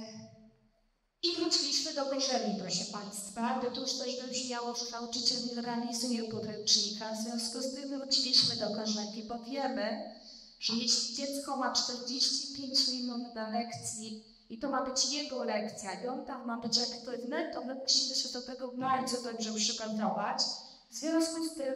I 1.24 1.36
wróciliśmy 1.36 1.94
do 1.94 2.06
Wyżeli, 2.06 2.60
proszę 2.62 2.86
Państwa. 2.92 3.62
Otóż 3.68 3.98
to 3.98 4.06
już 4.06 4.26
brzmiało, 4.30 4.76
że 4.76 4.92
nauczyciel 4.92 5.38
nie 5.56 5.62
realizuje 5.62 6.24
podręcznika. 6.24 7.14
W 7.14 7.18
związku 7.18 7.62
z 7.62 7.76
tym 7.76 8.00
wróciliśmy 8.00 8.56
do 8.56 8.66
konwencji, 8.66 9.24
bo 9.24 9.40
wiemy, 9.40 10.16
że 10.60 10.74
jeśli 10.74 11.16
dziecko 11.16 11.58
ma 11.58 11.72
45 11.72 12.88
minut 12.88 13.36
na 13.36 13.50
lekcji 13.50 14.33
i 14.50 14.60
to 14.60 14.70
ma 14.70 14.86
być 14.86 15.14
jego 15.14 15.44
lekcja 15.44 16.04
i 16.04 16.08
on 16.08 16.26
tam 16.26 16.46
ma 16.46 16.58
być 16.58 16.80
aktywny, 16.80 17.52
to 17.54 17.64
my 17.64 17.76
musimy 17.76 18.16
się 18.16 18.30
do 18.30 18.42
tego 18.42 18.72
bardzo 18.72 19.22
dobrze 19.32 19.54
przygotować. 19.54 20.44
W 20.90 20.96
związku 20.96 21.44
z 21.44 21.54
tym 21.54 21.74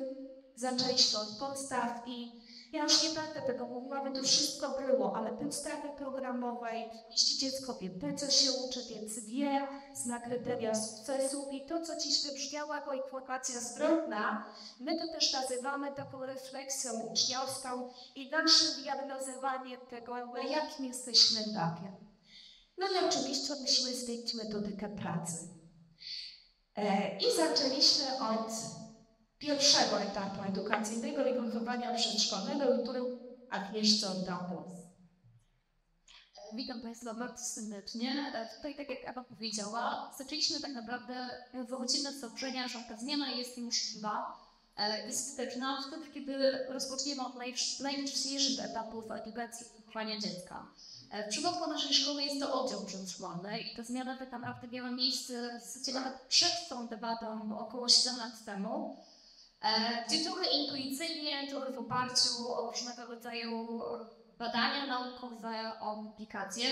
zaczęliśmy 0.55 1.19
od 1.19 1.37
podstaw 1.39 2.01
i 2.05 2.47
ja 2.71 2.83
już 2.83 3.03
nie 3.03 3.09
będę 3.09 3.41
tego 3.41 3.65
mówiła, 3.65 4.03
bo 4.03 4.15
to 4.15 4.23
wszystko 4.23 4.69
było, 4.69 5.15
ale 5.15 5.31
podstawy 5.31 5.89
programowej, 5.97 6.89
jeśli 7.11 7.37
dziecko 7.37 7.73
wie, 7.73 7.89
po 7.89 8.17
co 8.17 8.31
się 8.31 8.51
uczy, 8.51 8.79
więc 8.89 9.19
wie, 9.19 9.67
zna 9.93 10.19
kryteria 10.19 10.75
sukcesu 10.75 11.47
i 11.51 11.65
to, 11.65 11.81
co 11.81 11.97
Ci 11.97 12.09
wybrzmiało 12.27 12.75
jako 12.75 12.93
informacja 12.93 13.59
zwrotna, 13.59 14.45
my 14.79 14.99
to 14.99 15.07
też 15.07 15.33
nazywamy 15.33 15.91
taką 15.91 16.25
refleksją 16.25 16.91
uczniowską 17.11 17.89
i 18.15 18.29
dalszym 18.29 18.83
diagnozowaniem 18.83 19.79
tego, 19.89 20.17
jakim 20.49 20.85
jesteśmy 20.85 21.39
etapie. 21.39 22.06
No 22.77 22.87
i 22.87 23.05
oczywiście 23.05 23.55
musimy 23.61 23.95
zdjąć 23.95 24.33
metodykę 24.33 24.89
pracy. 24.89 25.47
E, 26.75 27.17
I 27.17 27.35
zaczęliśmy 27.35 28.05
od 28.19 28.51
pierwszego 29.37 30.01
etapu 30.01 30.43
edukacyjnego 30.43 31.41
wychowania 31.41 31.95
przedszkolnego, 31.95 32.83
którym 32.83 33.19
Agnieszce 33.49 34.09
oddam 34.09 34.39
głos. 34.47 34.71
Witam 36.53 36.81
Państwa 36.81 37.13
bardzo 37.13 37.43
serdecznie. 37.45 38.31
E, 38.35 38.55
Tutaj, 38.55 38.75
tak 38.75 38.89
jak 38.89 38.99
Ewa 39.05 39.23
powiedziała, 39.23 40.13
zaczęliśmy 40.17 40.59
tak 40.59 40.71
naprawdę, 40.71 41.29
wychodzimy 41.69 42.13
z 42.13 42.19
założenia, 42.19 42.67
że 42.67 42.79
ta 42.89 42.97
zmiana 42.97 43.31
jest 43.31 43.57
niemożliwa, 43.57 44.37
e, 44.77 45.07
jest 45.07 45.27
skuteczna 45.27 45.83
wtedy, 45.87 46.11
kiedy 46.13 46.65
rozpoczniemy 46.69 47.21
od 47.25 47.35
najwcześniejszych 47.79 48.65
etapów 48.65 49.11
edukacji 49.11 49.67
i 49.67 49.81
wychowania 49.81 50.19
dziecka. 50.19 50.67
E, 51.11 51.23
W 51.27 51.29
przypadku 51.29 51.69
naszej 51.69 51.93
szkoły 51.93 52.23
jest 52.23 52.39
to 52.39 52.61
oddział 52.61 52.85
przedszkolny 52.85 53.59
i 53.59 53.75
ta 53.75 53.83
zmiana 53.83 54.17
tak 54.17 54.31
naprawdę 54.31 54.67
miała 54.67 54.91
miejsce 54.91 55.61
nawet 55.93 56.21
przed 56.21 56.69
tą 56.69 56.87
debatą 56.87 57.57
około 57.59 57.89
7 57.89 58.17
lat 58.17 58.45
temu, 58.45 58.97
e, 59.61 60.05
gdzie 60.07 60.23
trochę 60.23 60.45
intuicyjnie, 60.51 61.47
trochę 61.49 61.71
w 61.73 61.77
oparciu 61.77 62.53
o 62.53 62.71
różnego 62.71 63.05
rodzaju 63.05 63.81
badania 64.37 64.85
naukowe, 64.87 65.71
o 65.81 65.95
publikacje, 65.95 66.69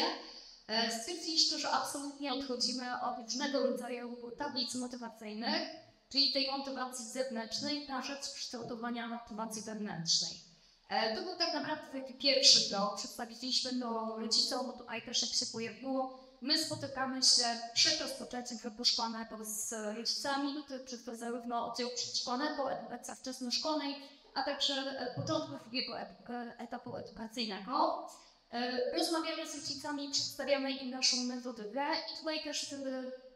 e, 0.67 1.00
stwierdziliśmy, 1.00 1.60
że 1.60 1.69
absolutnie 1.69 2.34
odchodzimy 2.34 3.02
od 3.02 3.19
różnego 3.24 3.67
rodzaju 3.67 4.32
tablic 4.38 4.76
motywacyjnych, 4.76 5.62
czyli 6.10 6.34
tej 6.34 6.52
motywacji 6.52 7.06
zewnętrznej 7.06 7.88
na 7.88 8.02
rzecz 8.02 8.30
kształtowania 8.34 9.08
motywacji 9.08 9.62
wewnętrznej. 9.62 10.45
E, 10.89 11.15
To 11.15 11.21
był 11.21 11.36
tak 11.36 11.54
naprawdę 11.54 12.02
taki 12.02 12.13
pierwszy 12.13 12.69
krok. 12.69 12.95
Przedstawiliśmy 12.98 13.80
to 13.80 14.15
rodzicom, 14.19 14.67
bo 14.67 14.74
tutaj 14.74 15.02
też 15.02 15.21
jak 15.21 15.32
się 15.32 15.45
pojawiło, 15.45 16.19
my 16.41 16.58
spotykamy 16.63 17.24
się 17.24 17.43
przed 17.74 18.02
rozpoczęciem 18.02 18.60
kroku 18.60 18.86
szkolnego 18.86 19.38
z 19.45 19.71
rodzicami, 19.98 20.63
to 20.67 20.74
czy 20.88 21.15
zarówno 21.17 21.71
oddziału 21.71 21.91
przedszkolnego, 21.95 22.71
edukacja 22.71 23.15
wczesnoszkolnej, 23.15 23.95
a 24.34 24.43
także 24.43 24.74
e, 24.74 25.15
początku 25.21 25.58
drugiego 25.63 26.00
et- 26.00 26.30
etapu 26.58 26.95
edukacyjnego. 26.98 28.08
E, 28.52 28.98
Rozmawiamy 28.98 29.48
z 29.48 29.56
rodzicami, 29.56 30.10
przedstawiamy 30.12 30.71
im 30.71 30.89
naszą 30.89 31.17
metodykę 31.17 31.86
i 32.13 32.17
tutaj 32.19 32.43
też 32.43 32.76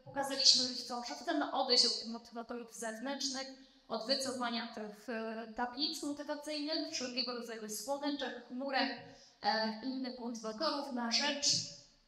pokazaliśmy 0.04 0.68
rodzicom, 0.68 1.02
że 1.08 1.14
chcemy 1.14 1.52
odejść 1.52 1.86
od 1.86 2.06
motywatorów 2.06 2.74
zewnętrznych, 2.74 3.46
od 3.90 4.06
wycofania 4.06 4.74
tych 4.74 5.06
tablic 5.56 6.02
motywacyjnych, 6.02 6.92
wszelkiego 6.92 7.34
rodzaju 7.34 7.68
słoneczek, 7.68 8.48
chmurek 8.48 8.90
e, 9.42 9.80
innych 9.84 10.18
motywatorów 10.18 10.92
na 10.92 11.10
rzecz, 11.12 11.46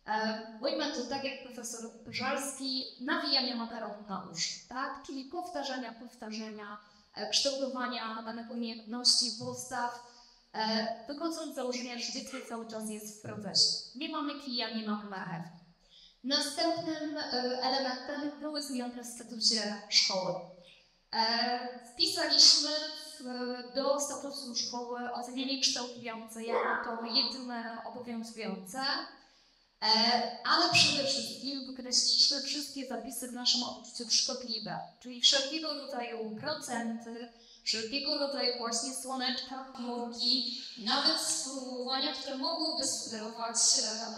e, 0.07 0.59
ujmę 0.61 0.93
to 0.93 1.05
tak 1.05 1.25
jak 1.25 1.43
profesor 1.43 1.91
Pyżalski, 1.91 2.85
nawijania 3.01 3.57
makaronu 3.57 4.09
na 4.09 4.29
uszy, 4.33 4.69
tak? 4.69 5.03
czyli 5.07 5.25
powtarzania, 5.25 5.93
powtarzania, 5.93 6.79
e, 7.15 7.31
kształtowania 7.31 8.23
danych 8.23 8.51
umiejętności, 8.51 9.27
postaw, 9.39 10.07
e, 10.53 10.87
wychodząc 11.09 11.53
z 11.53 11.55
założenia, 11.55 11.99
że 11.99 12.13
dziecko 12.13 12.37
cały 12.49 12.69
czas 12.69 12.91
jest 12.91 13.19
w 13.19 13.23
procesie. 13.23 13.69
Nie 13.95 14.09
mamy 14.09 14.41
kija, 14.41 14.71
nie 14.71 14.87
mamy 14.87 15.11
marchew. 15.11 15.63
Następnym 16.25 17.17
e, 17.17 17.23
elementem 17.63 18.41
były 18.41 18.63
zmiany 18.63 19.05
w 19.05 19.07
statucie 19.07 19.83
szkoły. 19.89 20.52
E, 21.13 21.59
Wpisaliśmy 21.93 22.71
w- 23.21 23.75
do 23.75 24.01
statusu 24.01 24.55
szkoły 24.57 25.13
ocenienie 25.13 25.61
kształtujące 25.63 26.45
jako 26.45 26.97
to 26.97 27.05
jedyne 27.07 27.79
obowiązujące, 27.87 28.79
e, 29.83 29.87
ale 30.47 30.73
przede 30.73 31.05
wszystkim 31.05 31.67
wykreśliliśmy 31.67 32.43
wszystkie 32.43 32.87
zapisy 32.87 33.29
w 33.29 33.33
naszym 33.33 33.63
odczuciu 33.63 34.11
szkodliwe, 34.11 34.79
czyli 35.01 35.21
wszelkiego 35.21 35.75
rodzaju 35.75 36.37
procenty, 36.41 37.33
wszelkiego 37.65 38.19
rodzaju 38.19 38.59
właśnie 38.59 38.95
słoneczka, 38.95 39.65
chmurki, 39.77 40.63
nawet 40.79 41.19
sformułowania, 41.21 42.13
które 42.13 42.37
mogłyby 42.39 42.87
sugerować 42.89 43.57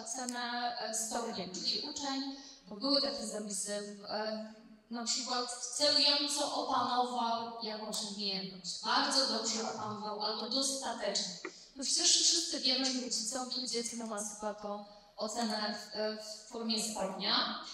ocenę 0.04 0.76
e, 0.80 0.94
stołkiem, 0.94 1.50
czyli 1.54 1.80
uczeń, 1.80 2.36
bo 2.68 2.76
były 2.76 3.02
takie 3.02 3.26
zapisy, 3.26 3.98
e, 4.08 4.54
na 4.94 5.04
przykład 5.04 5.50
celująco 5.76 6.54
opanował 6.54 7.52
jakąś 7.62 7.96
umiejętność, 8.02 8.82
bardzo 8.84 9.38
dobrze 9.38 9.62
opanował, 9.74 10.22
albo 10.22 10.48
dostatecznie. 10.48 11.34
No 11.76 11.84
przecież 11.84 12.10
wszyscy 12.22 12.60
wiemy, 12.60 12.84
że 12.84 13.00
rodzicom, 13.00 13.50
że 13.50 13.68
dziecko 13.68 14.06
ma 14.06 14.18
chyba 14.24 14.54
to 14.54 14.84
ocenę 15.16 15.74
w, 15.78 15.96
w 16.24 16.48
formie 16.52 16.82
stopnia. 16.82 17.64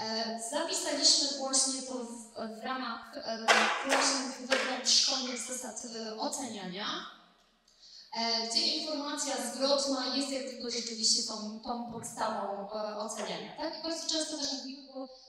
E, 0.00 0.40
Zapisaliśmy 0.50 1.38
właśnie 1.38 1.82
to 1.82 1.94
w, 1.94 2.58
w 2.60 2.64
ramach 2.64 3.16
e, 3.16 3.46
właśnie 3.86 4.46
wewnątrz 4.46 5.10
zasad 5.48 5.82
e, 5.94 6.16
oceniania, 6.20 6.86
e, 8.18 8.48
gdzie 8.48 8.66
informacja 8.76 9.34
zwrotna 9.54 10.16
jest 10.16 10.30
jak 10.30 10.44
tylko 10.44 10.70
rzeczywiście 10.70 11.22
tą, 11.22 11.60
tą 11.60 11.92
podstawą 11.92 12.70
oceniania. 12.98 13.56
Tak? 13.56 13.78
I 13.78 13.82
bardzo 13.82 14.10
często 14.10 14.38
też 14.38 14.52
mówiło, 14.52 15.04
e, 15.04 15.27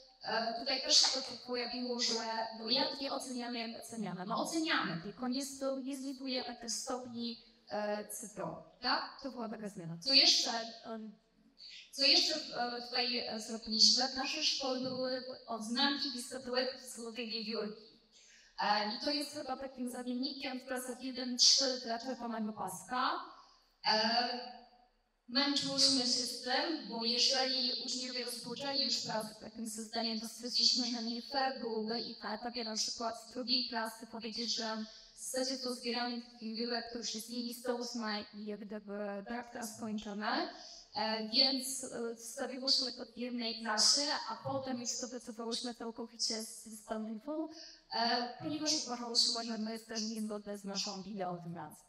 tutaj 0.60 0.82
też 0.82 0.98
się 0.98 1.22
to 1.22 1.48
pojawiło, 1.48 2.00
że 2.00 2.14
no 2.60 2.70
jak 2.70 3.02
nie 3.02 3.12
oceniamy, 3.12 3.60
jak 3.60 3.84
oceniamy. 3.84 4.26
No 4.26 4.36
oceniamy, 4.36 5.02
tylko 5.04 5.28
nie, 5.28 5.42
nie 5.84 5.98
zlikwidujemy 5.98 6.56
też 6.62 6.72
stopni 6.72 7.38
e, 7.70 8.08
cyfrowych. 8.08 8.66
Tak? 8.82 9.20
To 9.24 9.32
była 9.32 9.50
taka 9.50 9.70
zmiana. 9.70 9.98
Co 9.98 10.14
jeszcze? 10.14 10.52
co 11.92 12.06
jeszcze 12.06 12.36
e, 12.36 12.82
tutaj 12.82 13.18
e, 13.18 13.40
zrobiliśmy? 13.40 14.04
Nasze 14.16 14.44
szkoły 14.44 14.80
były 14.80 15.24
odznaki 15.48 16.22
z 16.22 16.96
złotej 16.96 17.30
wiewiórki. 17.30 17.84
E, 18.60 18.96
I 18.96 19.06
to 19.06 19.12
jest 19.12 19.34
chyba 19.34 19.58
takim 19.58 19.90
zamiennikiem 19.90 20.60
w 20.60 20.66
klasach 20.66 21.00
1-3 21.00 21.84
dla 21.84 22.00
Czerwonego 22.00 22.54
Paska. 22.54 23.12
E, 23.86 24.59
Męczyłyśmy 25.30 26.02
się 26.02 26.26
z 26.26 26.42
tym, 26.42 26.88
bo 26.90 27.06
jeżeli 27.06 27.72
uczniowie 27.86 28.26
rozpoczęli 28.26 28.86
już 28.86 28.98
pracę 28.98 29.36
takim 29.42 29.70
systemie, 29.70 30.22
to 30.22 30.28
stwierdziliśmy, 30.28 30.86
że 30.86 31.04
nie 31.04 31.22
fair 31.22 31.62
byłoby 31.62 32.00
i 32.00 32.16
na 32.24 32.36
etapie 32.36 32.64
na 32.64 32.76
przykład 32.76 33.24
z 33.28 33.34
drugiej 33.34 33.70
klasy 33.70 34.08
powiedzieć, 34.08 34.56
że 34.56 34.86
w 35.16 35.20
zasadzie 35.22 35.58
to 35.58 35.76
zbieranie 35.76 36.22
takich 36.22 36.58
wiórek 36.58 36.86
to 36.92 36.98
już 36.98 37.16
jest 37.16 37.30
jej 37.30 37.56
ósma 37.80 38.20
i 38.20 38.46
jak 38.46 38.60
gdyby 38.60 39.24
praktyka 39.28 39.68
skończona. 39.68 40.50
E, 40.96 41.30
więc 41.30 41.84
e, 41.84 42.16
wstawiłyśmy 42.16 42.92
to 42.92 43.06
w 43.06 43.18
jednej 43.18 43.62
klasie, 43.62 44.02
a 44.30 44.36
potem 44.36 44.82
już 44.82 45.00
to 45.02 45.08
wycofałyśmy 45.08 45.74
całkowicie 45.74 46.44
z 46.44 46.64
systemu, 46.64 47.50
e, 47.94 48.34
ponieważ 48.40 48.72
uważałyśmy, 48.86 49.44
że 49.44 49.58
my 49.58 49.72
jesteśmy 49.72 50.10
niezgodne 50.10 50.58
z 50.58 50.64
naszą 50.64 51.04
wideowyrazą. 51.04 51.89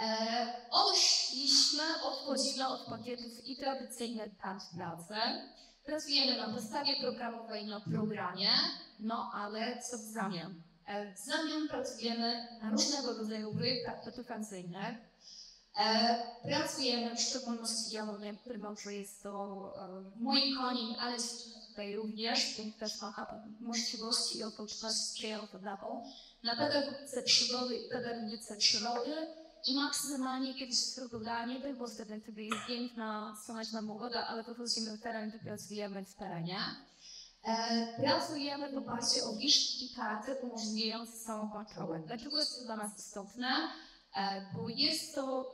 E, 0.00 0.52
odeszliśmy, 0.70 1.82
odchodzimy 2.04 2.68
od 2.68 2.80
pakietów 2.80 3.46
i 3.46 3.56
tradycyjnych 3.56 4.38
kart 4.38 4.64
pracy. 4.76 5.14
Pracujemy 5.84 6.36
na 6.36 6.54
podstawie 6.54 6.96
programowej 7.00 7.66
na 7.66 7.80
programie, 7.80 8.50
no 9.00 9.30
ale 9.34 9.82
co 9.82 9.98
w 9.98 10.00
zamian? 10.00 10.62
E, 10.86 11.14
w 11.14 11.18
zamian 11.18 11.68
pracujemy 11.68 12.58
na 12.62 12.70
różnego 12.70 13.12
rodzaju 13.12 13.54
projektach 13.54 14.08
edukacyjnych. 14.08 14.96
E, 15.78 16.22
pracujemy 16.42 17.16
w 17.16 17.20
szczególności 17.20 17.94
ja 17.94 18.04
mówię, 18.04 18.36
chyba, 18.44 18.74
że 18.74 18.94
jest 18.94 19.22
to 19.22 19.74
e, 19.78 20.18
mój 20.20 20.54
konik, 20.54 20.98
ale 21.00 21.16
tutaj 21.68 21.96
również, 21.96 22.54
więc 22.58 22.76
też 22.76 23.02
ma 23.02 23.26
możliwości 23.60 24.38
i 24.38 24.42
okoliczności 24.42 25.04
sprzyjające 25.04 25.58
dawą. 25.58 26.04
Na 26.42 26.56
pedagogice 26.56 27.22
przyrody 27.22 27.76
i 27.76 27.88
pedagogice 27.88 28.56
przyrody 28.56 29.26
i 29.66 29.74
maksymalnie 29.74 30.54
kiedyś 30.54 30.78
strukturalnie, 30.78 31.74
bo 31.78 31.86
wtedy 31.86 32.20
wtedy 32.20 32.42
jest 32.42 32.66
piękna, 32.66 33.36
słoneczna 33.46 33.82
pogoda, 33.82 34.26
ale 34.26 34.42
wychodzimy 34.42 34.96
w 34.96 35.02
teren, 35.02 35.32
pracujemy 35.44 36.04
w 36.04 36.14
terenie. 36.14 36.58
E, 37.44 37.86
pracujemy 38.02 38.72
w 38.72 38.76
oparciu 38.78 39.24
o 39.24 39.32
i 39.40 39.94
karty 39.96 40.34
umożliwiające 40.42 41.12
samą 41.12 41.50
kontrolę. 41.50 42.02
Dlaczego 42.06 42.38
jest 42.38 42.58
to 42.58 42.64
dla 42.64 42.76
nas 42.76 42.98
istotne? 42.98 43.48
E, 44.16 44.46
bo 44.54 44.68
jest 44.68 45.14
to 45.14 45.52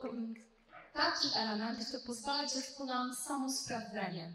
taki 0.93 1.27
element, 1.35 1.85
który 1.87 2.03
pozwala 2.03 2.47
dziecku 2.47 2.85
na 2.85 3.15
samo 3.15 3.51
sprawdzenie. 3.51 4.33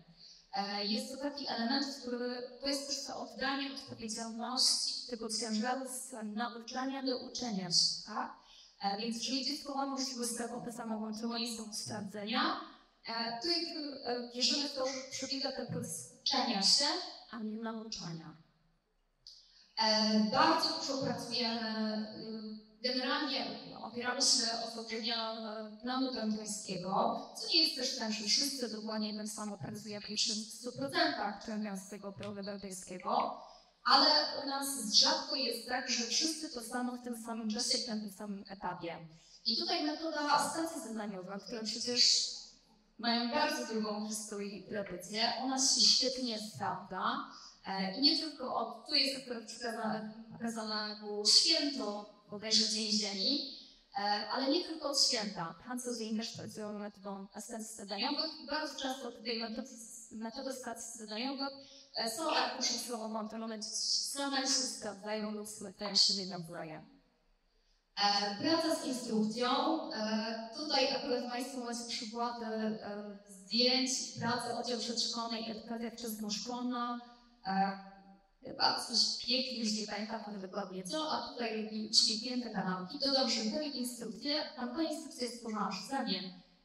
E, 0.54 0.84
Jest 0.84 1.12
to 1.14 1.16
taki 1.22 1.46
element, 1.48 1.86
który 2.00 2.42
to 2.60 2.68
jest 2.68 2.88
też 2.88 3.06
to 3.06 3.20
oddanie 3.20 3.70
odpowiedzialności 3.74 5.10
tego 5.10 5.28
ciężaru 5.40 5.86
z 5.88 6.12
nauczania 6.36 7.02
do 7.02 7.18
uczenia 7.18 7.70
się. 7.70 8.06
Tak? 8.06 8.39
E, 8.80 8.96
Więc 8.98 9.18
dziecko 9.18 9.74
ma 9.74 9.86
możliwość 9.86 10.30
tego 10.36 10.72
samego 10.72 11.36
jest 11.36 11.56
do 11.66 11.74
sprawdzenia, 11.74 12.60
jakby 13.48 14.04
e, 14.04 14.30
bierzemy 14.34 14.68
to 14.68 14.84
przebiega 15.10 15.52
tego 15.52 15.80
uczenia 16.22 16.62
się, 16.62 16.84
a 17.30 17.38
nie 17.38 17.62
nauczania. 17.62 18.36
E, 19.78 20.20
bardzo 20.32 20.78
dużo 20.78 20.98
pracujemy, 20.98 21.60
y, 22.82 22.88
generalnie 22.88 23.46
opieramy 23.82 24.22
się 24.22 24.46
o 24.66 24.70
tworzenia 24.70 25.36
planu 25.82 26.14
bałtyckiego, 26.14 27.20
co 27.36 27.48
nie 27.48 27.62
jest 27.62 27.76
też 27.76 27.98
tak, 27.98 28.12
że 28.12 28.24
wszyscy 28.24 28.68
dokładnie 28.68 29.16
tak 29.16 29.28
samo 29.28 29.58
pracują 29.58 30.00
w 30.00 30.04
100% 30.04 31.46
czerpia 31.46 31.76
z 31.76 31.88
tego 31.88 32.12
planu 32.12 32.42
bałtyckiego, 32.44 33.42
ale 33.84 34.10
u 34.44 34.48
nas 34.48 34.94
rzadko 34.94 35.36
jest 35.36 35.68
tak, 35.68 35.90
że 35.90 36.04
wszyscy 36.04 36.54
to 36.54 36.60
samo 36.62 36.96
w 36.96 37.04
tym 37.04 37.22
samym 37.26 37.50
czasie, 37.50 37.78
na 37.88 38.00
tym 38.00 38.10
samym 38.10 38.44
etapie. 38.50 38.96
I 39.46 39.56
tutaj 39.56 39.84
metoda 39.84 40.50
stacji 40.50 40.82
zadaniowa, 40.88 41.38
która 41.38 41.62
przecież 41.62 42.30
mają 42.98 43.30
bardzo 43.30 43.74
długą 43.74 44.08
historię 44.08 44.58
i 44.58 44.68
tradycję, 44.68 45.32
ona 45.42 45.58
się 45.58 45.80
świetnie 45.80 46.38
sprawdza. 46.38 47.16
E, 47.66 48.00
nie 48.00 48.18
tylko 48.18 48.56
od, 48.56 48.86
tu 48.86 48.94
jest 48.94 49.22
akurat 49.22 49.44
pokazane, 50.32 50.96
było 51.00 51.26
święto, 51.26 52.14
bodajże 52.30 52.68
Dzień 52.68 52.92
Ziemi, 52.92 53.60
ale 54.32 54.50
nie 54.50 54.64
tylko 54.64 54.90
od 54.90 55.02
święta. 55.02 55.54
Francuzi 55.64 56.16
też 56.16 56.36
pracują 56.36 56.78
metodą 56.78 57.26
stacji 57.30 57.76
zadaniowych. 57.76 58.30
Bardzo 58.50 58.80
często 58.80 59.12
tutaj 59.12 59.38
metody, 59.38 59.68
metody 60.12 60.52
stacji 60.52 61.00
zadaniowych 61.00 61.48
e, 61.96 62.10
są 62.10 62.30
arkusze 62.30 62.74
słowo 62.74 63.08
montowane, 63.08 63.62
same 63.62 64.42
się 64.42 64.48
sprawdzają 64.48 65.30
lub 65.30 65.48
spłytają 65.48 65.94
się 65.94 66.26
nawzajem. 66.26 67.00
E, 68.00 68.36
praca 68.42 68.74
z 68.74 68.86
instrukcją. 68.86 69.48
E, 69.92 70.48
tutaj 70.56 70.96
akurat 70.96 71.30
Państwo 71.30 71.60
macie 71.64 71.84
przykłady 71.88 72.46
e, 72.46 73.18
zdjęć 73.28 73.90
pracy 74.20 74.54
oddział 74.54 74.78
przedszkolnej, 74.78 75.50
edukacja 75.50 75.90
wczesnoszkolna. 75.90 77.00
Chyba 78.44 78.80
coś 78.80 79.26
pięknie, 79.26 79.58
już 79.58 79.72
nie 79.72 79.86
pamiętam 79.86 80.20
ale 80.26 80.38
dokładnie 80.38 80.84
co, 80.84 81.12
a 81.12 81.28
tutaj 81.28 81.70
świetne 81.94 82.50
kanałki. 82.50 82.98
To 82.98 83.12
dobrze, 83.12 83.40
te 83.40 83.64
instrukcje, 83.64 84.34
a 84.56 84.66
ta 84.66 84.82
instrukcja 84.82 85.26
jest 85.26 85.44
poważna, 85.44 85.86
zdaniem. 85.86 86.24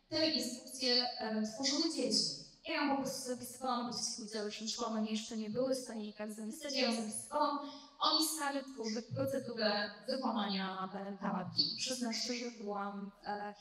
Te 0.10 0.30
instrukcje 0.30 1.06
tworzyły 1.54 1.96
dzieci. 1.96 2.45
Ja 2.68 2.76
ją 2.76 2.96
po 2.96 3.02
prostu 3.02 3.30
zapisywałam, 3.30 3.92
bo 3.92 3.98
dzieci 3.98 4.22
udziały 4.24 4.50
przedszkolne 4.50 5.06
jeszcze 5.06 5.38
nie 5.38 5.50
były 5.50 5.76
w 5.76 5.78
stanie 5.78 6.10
ich 6.10 6.18
zapisać, 6.18 6.74
ja 6.76 6.92
ją 6.92 7.02
zapisywałam. 7.02 7.60
Oni 8.00 8.28
stali 8.28 8.60
tworzyć 8.74 9.06
procedurę 9.16 9.92
wykonania 10.08 10.90
terapii. 11.22 11.76
Przyznam 11.78 12.14
szczerze, 12.14 12.52
byłam 12.62 13.12
e, 13.26 13.54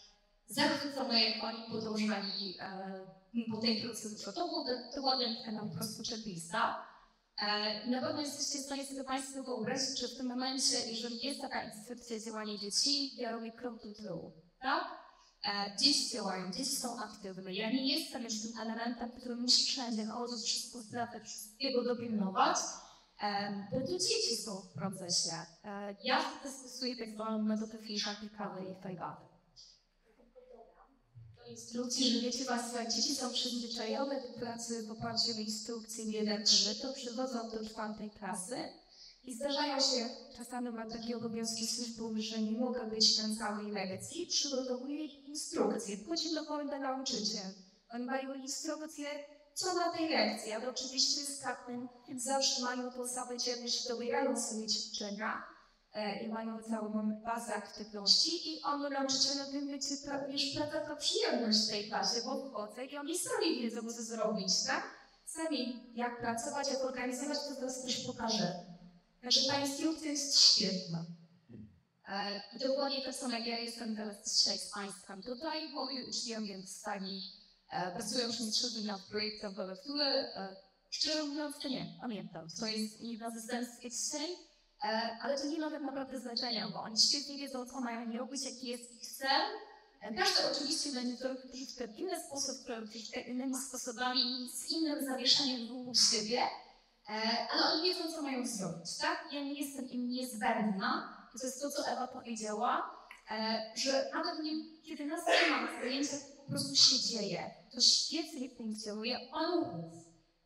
zachwycona, 0.46 1.20
jak 1.20 1.44
oni 1.44 1.70
podążali 1.70 2.56
e, 2.60 3.06
po 3.50 3.56
tej 3.56 3.82
procedurze. 3.82 4.32
To 4.32 4.48
był 4.48 4.64
dokładnie 4.96 5.36
taka 5.44 5.66
po 5.66 5.74
prostu 5.74 6.02
checklista. 6.10 6.86
E, 7.38 7.90
na 7.90 8.00
pewno 8.00 8.20
jesteście 8.20 8.58
w 8.58 8.66
stanie 8.66 8.86
sobie 8.86 9.04
Państwo 9.04 9.42
wyobrazić, 9.42 10.00
że 10.00 10.08
w 10.08 10.16
tym 10.16 10.26
momencie, 10.26 10.90
jeżeli 10.90 11.26
jest 11.26 11.40
taka 11.40 11.64
instrukcja 11.64 12.20
działania 12.20 12.58
dzieci, 12.58 13.16
ja 13.16 13.32
robię 13.32 13.52
krok 13.52 13.74
do 13.82 13.94
tyłu, 13.94 14.32
tak? 14.60 15.03
E, 15.44 15.76
dzieci 15.78 16.11
działają, 16.11 16.52
dzieci 16.52 16.76
są 16.76 16.98
aktywne. 16.98 17.54
Ja 17.54 17.70
nie 17.70 17.98
jestem 17.98 18.24
już 18.24 18.40
tym 18.42 18.59
elementem, 18.61 19.11
który 19.11 19.37
musi 19.37 19.64
wszędzie 19.64 20.07
chodzić, 20.07 20.46
wszystko 20.46 20.83
sprawdzać, 20.83 21.22
wszystkiego 21.22 21.85
dopilnować, 21.85 22.57
bo 23.72 23.80
to 23.80 23.98
dzieci 23.98 24.37
są 24.37 24.61
w 24.61 24.72
procesie. 24.72 25.37
E, 25.64 25.96
ja 26.04 26.24
stosuję 26.54 26.96
tak 26.96 27.11
zwaną 27.11 27.42
metodę 27.42 27.78
Fisza, 27.78 28.14
Picard 28.14 28.61
i 28.61 28.83
Feigaty. 28.83 29.35
Do 31.37 31.50
instrukcji, 31.50 32.11
że 32.11 32.20
wiecie 32.20 32.44
Państwo, 32.44 32.78
dzieci 32.85 33.14
są 33.14 33.33
przyzwyczajone 33.33 34.22
do 34.22 34.38
pracy 34.38 34.87
w 34.87 34.90
oparciu 34.90 35.33
o 35.37 35.40
instrukcję 35.40 36.04
jeden 36.04 36.44
to 36.83 36.92
przychodzą 36.92 37.50
do 37.50 37.68
czwartej 37.68 38.11
klasy 38.11 38.57
i 39.26 39.34
zdarzają 39.34 39.80
się, 39.80 40.08
czasami 40.37 40.70
mam 40.70 40.90
takie 40.90 41.16
obowiązki 41.16 41.66
służbowe, 41.66 42.20
że 42.20 42.38
nie 42.38 42.58
mogę 42.58 42.87
być 42.87 43.18
na 43.18 43.37
całej 43.37 43.72
lekcji, 43.72 44.26
przygotowuję 44.26 45.04
instrukcję, 45.04 45.96
później 45.96 46.34
do 46.34 46.78
nauczyciel. 46.78 47.46
Oni 47.90 48.04
mają 48.04 48.34
instrukcję, 48.34 49.06
co 49.54 49.74
na 49.74 49.92
tej 49.92 50.08
lekcji, 50.08 50.52
ale 50.52 50.70
oczywiście 50.70 51.20
z 51.20 51.40
każdym 51.40 51.88
zawsze 52.16 52.62
mają 52.62 52.90
tą 52.90 53.08
samą 53.08 53.37
dzielność, 53.37 53.88
dobierają 53.88 54.40
sobie 54.40 54.66
ćwiczenia 54.66 55.42
e, 55.94 56.24
i 56.24 56.28
mają 56.28 56.62
całą 56.62 57.20
bazę 57.24 57.54
aktywności 57.54 58.52
i 58.52 58.62
ono 58.62 58.90
nauczyciele 58.90 59.44
tym 59.44 59.68
wiecie, 59.68 59.94
już 60.28 60.42
praca 60.56 60.80
to 60.80 60.96
przyjemność 60.96 61.58
w 61.58 61.70
tej 61.70 61.88
klasie, 61.88 62.20
bo 62.24 62.48
wchodzę 62.48 62.84
i 62.84 62.96
oni 62.96 63.18
sami 63.18 63.60
wiedzą, 63.62 63.80
co 63.92 64.02
zrobić, 64.02 64.64
tak? 64.66 64.82
Sami 65.26 65.90
jak 65.94 66.20
pracować, 66.20 66.68
jak 66.68 66.84
organizować, 66.84 67.38
to 67.38 67.54
teraz 67.54 67.82
też 67.82 68.06
pokażę. 68.06 68.73
Także 69.24 69.48
ta 69.48 69.60
instrukcja 69.60 70.10
jest 70.10 70.40
świetna. 70.40 71.04
E, 72.08 72.42
dokładnie 72.58 73.02
to 73.02 73.12
samo 73.12 73.32
jak 73.32 73.46
ja 73.46 73.58
jestem 73.58 73.96
teraz 73.96 74.34
dzisiaj 74.34 74.58
z 74.58 74.70
Państwem 74.70 75.22
tutaj, 75.22 75.72
bo 75.72 75.90
już 75.90 76.24
nie 76.26 76.40
wiem, 76.40 76.66
sami 76.66 77.22
E, 77.74 77.92
pracują 77.92 78.26
już 78.26 78.40
mistrzowie 78.40 78.87
nad 78.87 79.00
projektem 79.00 79.54
które 79.80 80.06
e, 80.06 80.56
szczerze 80.90 81.24
mówiąc 81.24 81.56
to 81.58 81.68
nie 81.68 81.87
pamiętam. 82.00 82.48
To 82.60 82.66
jest 82.66 83.00
ich 83.00 83.22
asystenckie 83.22 83.90
dzisiaj, 83.90 84.37
e, 84.84 85.18
ale 85.22 85.38
to 85.38 85.46
nie 85.46 85.58
ma 85.58 85.70
tak 85.70 85.82
naprawdę 85.82 86.20
znaczenia, 86.20 86.68
bo 86.68 86.82
oni 86.82 86.98
świetnie 86.98 87.38
wiedzą, 87.38 87.66
co 87.66 87.80
mają 87.80 88.18
robić, 88.18 88.44
jaki 88.44 88.66
jest 88.66 88.92
ich 88.92 89.06
cel. 89.06 89.42
Każdy 90.16 90.50
oczywiście 90.52 90.92
będzie 90.92 91.16
to 91.16 91.28
robić 91.28 91.70
w 91.72 91.98
inny 91.98 92.20
sposób, 92.26 92.56
innymi 93.26 93.54
sposobami, 93.68 94.50
z 94.54 94.70
innym 94.70 95.04
zawieszeniem 95.04 95.68
wokół 95.68 95.94
siebie, 95.94 96.42
ale 97.50 97.72
oni 97.72 97.82
wiedzą, 97.82 98.12
co 98.12 98.22
mają 98.22 98.46
zrobić, 98.46 98.96
tak? 99.00 99.32
Ja 99.32 99.40
nie 99.40 99.54
jestem 99.54 99.90
im 99.90 100.08
niezbędna, 100.08 101.16
to 101.40 101.46
jest 101.46 101.62
to, 101.62 101.70
co 101.70 101.86
Ewa 101.86 102.08
powiedziała, 102.08 102.90
że 103.74 104.10
nawet 104.14 104.42
nie, 104.42 104.52
kiedy 104.82 105.06
nas 105.06 105.20
nie 105.26 105.50
ma 105.50 105.60
na 105.60 105.80
zajęciach, 105.80 106.20
po 106.44 106.50
prostu 106.50 106.76
się 106.76 106.98
dzieje. 107.08 107.54
To 107.72 107.80
świetnie 107.80 108.50
funkcjonuje 108.50 109.28
paluchów. 109.30 109.92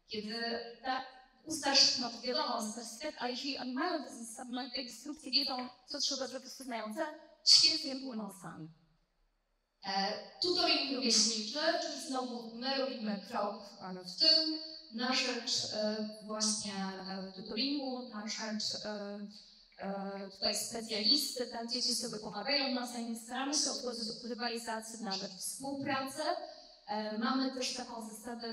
Kiedy 0.09 0.61
ta 0.83 1.05
ustasz 1.44 1.99
no 1.99 2.11
wiadomo, 2.23 2.59
uniwersytet, 2.59 3.14
a 3.18 3.29
jeśli 3.29 3.59
oni 3.59 3.73
mają 3.73 4.05
te 4.75 4.83
instrukcje, 4.83 5.31
wiedzą, 5.31 5.68
co 5.87 5.99
trzeba 5.99 6.27
zrobić 6.27 6.49
znające, 6.49 7.07
świetnie 7.44 7.97
płyną 7.97 8.33
sami. 8.42 8.68
E, 9.85 10.12
tutoring 10.42 10.97
rówieśniczy, 10.97 11.59
czyli 11.83 12.01
znowu 12.09 12.55
my 12.55 12.79
robimy 12.79 13.27
krok 13.29 13.62
w 14.07 14.21
tym, 14.21 14.59
na 14.92 15.14
rzecz 15.14 15.72
e, 15.74 16.09
właśnie 16.27 16.72
e, 16.74 17.33
tutoringu, 17.33 18.09
na 18.09 18.29
rzecz 18.29 18.85
e, 18.85 19.18
e, 19.79 20.31
tutaj 20.31 20.55
specjalisty, 20.57 21.46
tam 21.46 21.68
dzieci 21.68 21.94
sobie 21.94 22.18
pomagają 22.18 22.74
nawzajem, 22.74 23.16
staramy 23.16 23.55
się 23.55 23.70
o 23.70 24.29
rywalizację, 24.29 24.98
nawet 25.01 25.31
współpracę. 25.31 26.22
E, 26.88 27.18
mamy 27.18 27.51
też 27.51 27.74
taką 27.74 28.09
zasadę, 28.09 28.53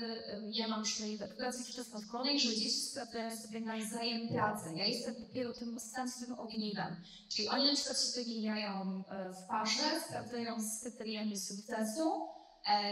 ja 0.52 0.68
mam 0.68 0.82
przynajmniej 0.82 1.18
w 1.18 1.22
edukacji 1.22 1.64
wczesnoszkolnej, 1.64 2.40
że 2.40 2.48
dzieci 2.48 2.70
sprawdzają 2.70 3.36
sobie 3.36 3.60
nawzajem 3.60 4.28
pracę. 4.28 4.72
Ja 4.74 4.86
jestem 4.86 5.14
dopiero 5.14 5.52
tym 5.52 5.76
ostatnim 5.76 6.38
ogniwem. 6.38 6.96
Czyli 7.28 7.48
oni 7.48 7.66
na 7.66 7.74
przykład 7.74 7.98
się 8.00 8.22
wymieniają 8.24 9.02
e, 9.10 9.32
w 9.32 9.48
parze, 9.48 10.00
sprawdzają 10.06 10.56
z 10.60 10.80
kryteriami 10.80 11.40
sukcesu, 11.40 12.12
e, 12.12 12.35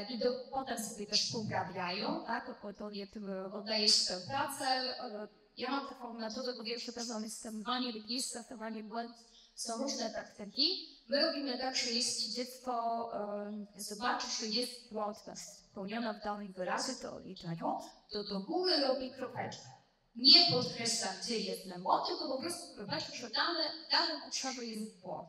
i 0.09 0.19
do, 0.19 0.27
potem 0.51 0.85
sobie 0.85 1.07
też 1.07 1.33
poprawiają, 1.33 2.25
tak? 2.27 2.61
To 2.79 2.91
nie 2.91 3.07
oddaje 3.53 3.89
się 3.89 4.07
tę 4.07 4.21
pracę, 4.29 4.95
ja 5.57 5.71
mam 5.71 5.89
taką 5.89 6.15
metodę, 6.15 6.55
bo 6.59 6.65
pierwsze 6.65 6.93
okazane 6.93 7.31
stemowanie, 7.31 7.93
rejestrowanie 7.93 8.85
błędów, 8.85 9.17
są 9.55 9.83
różne 9.83 10.11
taktyki. 10.11 10.89
My 11.09 11.27
robimy 11.27 11.59
tak, 11.59 11.77
że 11.77 11.91
jeśli 11.91 12.33
dziecko 12.33 13.05
um, 13.13 13.67
zobaczy, 13.77 14.27
że 14.41 14.47
jest 14.47 14.93
błąd 14.93 15.19
spełniona 15.71 16.13
w 16.13 16.25
danym 16.25 16.53
wyrazie, 16.53 16.93
to 17.03 17.17
odliczeniu, 17.17 17.79
to 18.11 18.25
do 18.25 18.41
góry 18.41 18.81
robi 18.81 19.11
kropeczkę. 19.11 19.69
Nie 20.17 20.53
podkreśla, 20.53 21.09
gdzie 21.23 21.39
jest 21.39 21.79
błąd, 21.79 22.07
tylko 22.07 22.29
po 22.37 22.43
prostu 22.43 22.75
prowadzi, 22.75 23.17
że 23.17 23.31
dane, 23.31 23.65
w 23.89 23.93
danym 23.93 24.23
obszarze 24.27 24.65
jest 24.65 25.01
błąd. 25.01 25.29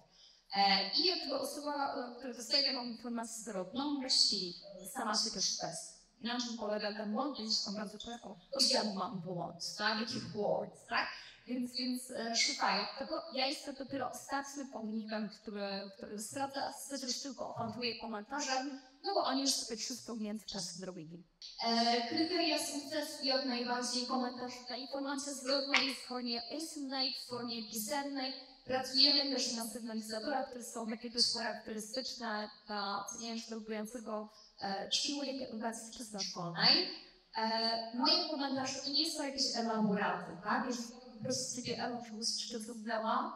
E, 0.55 0.91
I 0.99 1.05
jak 1.05 1.41
osoba, 1.41 1.95
która 2.17 2.33
dostaje 2.33 2.63
taką 2.63 2.85
informację 2.85 3.43
zwrotną, 3.43 3.91
musi 3.91 4.53
sama 4.93 5.15
się 5.17 5.31
też 5.31 5.57
testować 5.57 5.95
na 6.25 6.41
czym 6.41 6.57
polega 6.57 6.93
ten 6.93 7.13
błąd, 7.13 7.37
więc 7.37 7.57
są 7.57 7.73
bardzo 7.73 7.97
często, 7.97 8.37
ja 8.69 8.83
mam 8.83 9.21
błąd, 9.21 9.75
tak, 9.77 9.99
jaki 9.99 10.19
błąd, 10.33 10.71
tak? 10.89 11.07
Więc, 11.47 11.71
więc 11.77 12.11
e, 12.11 12.35
szukają 12.35 12.85
tego. 12.99 13.21
Ja 13.33 13.47
jestem 13.47 13.75
dopiero 13.75 14.11
ostatnim 14.11 14.67
pomnikiem, 14.67 15.29
który, 15.29 15.91
który 15.97 16.19
sprawdza, 16.21 16.73
też 16.89 17.21
tylko 17.21 17.55
oferuje 17.55 17.99
komentarzem, 17.99 18.81
no 19.03 19.13
bo 19.13 19.23
oni 19.23 19.41
już 19.41 19.51
sobie 19.51 19.77
wszystko 19.77 20.15
w 20.15 20.21
międzyczasie 20.21 20.71
zrobili. 20.71 21.23
E, 21.65 22.07
kryteria 22.09 22.59
sukcesu 22.59 23.23
jak 23.23 23.45
najbardziej 23.45 24.05
komentarz, 24.05 24.53
ta 24.67 24.75
informacja 24.75 25.33
zwrotna 25.33 25.81
jest 25.81 25.99
w 25.99 26.07
formie 26.07 26.41
pisemnej, 26.51 27.13
w 27.13 27.29
formie 27.29 27.63
pisemnej. 27.69 28.33
Pracujemy 28.65 29.35
też 29.35 29.53
na 29.53 29.65
sygnalizatorach, 29.65 30.49
które 30.49 30.63
są 30.63 30.87
takie 30.87 31.09
dość 31.09 31.33
charakterystyczne 31.33 32.49
dla 32.67 33.05
oceniającego 33.05 33.59
robiącego 33.59 34.29
e, 34.61 34.91
szkoły 34.91 35.27
edukacji 35.27 35.93
wczesnoszkolnej. 35.93 36.89
E, 37.37 37.97
moje 37.97 38.29
komentarze 38.29 38.79
to 38.79 38.89
nie 38.89 39.11
to 39.11 39.23
jakieś 39.23 39.55
elaboraty, 39.55 40.31
tak? 40.43 40.67
Jest 40.67 40.93
po 40.93 41.23
prostu 41.23 41.61
sobie 41.61 41.83
elofus, 41.83 42.37
czy 42.37 42.59
zrozumiałam. 42.59 43.33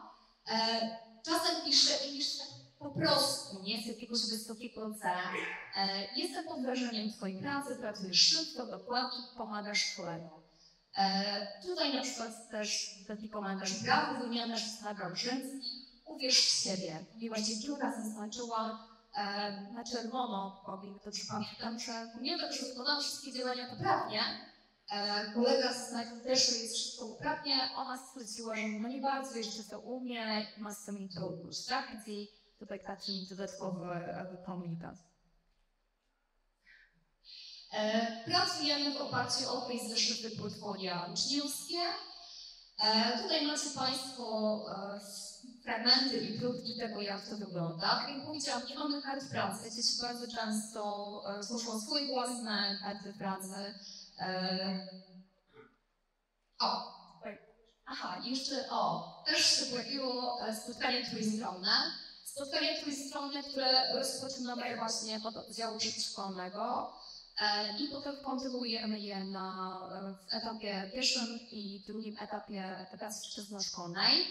E, 0.51 0.97
czasem 1.25 1.65
piszę 1.65 2.07
i 2.07 2.17
piszę 2.17 2.43
po 2.80 2.89
prostu, 2.89 3.63
nie 3.63 3.82
z 3.82 3.86
jakiegoś 3.86 4.19
wysokiego 4.30 4.93
C. 4.93 5.09
E, 5.75 6.15
jestem 6.15 6.45
pod 6.45 6.61
wrażeniem 6.61 7.13
Twojej 7.13 7.41
pracy, 7.41 7.75
pracujesz 7.75 8.19
szybko, 8.19 8.65
dokładnie, 8.65 9.19
pomagasz 9.38 9.95
kolegom. 9.97 10.38
E, 11.00 11.47
tutaj 11.62 11.93
na 11.95 12.02
przykład 12.02 12.50
też 12.50 12.95
taki 13.08 13.30
komentarz 13.30 13.84
brawo, 13.84 14.20
wymiana 14.20 14.56
nagrał 14.84 15.16
rzęski, 15.16 15.86
uwierz 16.06 16.39
w 16.39 16.64
siebie. 16.64 17.06
Miła 17.16 17.41
dziewczyna 17.41 18.04
zaznaczyła 18.04 18.88
e, 19.16 19.52
na 19.74 19.84
czerwono, 19.84 20.64
powiem 20.66 21.00
to 21.00 21.12
pamiętam, 21.30 21.80
że 21.80 22.12
że 22.52 22.66
wykonałam 22.66 23.02
wszystkie 23.02 23.34
działania 23.34 23.70
poprawnie. 23.70 24.22
E, 24.91 25.32
kolega 25.34 25.74
też 26.24 26.62
jest 26.62 26.76
wszystko 26.76 27.08
poprawnie, 27.08 27.70
ona 27.76 27.97
stwierdziła, 27.97 28.56
że 28.56 28.68
no 28.82 28.89
nie 28.89 29.02
bardzo 29.02 29.38
jeszcze 29.38 29.64
to 29.64 29.80
umie, 29.80 30.47
ma 30.58 30.74
z 30.74 30.86
tym 30.86 31.10
trudność 31.10 31.60
strategii, 31.60 32.28
tutaj 32.60 32.80
taki 32.84 33.28
dodatkowy 33.30 33.86
e, 33.86 34.38
komunikat. 34.45 35.09
E, 37.72 38.24
Pracujemy 38.26 38.93
w 38.93 39.01
oparciu 39.01 39.49
o 39.51 39.61
tej 39.61 39.89
zeszyty 39.89 40.38
portfolio 40.38 41.05
uczniowskie. 41.13 41.80
E, 42.84 43.17
tutaj 43.24 43.47
macie 43.47 43.70
Państwo 43.76 44.65
e, 44.72 44.99
fragmenty 45.63 46.17
i 46.17 46.39
próbki 46.39 46.78
tego, 46.78 47.01
jak 47.01 47.28
to 47.28 47.38
wygląda. 47.38 47.88
Tak 47.89 48.09
jak 48.09 48.26
powiedziałam, 48.26 48.67
nie 48.67 48.76
mamy 48.80 49.01
kart 49.01 49.30
pracy. 49.30 49.72
Dzieci 49.72 50.01
bardzo 50.01 50.28
często 50.28 51.24
zgłoszą 51.39 51.82
swoje 51.82 52.07
własne 52.07 52.80
karty 52.84 53.13
pracy. 53.13 53.80
O, 56.59 56.93
aha, 57.86 58.22
jeszcze 58.24 58.70
o, 58.70 59.13
też 59.26 59.45
się 59.45 59.65
pojawiło 59.65 60.39
spotkanie 60.63 61.09
trójstronne. 61.09 61.72
Spotkanie 62.26 62.82
trójstronne, 62.82 63.43
które 63.43 63.93
rozpoczynamy 63.95 64.78
właśnie 64.78 65.20
od 65.24 65.38
oddziału 65.38 65.78
przedszkolnego. 65.78 66.93
E, 67.39 67.77
I 67.77 67.87
potem 67.87 68.15
kontynuujemy 68.23 68.99
je 68.99 69.23
na, 69.23 69.79
w 70.29 70.33
etapie 70.33 70.91
pierwszym 70.93 71.39
i 71.51 71.83
drugim 71.87 72.17
etapie 72.19 72.87
edukacji 72.87 73.31
wczesnoszkolnej. 73.31 74.25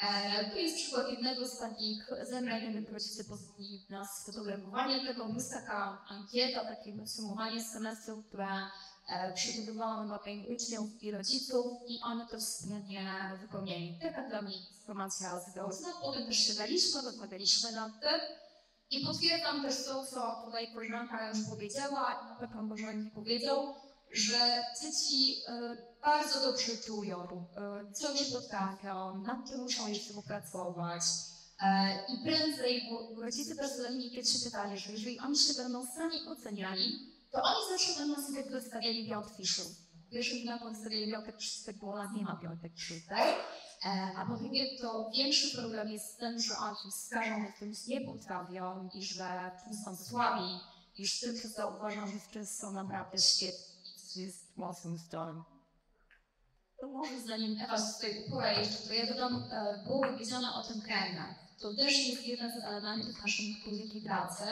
E, 0.00 0.50
to 0.50 0.58
jest 0.58 0.76
przykład 0.76 1.10
jednego 1.10 1.48
z 1.48 1.58
takich 1.58 2.10
zebrań, 2.30 2.60
kiedy 2.60 2.92
rodzice 2.92 3.24
pozwolili 3.24 3.86
nas 3.90 4.22
sfotografowanie 4.22 5.06
tego. 5.06 5.28
Jest 5.34 5.52
taka 5.52 6.04
ankieta, 6.08 6.64
takie 6.64 6.92
podsumowanie 6.92 7.64
semestru, 7.64 8.22
które 8.22 8.48
e, 9.08 9.32
przygotowałam 9.32 10.06
dla 10.06 10.20
uczniów 10.54 11.02
i 11.02 11.10
rodziców 11.10 11.66
i 11.88 12.00
one 12.02 12.26
to 12.26 12.38
wspólnie 12.38 13.34
wypełniali. 13.40 13.98
Taka 14.02 14.28
dla 14.28 14.42
mnie 14.42 14.56
informacja 14.56 15.40
z 15.40 15.54
Gaussna. 15.54 15.88
Potem 16.02 16.26
też 16.26 16.36
siadaliśmy, 16.36 17.02
rozmawialiśmy 17.02 17.72
nad 17.72 18.00
tym. 18.00 18.45
I 18.90 19.06
potwierdzam 19.06 19.62
też 19.62 19.84
to, 19.84 20.06
co 20.06 20.42
tutaj 20.44 20.74
koleżanka 20.74 21.28
już 21.28 21.38
powiedziała, 21.50 22.34
i 22.36 22.40
pewno 22.40 22.62
może 22.62 22.94
nie 22.94 23.10
powiedział, 23.10 23.74
że 24.12 24.64
dzieci 24.82 25.36
e, 25.48 25.76
bardzo 26.02 26.40
dobrze 26.40 26.76
czują, 26.86 27.46
e, 27.56 27.92
co 27.92 28.12
nie 28.12 28.24
potrafią, 28.32 29.22
nad 29.22 29.48
czym 29.48 29.60
muszą 29.60 29.88
jeszcze 29.88 30.14
popracować. 30.14 31.02
E, 31.60 31.98
I 32.08 32.24
prędzej, 32.24 32.82
bo 32.90 33.22
rodzice 33.22 33.54
mi 33.90 34.10
pierwsze 34.10 34.38
pytanie, 34.44 34.78
że 34.78 34.92
jeżeli 34.92 35.18
oni 35.18 35.38
się 35.38 35.54
będą 35.54 35.86
sami 35.86 36.16
oceniali, 36.28 37.16
to 37.32 37.42
oni 37.42 37.70
zawsze 37.70 37.98
będą 37.98 38.26
sobie 38.26 38.44
wystawiali 38.44 39.08
piątki 39.08 39.46
Pierwszy 40.10 40.44
na 40.44 40.58
podstawie 40.58 41.06
piątek 41.06 41.40
szóstek, 41.40 41.76
bo 41.78 42.12
nie 42.12 42.22
ma 42.22 42.36
piątek 42.36 42.72
szóstek. 42.76 43.18
E, 43.18 43.34
a 44.16 44.26
po 44.26 44.36
drugie, 44.36 44.78
to 44.78 45.10
większy 45.16 45.56
problem 45.56 45.88
jest 45.88 46.18
ten, 46.18 46.40
że 46.40 46.58
oni 46.58 46.90
wskażą 46.90 47.38
na 47.38 47.52
tym 47.52 47.72
nie 47.88 48.00
potrafią 48.00 48.88
i 48.94 49.02
że 49.02 49.50
są 49.84 49.96
słabi, 49.96 50.60
niż 50.98 51.20
tym, 51.20 51.36
że 51.36 51.48
zauważą, 51.48 52.06
że 52.06 52.18
wszyscy 52.18 52.56
są 52.60 52.72
naprawdę 52.72 53.18
świetni. 53.18 53.76
To 54.14 54.20
jest 54.20 54.56
mocnym 54.56 54.98
stroną. 54.98 55.42
To 56.80 56.88
może 56.88 57.20
zanim 57.20 57.60
Ewa 57.60 57.76
tutaj 57.92 58.24
upora 58.26 58.52
jeszcze, 58.52 58.88
to 58.88 58.94
ja 58.94 59.06
dodam, 59.06 59.44
e, 59.50 59.82
było 59.86 60.00
powiedziane 60.00 60.54
o 60.54 60.62
tym 60.62 60.80
kręgach. 60.80 61.34
To 61.60 61.74
też 61.74 62.08
jest 62.08 62.26
jeden 62.26 62.52
z 62.52 62.64
elementów 62.64 63.22
naszej 63.22 63.56
polityki 63.64 64.00
pracy, 64.00 64.44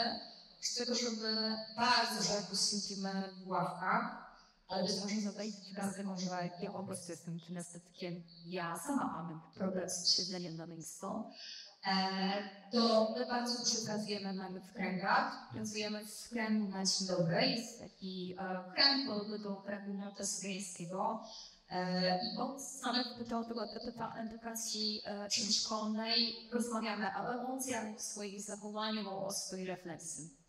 z 0.60 0.74
tego, 0.74 0.94
żeby 0.94 1.56
bardzo 1.76 2.22
rzadko 2.22 2.56
siedzimy 2.56 3.34
w 3.44 3.48
ławkach, 3.48 4.23
może 4.70 5.20
zadać 5.20 5.46
razy 5.76 6.04
może 6.04 6.26
ja 6.62 6.70
po 6.70 6.84
prostu 6.84 7.12
jestem 7.12 7.40
kinestetykiem, 7.40 8.22
ja 8.46 8.78
sama 8.78 9.04
mam 9.04 9.40
problem 9.54 9.90
z 9.90 10.16
siedzeniem 10.16 10.56
na 10.56 10.66
miejscu, 10.66 11.06
e, 11.86 11.92
to 12.72 13.14
my 13.18 13.26
bardzo 13.26 13.58
dużo 13.58 13.86
pracujemy 13.86 14.32
mamy 14.32 14.60
w 14.60 14.72
kręgach. 14.72 15.48
Pracujemy 15.52 16.06
w 16.06 16.28
kręgu 16.28 16.68
na 16.68 16.84
dzień 16.84 17.08
dobry. 17.08 17.46
Jest 17.46 17.80
taki 17.80 18.36
e, 18.38 18.72
kręg 18.74 19.42
do 19.42 19.56
kręgu 19.56 19.94
nortesyryjskiego. 19.94 21.24
E, 21.70 22.20
I 22.24 22.38
od 22.38 22.62
samego 22.62 23.10
początku 23.18 23.60
etapa 23.60 24.14
edukacji 24.16 25.02
przedszkolnej 25.28 26.36
rozmawiamy 26.52 27.06
o 27.06 27.34
emocjach, 27.34 27.96
o 27.96 28.00
swoich 28.00 28.42
zachowaniach, 28.42 29.06
o 29.08 29.32
swojej 29.32 29.66
refleksji. 29.66 30.43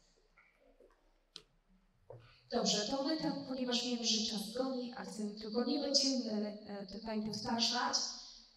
Dobrze, 2.52 2.86
to 2.86 3.04
my 3.04 3.18
tam, 3.18 3.46
ponieważ 3.48 3.84
wiemy, 3.84 4.06
że 4.06 4.32
czas 4.32 4.54
goni, 4.54 4.94
a 4.98 5.06
tego 5.44 5.66
nie 5.66 5.80
będziemy 5.80 6.58
e, 6.68 6.88
tutaj 6.88 7.22
powtarzać, 7.22 7.98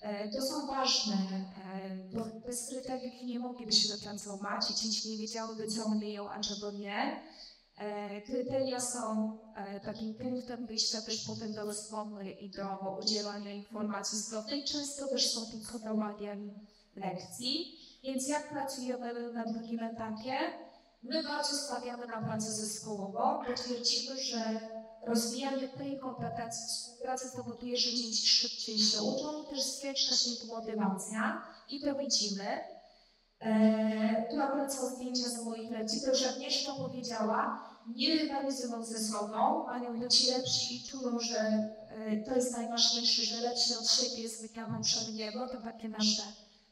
e, 0.01 0.29
to 0.29 0.43
są 0.43 0.67
ważne, 0.67 1.15
e, 1.15 2.17
bo 2.17 2.25
bez 2.47 2.69
kryteriów 2.69 3.23
nie 3.25 3.39
moglibyśmy 3.39 3.99
transformacji, 3.99 4.75
dzieci 4.75 5.11
nie 5.11 5.17
wiedziałyby, 5.17 5.67
co 5.67 5.89
myją, 5.89 6.31
a 6.31 6.41
czego 6.41 6.71
nie. 6.71 7.23
Kryteria 8.27 8.81
są 8.81 9.39
takim 9.85 10.15
punktem 10.15 10.67
wyjścia 10.67 11.03
też 11.03 11.25
potem 11.27 11.53
do 11.53 11.65
rozmowy 11.65 12.31
i 12.31 12.51
do 12.51 12.97
udzielania 13.03 13.53
informacji 13.53 14.19
zwrotnej. 14.19 14.65
Często 14.65 15.09
też 15.09 15.31
są 15.31 15.47
tym 15.47 15.61
programowaniem 15.61 16.51
lekcji. 16.97 17.79
Więc 18.03 18.29
jak 18.29 18.49
pracujemy 18.49 19.33
na 19.33 19.45
drugim 19.45 19.81
etapie? 19.81 20.39
My 21.03 21.23
bardzo 21.23 21.57
stawiamy 21.57 22.07
na 22.07 22.23
pracę 22.23 22.53
zespołową, 22.53 23.43
bo 23.49 23.55
twierdzimy, 23.55 24.23
że 24.23 24.61
rozwijanie 25.07 25.69
tej 25.69 25.99
kompetencji 25.99 26.67
współpracy 26.69 27.29
spowoduje, 27.29 27.77
że 27.77 27.91
dzieci 27.91 28.27
szybciej 28.27 28.79
się 28.79 29.03
uczą, 29.03 29.45
też 29.45 29.63
zwiększa 29.63 30.17
się 30.17 30.31
tu 30.41 30.47
motywacja 30.47 31.43
i 31.69 31.81
to 31.81 31.95
widzimy. 31.95 32.61
Eee, 33.41 34.29
tu 34.31 34.41
akurat 34.41 34.75
są 34.75 34.87
zdjęcia 34.87 35.29
z 35.29 35.45
moich 35.45 35.71
lekcji, 35.71 36.01
to 36.01 36.09
już 36.09 36.27
Agnieszka 36.27 36.73
powiedziała, 36.73 37.69
nie 37.97 38.15
rywalizują 38.15 38.85
ze 38.85 38.99
sobą, 38.99 39.67
mają 39.67 40.01
być 40.01 40.29
lepsi 40.29 40.77
i 40.77 40.89
czują, 40.89 41.19
że 41.21 41.39
e, 41.39 42.17
to 42.27 42.35
jest 42.35 42.53
najważniejsze, 42.53 43.23
że 43.23 43.41
lepszy 43.41 43.79
od 43.79 43.91
siebie 43.91 44.23
jest 44.23 44.43
wykaną 44.43 44.83
przed 44.83 45.15
niebo, 45.15 45.49
to 45.49 45.61
takie 45.61 45.89
nasze 45.89 46.23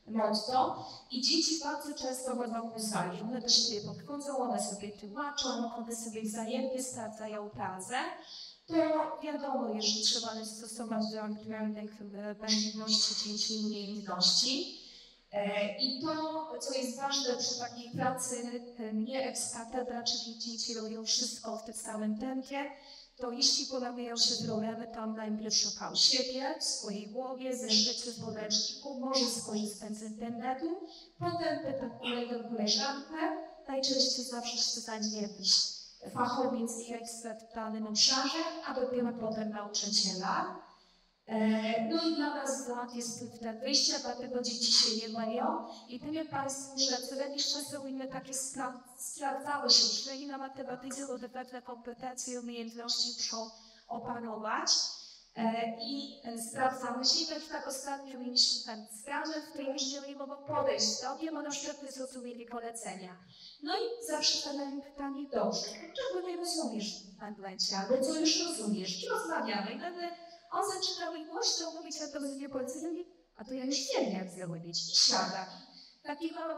mocno 0.08 0.86
i 1.10 1.22
dzieci 1.22 1.60
bardzo 1.64 1.94
często 1.94 2.36
będą 2.36 2.70
pisali. 2.70 3.20
One 3.20 3.40
do 3.40 3.48
siebie 3.48 3.80
podchodzą, 3.80 4.38
one 4.38 4.62
sobie 4.62 4.92
tłumaczą, 4.92 5.48
one 5.74 5.96
sobie 5.96 6.22
wzajemnie 6.22 6.82
sprawdzają 6.82 7.50
pracę. 7.50 7.96
To 8.66 8.74
wiadomo, 9.22 9.74
jeżeli 9.74 10.02
trzeba 10.02 10.44
stosować 10.44 11.02
do 11.12 11.22
aktualnych 11.22 11.96
pewności 12.40 13.14
dzieci 13.24 13.60
i 13.60 13.66
umiejętności. 13.66 14.80
E, 15.32 15.78
I 15.78 16.00
to, 16.02 16.58
co 16.60 16.78
jest 16.78 16.96
ważne 16.96 17.36
przy 17.36 17.58
takiej 17.58 17.90
pracy 17.90 18.36
nie 18.94 19.28
ex 19.28 19.56
czyli 20.04 20.38
dzieci 20.38 20.74
robią 20.74 21.04
wszystko 21.04 21.56
w 21.56 21.64
tym 21.64 21.74
samym 21.74 22.18
tempie, 22.18 22.70
to 23.16 23.30
jeśli 23.30 23.66
pojawiają 23.66 24.16
się 24.16 24.44
problemy, 24.44 24.88
to 24.94 25.06
najpierw 25.06 25.54
szukał 25.54 25.96
siebie, 25.96 26.54
w 26.60 26.64
swojej 26.64 27.06
głowie, 27.06 27.56
zresztą 27.56 28.10
w 28.10 28.24
podręczniku, 28.24 29.00
może 29.00 29.24
skorzystać 29.24 29.96
z 29.96 30.02
internetu, 30.02 30.88
potem 31.18 31.58
pyta 31.64 31.88
kolegę, 31.88 32.44
koleżankę, 32.48 33.16
najczęściej 33.68 34.24
zawsze 34.24 34.58
stosanie 34.58 35.22
jakiś 35.22 35.76
fachowiec 36.14 36.70
i 36.88 36.94
ekspert 36.94 37.50
w 37.50 37.54
danym 37.54 37.86
obszarze, 37.86 38.38
a 38.66 38.74
dopiero 38.74 39.12
potem 39.12 39.50
nauczyciela. 39.50 40.65
E, 41.26 41.88
no 41.88 42.02
i 42.08 42.14
dla 42.16 42.34
nas 42.34 42.68
lat 42.68 42.94
jest 42.94 43.40
ten 43.40 43.60
wyjścia, 43.60 43.98
dlatego 43.98 44.42
dzieci 44.42 44.72
się 44.72 45.06
nie 45.06 45.12
mają. 45.12 45.68
I 45.88 46.00
powiem 46.00 46.28
Państwu, 46.28 46.78
że 46.78 46.96
co 46.96 47.14
jakiś 47.14 47.52
czas 47.52 47.74
inne 47.88 48.08
takie 48.08 48.34
sprawdzały 48.98 49.70
się, 49.70 49.84
że 49.84 50.16
i 50.16 50.26
na 50.26 50.38
matematyce, 50.38 51.06
bo 51.06 51.18
te 51.18 51.28
pewne 51.28 51.62
kompetencje, 51.62 52.40
umiejętności 52.40 53.08
muszą 53.16 53.50
opanować. 53.88 54.70
E, 55.36 55.76
I 55.80 56.20
sprawdzamy 56.50 57.04
się. 57.04 57.18
I 57.20 57.26
też 57.26 57.48
tak 57.48 57.68
ostatnio 57.68 58.18
mieliśmy 58.20 58.64
tam 58.66 58.86
sprawę, 59.00 59.32
w 59.40 59.48
której 59.48 59.72
ludzie 59.72 60.00
nie 60.08 60.16
mogą 60.16 60.36
podejść 60.36 61.02
do 61.02 61.16
mnie, 61.16 61.32
bo 61.32 61.42
na 61.42 61.50
przykład 61.50 61.92
zrozumieli 61.92 62.46
polecenia. 62.46 63.16
No 63.62 63.72
i 63.76 64.06
zawsze 64.06 64.48
zadałem 64.48 64.82
pytanie, 64.82 65.28
dobrze, 65.32 65.66
czego 65.96 66.28
nie 66.28 66.36
rozumiesz 66.36 66.86
w 67.18 67.22
Anglecie, 67.22 67.76
albo 67.76 68.04
co 68.04 68.20
już 68.20 68.44
rozumiesz? 68.48 69.04
I 69.04 69.08
rozmawiamy. 69.08 69.72
I 69.72 69.78
on 70.50 70.64
zaczyna 70.72 71.10
głośno 71.26 71.70
mówić 71.70 72.00
na 72.00 72.08
to 72.08 72.20
nie 72.20 72.48
polecenia, 72.48 73.04
a 73.36 73.44
to 73.44 73.54
ja 73.54 73.64
już 73.64 73.76
wiem, 73.76 74.12
jak 74.12 74.30
zrobić. 74.30 74.92
I 74.92 74.96
siada. 74.96 75.46
Taki 76.02 76.32
mały 76.32 76.54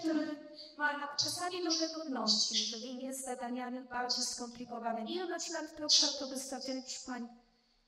który 0.00 0.36
ma 0.78 1.16
czasami 1.16 1.64
różne 1.64 1.88
trudności, 1.88 2.54
jeżeli 2.60 3.04
jest 3.04 3.24
zadaniami 3.24 3.80
bardziej 3.80 4.24
skomplikowane. 4.24 5.04
I 5.04 5.28
na 5.28 5.38
przykład 5.38 5.64
proszę 5.76 6.06
to 6.18 6.26
proszę 6.26 7.04
Pani, 7.06 7.28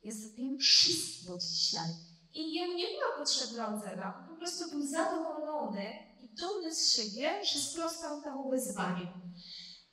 jest 0.05 0.35
wiem 0.35 0.59
wszystko 0.59 1.39
dzisiaj. 1.39 1.89
I 2.35 2.55
ja 2.55 2.67
nie 2.67 2.87
była 2.87 3.19
potrzebna 3.19 3.77
ocena. 3.77 4.27
Po 4.31 4.37
prostu 4.37 4.71
był 4.71 4.87
zadowolony 4.87 5.93
i 6.21 6.29
dumny 6.29 6.75
z 6.75 6.93
siebie, 6.93 7.45
że 7.45 7.59
sprostał 7.59 8.23
temu 8.23 8.51
wyzwaniu. 8.51 9.07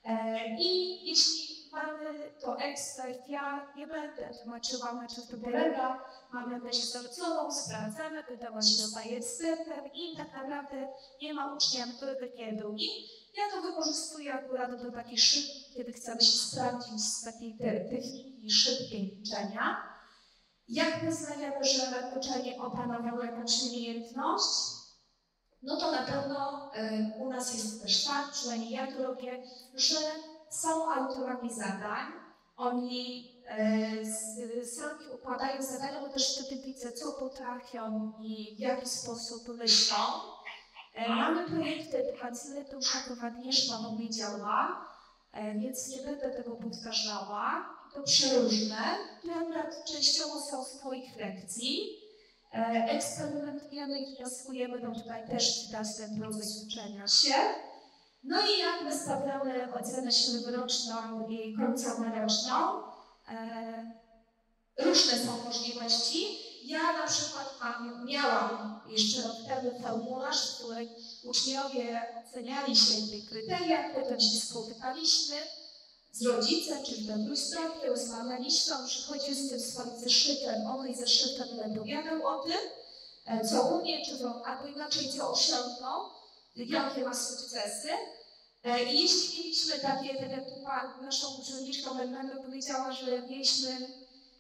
E, 0.04 0.40
I 0.60 1.00
jeśli 1.10 1.55
to 2.42 2.58
ekspert, 2.58 3.30
ja 3.30 3.74
nie 3.76 3.88
będę 3.88 4.30
tłumaczyła, 4.42 4.94
na 4.94 5.08
czym 5.08 5.24
to 5.28 5.38
polega, 5.38 6.04
mamy 6.34 6.62
bezwzorcową, 6.62 7.52
sprawdzamy, 7.52 8.24
pytała 8.24 8.62
się 8.62 8.84
do 8.84 9.00
ekspertem 9.18 9.94
i 9.94 10.18
tak 10.18 10.34
naprawdę 10.34 10.88
nie 11.22 11.34
ma 11.34 11.56
ucznia, 11.56 11.86
który 11.98 12.16
by 12.16 12.34
nie 12.36 12.54
był. 12.54 12.76
I 12.78 12.88
ja 13.38 13.44
to 13.52 13.62
wykorzystuję 13.62 14.34
akurat 14.34 14.84
do 14.84 14.92
takiej 14.92 15.18
szybkiej, 15.18 15.74
kiedy 15.76 15.94
chcemy 15.94 16.22
się 16.22 16.38
sprawdzić 16.38 17.02
z 17.02 17.24
takiej 17.24 17.58
techniki 17.58 18.52
szybkiej 18.52 19.16
liczenia. 19.18 19.96
Jak 20.68 21.06
wyznajemy, 21.06 21.64
że 21.64 22.12
uczenie 22.18 22.62
opanowało 22.62 23.24
jakąś 23.24 23.64
umiejętność? 23.64 24.76
No 25.64 25.78
to 25.78 25.92
na 25.92 26.04
pewno 26.04 26.72
y, 26.76 27.14
u 27.20 27.30
nas 27.30 27.54
jest 27.54 27.82
też 27.82 28.06
tak, 28.06 28.32
przynajmniej 28.32 28.72
ja 28.72 28.92
to 28.92 29.04
robię, 29.04 29.44
że 29.74 29.96
są 30.50 30.92
autorami 30.92 31.54
zadań. 31.54 32.12
Oni 32.58 33.32
sami 34.66 35.06
układają 35.16 35.62
zadania, 35.62 36.02
bo 36.02 36.10
też 36.10 36.38
wtedy 36.38 36.62
widzę, 36.62 36.92
co 36.92 37.12
potrafią 37.12 38.14
i 38.20 38.56
w 38.56 38.60
jaki 38.60 38.90
sposób 38.90 39.58
myślą. 39.58 39.98
Y, 41.06 41.10
mamy 41.10 41.50
projekty 41.50 41.98
edukacyjne, 41.98 42.66
to 42.66 42.76
już 42.76 42.96
akurat 42.96 43.34
Agnieszka 43.34 43.76
powiedziała, 43.90 44.86
więc 45.56 45.88
nie 45.90 46.02
będę 46.02 46.30
tego 46.30 46.56
powtarzała 46.56 47.76
to 47.96 48.04
przeróżne, 48.04 48.78
które 49.20 49.84
częściowo 49.86 50.40
są 50.40 50.64
swoich 50.64 51.18
lekcji. 51.18 52.00
E, 52.54 52.86
eksperymentujemy 52.90 54.00
i 54.00 54.16
wnioskujemy, 54.16 54.80
no 54.80 54.96
tutaj 54.96 55.28
też 55.28 55.66
widać 55.66 55.88
ten 55.98 56.20
proces 56.20 56.66
uczenia 56.68 57.08
się. 57.08 57.34
No 58.26 58.38
i 58.42 58.60
jak 58.60 58.94
wystawiamy 58.94 59.74
ocenę 59.74 60.12
średnioroczną 60.12 61.28
i 61.30 61.56
końcowyroczną, 61.58 62.84
e, 63.28 63.92
różne 64.78 65.14
są 65.18 65.44
możliwości. 65.46 66.40
Ja 66.64 66.94
na 66.94 67.08
przykład 67.08 67.56
mam, 67.62 68.06
miałam 68.06 68.82
jeszcze 68.88 69.22
rok 69.22 69.36
temu 69.48 69.80
formularz, 69.82 70.52
w 70.52 70.56
którym 70.56 70.88
uczniowie 71.24 72.02
oceniali 72.28 72.76
się 72.76 72.94
w 72.94 73.30
kryteriach, 73.30 73.96
potem 73.96 74.20
się 74.20 74.40
spotykaliśmy, 74.40 75.36
z 76.12 76.26
rodzicem, 76.26 76.84
czy 76.84 76.96
w 76.96 77.08
Bendrustrofie, 77.08 77.88
rozmawialiśmy, 77.88 78.76
on 78.76 78.88
przychodził 78.88 79.36
z 79.36 79.50
tym 79.50 79.60
swoim 79.60 80.00
zeszytem, 80.00 80.68
on 80.68 80.88
i 80.88 80.96
zeszytem 80.96 81.48
opowiadał 81.72 82.28
o 82.28 82.44
tym, 82.44 82.58
e, 83.26 83.48
co 83.48 83.62
umie, 83.62 84.06
czy 84.06 84.20
to, 84.20 84.46
albo 84.46 84.68
inaczej, 84.68 85.10
co 85.10 85.32
osiągnął, 85.32 86.02
jakie 86.56 87.04
ma 87.04 87.14
sukcesy. 87.14 87.90
E, 88.64 88.84
I 88.84 89.02
jeśli 89.02 89.40
mieliśmy 89.40 89.80
takie, 89.80 90.16
tak 90.16 90.30
jak 90.30 91.02
naszą 91.02 91.28
urzędniczką 91.42 92.00
Elmendo 92.00 92.44
powiedziała, 92.44 92.92
że 92.92 93.22
mieliśmy 93.22 93.88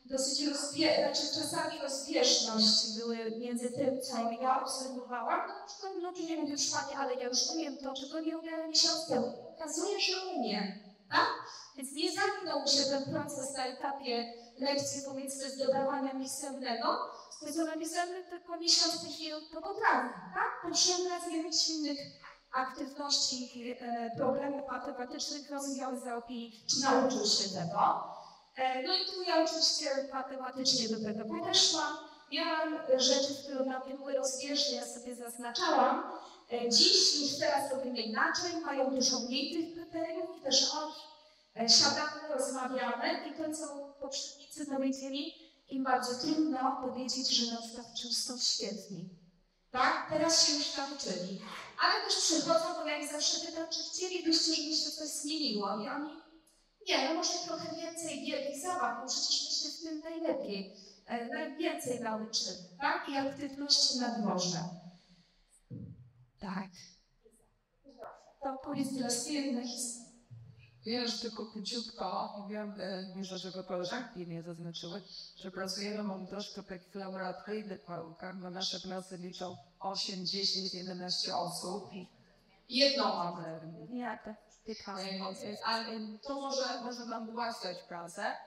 dosyć 0.05 0.47
rozbieżność, 0.47 1.19
znaczy 1.19 1.35
czasami 1.35 1.79
rozbieżność 1.81 2.97
były 2.97 3.31
między 3.39 3.71
tym, 3.71 4.01
co 4.01 4.31
ja 4.41 4.63
obserwowałam, 4.63 5.47
no 5.47 5.53
na 5.59 5.65
przykład 5.65 5.95
ludzie 5.95 6.25
nie 6.25 6.37
mówią, 6.37 6.55
Pani, 6.73 6.95
ale 6.95 7.15
ja 7.15 7.27
już 7.27 7.49
umiem 7.49 7.77
to, 7.77 7.93
czego 7.93 8.19
nie 8.19 8.37
umiałem 8.37 8.69
miesiąc 8.69 9.07
temu. 9.07 9.33
Okazuje, 9.55 9.99
że 9.99 10.13
umiem. 10.35 10.63
Tak? 11.09 11.29
Więc 11.77 11.91
nie 11.91 12.11
zamknął 12.11 12.67
się 12.67 12.83
ten 12.83 13.13
proces 13.13 13.53
na 13.53 13.65
etapie 13.65 14.33
lekcji 14.57 15.01
pomiędzy 15.01 15.49
z 15.49 15.57
dodawania 17.45 17.79
pisemnego, 17.79 17.79
spojrzenia 17.79 17.79
pisemne 17.79 18.23
tylko 18.23 18.57
miesiąc 18.57 19.05
później 19.05 19.31
to 19.53 19.61
potrafi, 19.61 20.13
tak? 20.33 20.51
Potrzebne 20.63 21.21
z 21.21 21.33
jakichś 21.33 21.69
innych 21.69 21.99
aktywności, 22.51 23.75
e, 23.79 24.11
problemów 24.17 24.71
matematycznych 24.71 25.51
rozwiązał 25.51 26.21
i 26.29 26.65
nauczył 26.81 27.25
się 27.25 27.49
tego. 27.49 28.03
E, 28.55 28.83
no 28.83 28.93
i 28.93 29.05
tu 29.05 29.23
ja 29.27 29.43
oczywiście 29.43 29.85
matematycznie 30.13 30.89
do 30.89 31.05
tego 31.05 31.25
podeszłam. 31.25 31.97
Miałam 32.31 32.79
rzeczy, 32.97 33.35
które 33.43 33.65
na 33.65 33.79
mnie 33.79 33.95
były 33.95 34.13
rozbieżne, 34.13 34.75
ja 34.75 34.85
sobie 34.85 35.15
zaznaczałam. 35.15 36.03
E, 36.51 36.69
dziś 36.69 37.21
już 37.21 37.39
teraz 37.39 37.71
robimy 37.71 38.01
inaczej, 38.01 38.61
mają 38.65 38.95
dużo 38.95 39.19
mniej 39.19 39.53
tych 39.53 39.73
kryteriów 39.73 40.43
też 40.43 40.71
on 40.73 40.91
E, 41.55 41.69
siadamy, 41.69 42.27
rozmawiamy 42.29 43.27
i 43.27 43.33
to, 43.33 43.53
co 43.53 43.93
poprzednicy 44.01 44.65
powiedzieli, 44.65 45.33
im 45.67 45.83
bardzo 45.83 46.27
trudno 46.27 46.81
powiedzieć, 46.81 47.29
że 47.29 47.51
na 47.51 47.61
przykład 47.61 47.87
są 48.11 48.37
świetni. 48.37 49.09
Tak? 49.71 50.09
Teraz 50.09 50.47
się 50.47 50.53
już 50.53 50.77
nauczyli. 50.77 51.41
Ale 51.79 52.05
też 52.05 52.15
przychodzą, 52.15 52.73
bo 52.75 52.87
jak 52.87 53.11
zawsze 53.11 53.45
pytam, 53.45 53.67
czy 53.69 53.79
chcielibyście, 53.83 54.55
żeby 54.55 54.75
się 54.75 54.91
coś 54.91 55.07
zmieniło. 55.09 55.67
I 55.67 55.89
oni, 55.89 56.09
nie, 56.87 57.09
no 57.09 57.15
może 57.15 57.33
trochę 57.45 57.75
więcej 57.75 58.25
wielkich 58.25 58.61
zabaw, 58.61 59.01
bo 59.01 59.07
przecież 59.07 59.43
my 59.43 59.55
się 59.55 59.69
w 59.69 59.81
tym 59.81 59.99
najlepiej, 59.99 60.75
e, 61.05 61.25
najwięcej 61.25 61.99
nauczymy. 61.99 62.57
Tak? 62.81 63.09
I 63.09 63.17
aktywności 63.17 63.99
na 63.99 64.19
dworze. 64.19 64.59
Tak. 66.39 66.69
To 68.43 68.57
powiedz 68.63 68.93
dla 68.93 69.09
świetnych 69.09 69.65
Wiesz, 70.85 71.21
tylko 71.21 71.45
króciutko, 71.45 72.33
wiem, 72.49 72.75
e, 72.79 73.23
że 73.23 73.63
koleżanki 73.63 74.27
nie 74.27 74.43
zaznaczyły, 74.43 75.01
że 75.37 75.51
pracujemy 75.51 76.03
mam 76.03 76.27
troszkę 76.27 76.63
takich 76.63 76.95
laboratoryjnych 76.95 77.87
naukach, 77.87 78.39
bo 78.39 78.49
nasze 78.49 78.79
prace 78.79 79.17
liczą 79.17 79.57
8, 79.79 80.25
10, 80.25 80.73
11 80.73 81.35
osób 81.35 81.93
i 81.93 82.07
jedną 82.69 83.03
mamy. 83.03 83.59
Ja 83.93 84.17
też. 84.17 84.35
Ale 85.65 85.99
to 86.27 86.41
może, 86.41 86.81
może 86.83 87.05
nam 87.05 87.29
ułatwiać 87.29 87.77
pracę, 87.87 88.37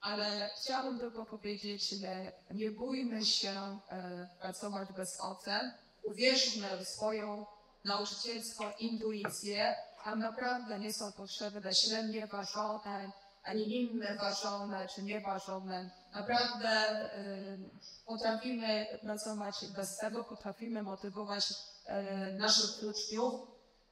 ale 0.00 0.50
chciałabym 0.60 0.98
tylko 0.98 1.26
powiedzieć, 1.26 1.90
że 1.90 2.32
nie 2.50 2.70
bójmy 2.70 3.24
się 3.24 3.50
e, 3.88 4.28
pracować 4.40 4.92
bez 4.92 5.20
ocen. 5.20 5.72
Uwierzmy 6.02 6.68
w 6.76 6.88
swoją 6.88 7.46
nauczycielską 7.84 8.64
intuicję, 8.78 9.76
tam 10.04 10.18
naprawdę 10.18 10.78
nie 10.78 10.92
są 10.92 11.12
potrzebne 11.12 11.74
średnie 11.74 12.26
ważone, 12.26 13.12
ani 13.42 13.80
inne 13.80 14.16
ważone 14.16 14.88
czy 14.88 15.02
nieważone. 15.02 15.90
Naprawdę 16.14 17.04
y, 17.18 17.70
potrafimy 18.06 18.86
pracować 19.02 19.54
bez 19.76 19.96
tego, 19.96 20.24
potrafimy 20.24 20.82
motywować 20.82 21.50
y, 21.50 22.38
naszych 22.38 22.88
uczniów. 22.90 23.34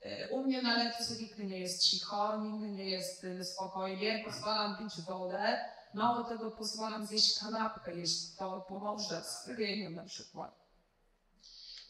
Y, 0.07 0.29
u 0.31 0.43
mnie 0.43 0.63
na 0.63 0.77
lekcji 0.77 1.23
nigdy 1.23 1.45
nie 1.45 1.59
jest 1.59 1.83
cicho, 1.83 2.37
nigdy 2.37 2.69
nie 2.69 2.91
jest 2.91 3.25
y, 3.25 3.45
spokojnie, 3.45 4.23
pozwalam 4.25 4.79
pić 4.79 5.05
wodę. 5.05 5.59
Mało 5.95 6.25
tego 6.25 6.51
pozwalam 6.51 7.07
zjeść 7.07 7.39
kanapkę, 7.39 7.95
jeśli 7.95 8.37
to 8.39 8.61
pomoże 8.69 9.23
z 9.23 9.47
wybiegiem 9.47 9.95
na 9.95 10.05
przykład. 10.05 10.55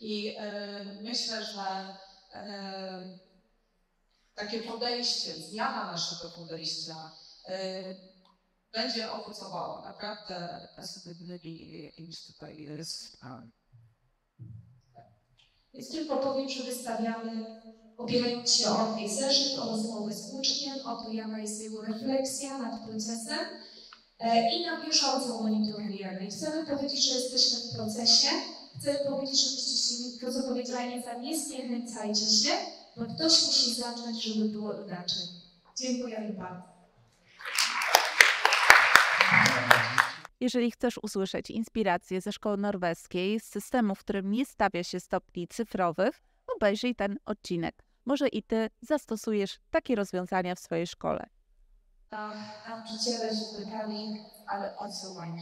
I 0.00 0.36
y, 0.38 1.02
myślę, 1.02 1.44
że 1.44 1.96
takie 4.40 4.62
podejście, 4.62 5.34
zmiana 5.34 5.92
naszego 5.92 6.30
podejścia 6.30 7.10
y, 7.48 7.52
będzie 8.72 9.12
owocowało 9.12 9.82
naprawdę 9.82 10.68
perspektywy 10.76 11.40
niż 11.98 12.26
tutaj 12.26 12.62
jest. 12.62 13.18
Więc 15.74 15.90
tylko 15.90 16.16
powiem, 16.16 16.48
że 16.48 16.64
wystawiamy, 16.64 17.60
opierając 17.96 18.54
się 18.54 18.70
o 18.70 18.94
tej 18.94 19.08
zeszyt, 19.08 19.58
o 19.58 19.70
rozmowę 19.70 20.12
z 20.12 20.34
uczniem, 20.34 20.86
o 20.86 21.02
to 21.02 21.12
jaka 21.12 21.38
jest 21.38 21.62
jego 21.62 21.82
refleksja 21.82 22.58
nad 22.58 22.84
procesem 22.84 23.38
e, 24.18 24.56
i 24.56 24.66
na 24.66 24.84
bieżąco 24.86 25.42
monitorujemy. 25.42 26.26
Chcemy 26.26 26.66
powiedzieć, 26.66 27.08
że 27.08 27.14
jesteśmy 27.14 27.58
w 27.58 27.74
procesie, 27.74 28.28
chcemy 28.78 28.98
powiedzieć, 28.98 29.40
żebyście 29.40 29.94
się, 29.94 30.20
to 30.20 30.32
co 30.32 30.42
powiedziała 30.48 30.82
Jędza, 30.82 31.14
nie 31.14 31.38
zniechęcajcie 31.38 32.26
się, 32.26 32.50
bo 32.96 33.04
ktoś 33.14 33.46
musi 33.46 33.74
zacząć, 33.74 34.24
żeby 34.24 34.48
było 34.48 34.72
inaczej. 34.84 35.22
Dziękuję 35.76 36.34
bardzo. 36.38 36.80
Jeżeli 40.40 40.70
chcesz 40.70 40.98
usłyszeć 41.02 41.50
inspiracje 41.50 42.20
ze 42.20 42.32
szkoły 42.32 42.56
norweskiej, 42.56 43.40
z 43.40 43.44
systemu, 43.44 43.94
w 43.94 43.98
którym 43.98 44.30
nie 44.30 44.46
stawia 44.46 44.84
się 44.84 45.00
stopni 45.00 45.48
cyfrowych, 45.48 46.22
obejrzyj 46.56 46.94
ten 46.94 47.16
odcinek. 47.26 47.84
Może 48.06 48.28
i 48.28 48.42
ty 48.42 48.70
zastosujesz 48.80 49.58
takie 49.70 49.94
rozwiązania 49.94 50.54
w 50.54 50.60
swojej 50.60 50.86
szkole. 50.86 51.26
Nauczyciele 52.68 53.30
się 53.36 53.64
pytali, 53.64 54.16
ale 54.46 54.76
o 54.76 54.88
co 54.88 55.14
mają 55.14 55.36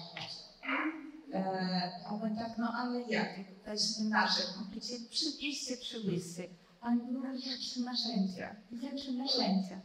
e, 1.35 1.93
A 2.07 2.39
tak, 2.39 2.59
no 2.59 2.73
ale 2.77 3.03
jak? 3.03 3.31
Weźmy 3.65 4.09
nasze, 4.09 4.43
mówicie, 4.61 4.95
przywieźcie, 5.11 5.77
przywieźcie. 5.77 6.49
Oni 6.83 7.03
mówią, 7.03 7.33
jakie 7.33 7.81
narzędzia, 7.81 8.57
jakie 8.83 9.13
narzędzia. 9.13 9.81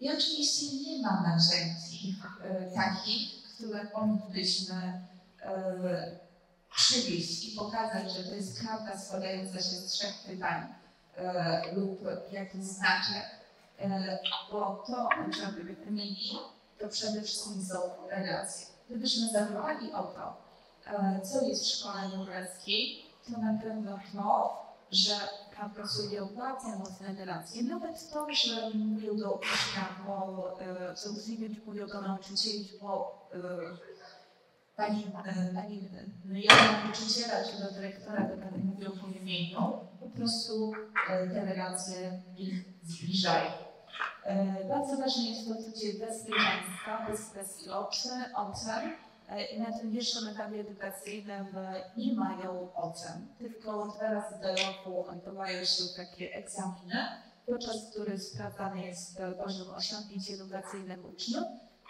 I 0.00 0.10
oczywiście 0.10 0.66
nie 0.76 1.02
ma 1.02 1.22
narzędzi 1.22 2.16
e, 2.42 2.70
takich, 2.70 3.42
które 3.42 3.86
moglibyśmy 3.94 5.02
e, 5.40 6.24
przywieźć 6.76 7.44
i 7.44 7.56
pokazać, 7.56 8.12
że 8.12 8.24
to 8.24 8.34
jest 8.34 8.62
karta 8.66 8.98
składająca 8.98 9.56
się 9.56 9.76
z 9.76 9.86
trzech 9.86 10.14
pytań 10.26 10.74
e, 11.16 11.74
lub 11.74 12.00
jakiś 12.32 12.62
znaczek, 12.62 13.26
e, 13.78 14.18
bo 14.52 14.84
to, 14.86 15.08
o 15.08 15.30
czym 15.30 15.94
mieli, 15.94 16.30
to 16.78 16.88
przede 16.88 17.22
wszystkim 17.22 17.64
są 17.64 17.76
relacje. 18.10 18.66
Gdybyśmy 18.90 19.28
zadbali 19.28 19.92
o 19.92 20.02
to, 20.02 20.36
e, 20.86 21.20
co 21.20 21.40
jest 21.40 21.64
w 21.64 21.68
szkole 21.68 22.10
to 23.26 23.38
na 23.38 23.58
pewno 23.62 23.98
to, 24.12 24.64
że 24.90 25.14
tam 25.56 25.70
pracuje 25.70 26.20
bardzo 26.36 26.78
mocne 26.78 27.14
relacje. 27.14 27.62
Nawet 27.62 28.10
to, 28.10 28.26
że 28.30 28.70
mówią 28.74 29.16
do 29.16 29.32
ucznia, 29.32 29.88
bo 30.06 30.60
e, 30.60 30.94
co 30.94 31.10
mówią 31.66 31.86
do 31.86 32.00
nauczycieli, 32.00 32.68
bo 32.82 33.28
e, 33.34 33.38
pani, 34.76 35.04
e, 35.26 35.54
pani 35.54 35.90
ja 36.32 36.52
nauczyciela 36.72 37.44
czy 37.44 37.64
do 37.64 37.72
dyrektora, 37.72 38.24
to 38.24 38.58
mówią 38.64 38.90
po 38.90 39.06
imieniu, 39.06 39.60
po 40.00 40.06
prostu 40.16 40.72
e, 41.10 41.28
te 41.28 41.44
relacje 41.44 42.22
ich 42.36 42.64
zbliżają. 42.82 43.50
E, 44.24 44.68
bardzo 44.68 44.96
ważne 44.96 45.22
jest 45.22 45.48
poczucie 45.48 45.86
bezpieczeństwa, 46.06 47.06
bez 47.10 47.30
presji 47.30 47.70
ocen, 47.70 48.24
na 49.58 49.78
tym 49.78 49.90
wyższym 49.90 50.28
etapie 50.28 50.60
edukacyjnym 50.60 51.46
nie 51.96 52.14
mają 52.14 52.74
ocen, 52.74 53.26
tylko 53.38 53.86
dwa 53.86 54.10
razy 54.10 54.34
do 54.42 54.48
roku 54.48 55.10
odbywają 55.10 55.64
się 55.64 55.84
takie 55.96 56.34
egzaminy, 56.34 57.06
podczas 57.46 57.90
których 57.90 58.22
sprawdzany 58.22 58.86
jest 58.86 59.18
poziom 59.44 59.70
osiągnięć 59.74 60.30
edukacyjnych 60.30 61.04
uczniów. 61.04 61.44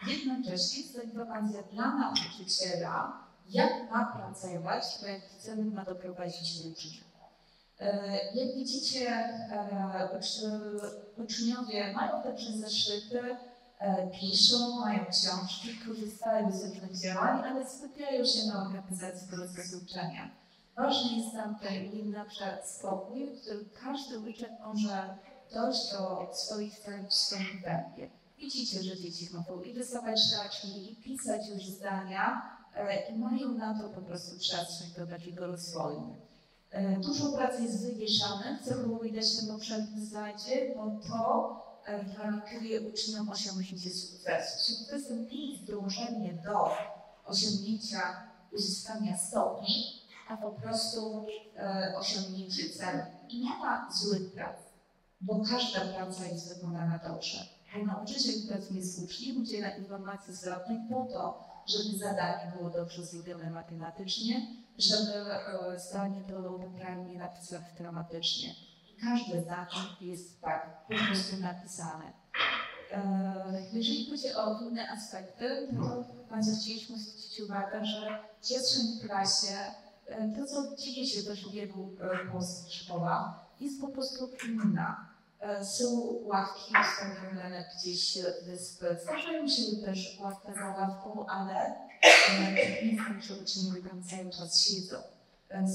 Jednocześnie 0.07 0.83
jest 0.83 0.97
to 0.97 1.03
informacja 1.03 1.63
dla 1.63 1.97
nauczyciela, 1.97 3.25
jak 3.49 3.91
ma 3.91 4.07
pracować, 4.07 4.85
w 4.85 5.03
jaki 5.03 5.39
cel 5.39 5.65
ma 5.65 5.85
doprowadzić 5.85 6.67
uczniów. 6.67 7.15
Jak 8.35 8.55
widzicie, 8.55 9.29
uczniowie 11.17 11.93
mają 11.93 12.23
także 12.23 12.53
zeszyty, 12.53 13.37
piszą, 14.21 14.81
mają 14.81 15.05
książki, 15.05 15.69
korzystają 15.87 16.53
z 16.53 16.65
różnych 16.65 16.99
działań, 17.01 17.45
ale 17.45 17.71
skupiają 17.71 18.25
się 18.25 18.47
na 18.47 18.63
organizacji 18.67 19.29
procesu 19.29 19.79
uczenia. 19.85 20.31
Ważny 20.77 21.19
jest 21.19 21.33
tam 21.33 21.59
ten 21.59 22.11
na 22.11 22.25
przykład 22.25 22.69
spokój, 22.69 23.27
w 23.27 23.41
którym 23.41 23.69
każdy 23.83 24.19
uczeń 24.19 24.51
może 24.67 25.17
dojść 25.55 25.93
do 25.93 26.31
swoich 26.35 26.79
celów 26.79 27.09
w 27.09 27.15
swoim 27.15 27.63
tempie. 27.65 28.11
Widzicie, 28.39 28.83
że 28.83 28.97
dzieci 28.97 29.29
mogą 29.35 29.63
i 29.63 29.73
rysować 29.73 30.21
szlaczki, 30.21 30.93
i 30.93 30.97
pisać 30.97 31.49
już 31.49 31.67
zdania 31.67 32.43
i 33.11 33.19
mają 33.19 33.49
na 33.49 33.81
to 33.81 33.89
po 33.89 34.03
prostu 34.03 34.39
przestrzeń 34.39 34.89
do 34.97 35.07
takiego 35.07 35.47
rozwoju. 35.47 36.17
Dużo 37.01 37.33
pracy 37.33 37.63
jest 37.63 37.87
wywieszanych, 37.87 38.63
co 38.69 38.75
było 38.75 38.99
widać 38.99 39.25
w 39.27 39.41
tym 39.41 39.49
poprzednim 39.49 40.07
slajdzie, 40.07 40.75
bo 40.77 41.09
to 41.09 41.64
gwarantuje 41.93 42.81
uczniom 42.81 43.29
osiągnięcie 43.29 43.91
sukcesu. 43.91 44.73
Sukcesem 44.73 45.27
nie 45.27 45.53
jest 45.53 45.65
dążenie 45.65 46.33
do 46.45 46.71
osiągnięcia, 47.25 48.31
uzyskania 48.53 49.19
stopni, 49.19 50.01
a 50.29 50.37
po 50.37 50.51
prostu 50.51 51.27
e, 51.57 51.95
osiągnięcie 51.97 52.71
celu. 52.71 53.03
I 53.29 53.41
nie 53.41 53.51
ma 53.59 53.89
złych 53.93 54.33
prac, 54.33 54.57
bo 55.21 55.45
każda 55.51 55.81
praca 55.81 56.27
jest 56.27 56.55
wykonana 56.55 56.99
dobrze. 56.99 57.39
Bo 57.75 57.87
nauczyciel 57.87 58.35
pracuje 58.49 58.85
z 58.85 59.05
uczniem, 59.05 59.43
udziela 59.43 59.69
informacji 59.69 60.35
zwrotnej 60.35 60.79
po 60.91 61.05
to, 61.05 61.45
żeby 61.67 61.99
zadanie 61.99 62.53
było 62.57 62.71
dobrze 62.71 63.07
zrobione 63.07 63.51
matematycznie, 63.51 64.47
żeby 64.79 65.13
e, 65.15 65.79
zdanie 65.79 66.21
było 66.21 66.59
poprawnie 66.59 67.19
napisane 67.19 67.67
dramatycznie 67.79 68.55
każde 69.01 69.43
zdanie 69.43 69.97
jest 70.01 70.41
tak 70.41 70.87
po 70.89 70.95
prostu 71.07 71.37
napisane. 71.37 72.13
E, 72.93 73.63
jeżeli 73.73 74.11
chodzi 74.11 74.35
o 74.35 74.45
ogólne 74.45 74.91
aspekty, 74.91 75.69
to 75.77 76.05
bardzo 76.31 76.57
chcieliśmy 76.57 76.99
zwrócić 76.99 77.41
uwagę, 77.41 77.85
że 77.85 78.19
w 78.41 78.49
pierwszym 78.49 79.09
klasie 79.09 79.57
e, 80.07 80.29
to, 80.37 80.47
co 80.47 80.77
dzieje 80.77 81.07
się 81.07 81.23
też 81.23 81.49
w 81.49 81.53
wielu 81.53 81.97
e, 82.01 82.33
polskich 82.33 82.73
szkołach, 82.73 83.45
jest 83.61 83.81
po 83.81 83.89
prostu 83.89 84.31
inna. 84.49 85.15
Są 85.63 85.85
ławki 86.23 86.73
ustawione 86.81 87.65
gdzieś 87.77 88.19
wyspy. 88.47 88.97
Zdarzają 89.03 89.49
się 89.49 89.63
też 89.85 90.19
ławka 90.21 90.55
za 90.55 90.67
ławką, 90.67 91.27
ale 91.27 91.75
nie 92.85 92.97
znaczy, 92.97 93.29
że 93.29 93.35
uczniowie 93.35 93.89
tam 93.89 94.03
cały 94.03 94.31
czas 94.31 94.65
siedzą 94.65 94.97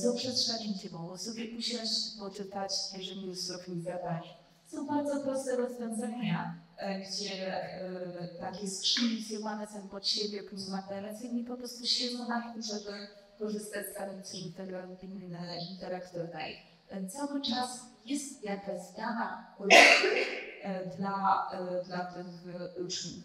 są 0.01 0.15
przestrzeni, 0.15 0.75
gdzie 0.75 0.89
mogą 0.89 1.17
sobie 1.17 1.57
usiąść, 1.57 2.17
poczytać, 2.19 2.71
jeżeli 2.97 3.25
już 3.27 3.37
zrobili 3.37 3.81
zadanie. 3.81 4.29
Są 4.67 4.87
bardzo 4.87 5.23
proste 5.23 5.55
rozwiązania, 5.55 6.55
e, 6.77 6.99
gdzie 6.99 7.63
e, 7.63 8.27
takie 8.39 8.67
skrzyni 8.67 9.21
zjemane 9.21 9.67
są 9.67 9.87
pod 9.87 10.07
siebie, 10.07 10.43
klimateracyjnie 10.43 11.43
po 11.43 11.57
prostu 11.57 11.85
siedzą 11.85 12.27
na 12.27 12.53
tym, 12.53 12.61
żeby 12.61 13.07
korzystać 13.39 13.85
z 13.85 13.93
tradycji 13.93 14.53
interaktywnej. 15.71 16.57
E, 16.89 17.07
cały 17.07 17.41
czas 17.41 17.79
jest 18.05 18.43
jakaś 18.43 18.81
zmiana 18.81 19.55
dla, 20.97 21.51
dla 21.85 22.05
tych 22.05 22.25
uczniów. 22.85 23.23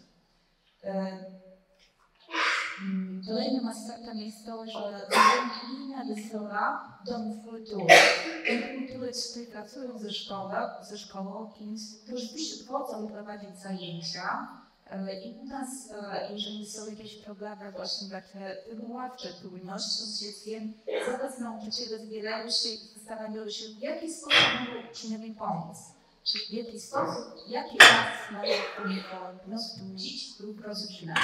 Kolejnym 3.27 3.67
aspektem 3.67 4.17
jest 4.17 4.45
to, 4.45 4.65
że 4.65 5.07
linia 5.69 6.03
Lysora 6.03 6.97
Dom 7.05 7.41
Kultury. 7.43 7.95
Dom 8.49 8.87
Kultury 8.87 9.11
współpracują 9.11 9.99
ze 9.99 10.11
szkołą, 10.11 10.51
ze 10.89 10.97
szkołą 10.97 11.51
i 11.59 11.75
którzy 12.05 12.27
wchodzą 12.65 13.07
prowadzić 13.07 13.59
zajęcia. 13.63 14.47
I 15.25 15.39
u 15.41 15.45
nas, 15.45 15.67
jeżeli 16.29 16.65
są 16.65 16.89
jakieś 16.89 17.15
programy 17.15 17.71
właśnie 17.71 18.09
takie 18.09 18.57
wywoławcze, 18.69 19.33
trudności 19.33 20.03
z 20.03 20.19
dzieckiem, 20.19 20.73
zaraz 21.05 21.39
nauczyciele 21.39 21.99
zbierają 21.99 22.49
się 22.49 22.69
i 22.69 22.77
zastanawiają 22.95 23.49
się, 23.49 23.65
w 23.79 23.81
jaki 23.81 24.13
sposób 24.13 24.39
mogą 24.59 24.89
uczniowi 24.91 25.31
pomóc. 25.31 25.77
Czy 26.23 26.39
w 26.39 26.53
jaki 26.53 26.79
sposób, 26.79 27.23
jaki 27.47 27.77
czas 27.77 28.31
mają 28.31 28.53
po 29.11 29.49
prostu 29.49 29.85
mieć 29.85 30.39
lub 30.39 30.61
rozwinąć. 30.61 31.19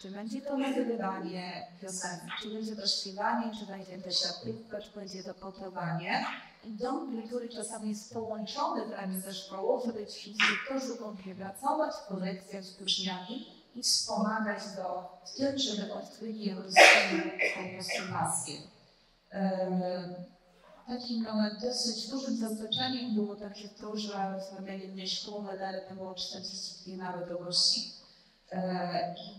Czy 0.00 0.10
będzie 0.10 0.42
to 0.42 0.58
nagrywanie 0.58 1.66
piosenki, 1.82 2.26
czy 2.42 2.50
będzie 2.50 2.76
to 2.76 2.86
śpiewanie, 2.86 3.52
czy 3.58 3.66
będzie 3.66 3.98
to 3.98 4.10
siatkówka, 4.10 4.80
czy 4.80 5.00
będzie 5.00 5.22
to 5.22 5.34
potowanie. 5.34 6.26
I 6.64 6.70
dom 6.70 7.20
kultury 7.20 7.48
czasami 7.48 7.88
jest 7.88 8.14
połączony 8.14 8.86
wręcz 8.86 9.24
ze 9.24 9.34
szkołą, 9.34 9.82
żeby 9.86 10.06
ci 10.06 10.30
instruktorzy 10.30 11.00
mogli 11.00 11.34
pracować 11.34 11.94
w 11.94 12.08
kolekcjach 12.08 12.64
z 12.64 12.80
uczniami 12.80 13.46
i 13.74 13.82
wspomagać 13.82 14.62
do 14.76 15.18
tym, 15.36 15.58
żeby 15.58 15.92
odkryli 15.92 16.54
swoją 17.82 18.10
maskę. 18.10 18.52
Takim 20.86 21.26
dosyć 21.62 22.08
dużym 22.08 22.36
zaskoczeniem 22.36 23.14
było 23.14 23.36
takie 23.36 23.68
to, 23.68 23.96
że 23.96 24.40
w 24.60 24.68
jednej 24.68 25.08
szkoły 25.08 25.58
było 25.94 26.14
42 26.14 26.96
narodowości 26.96 27.92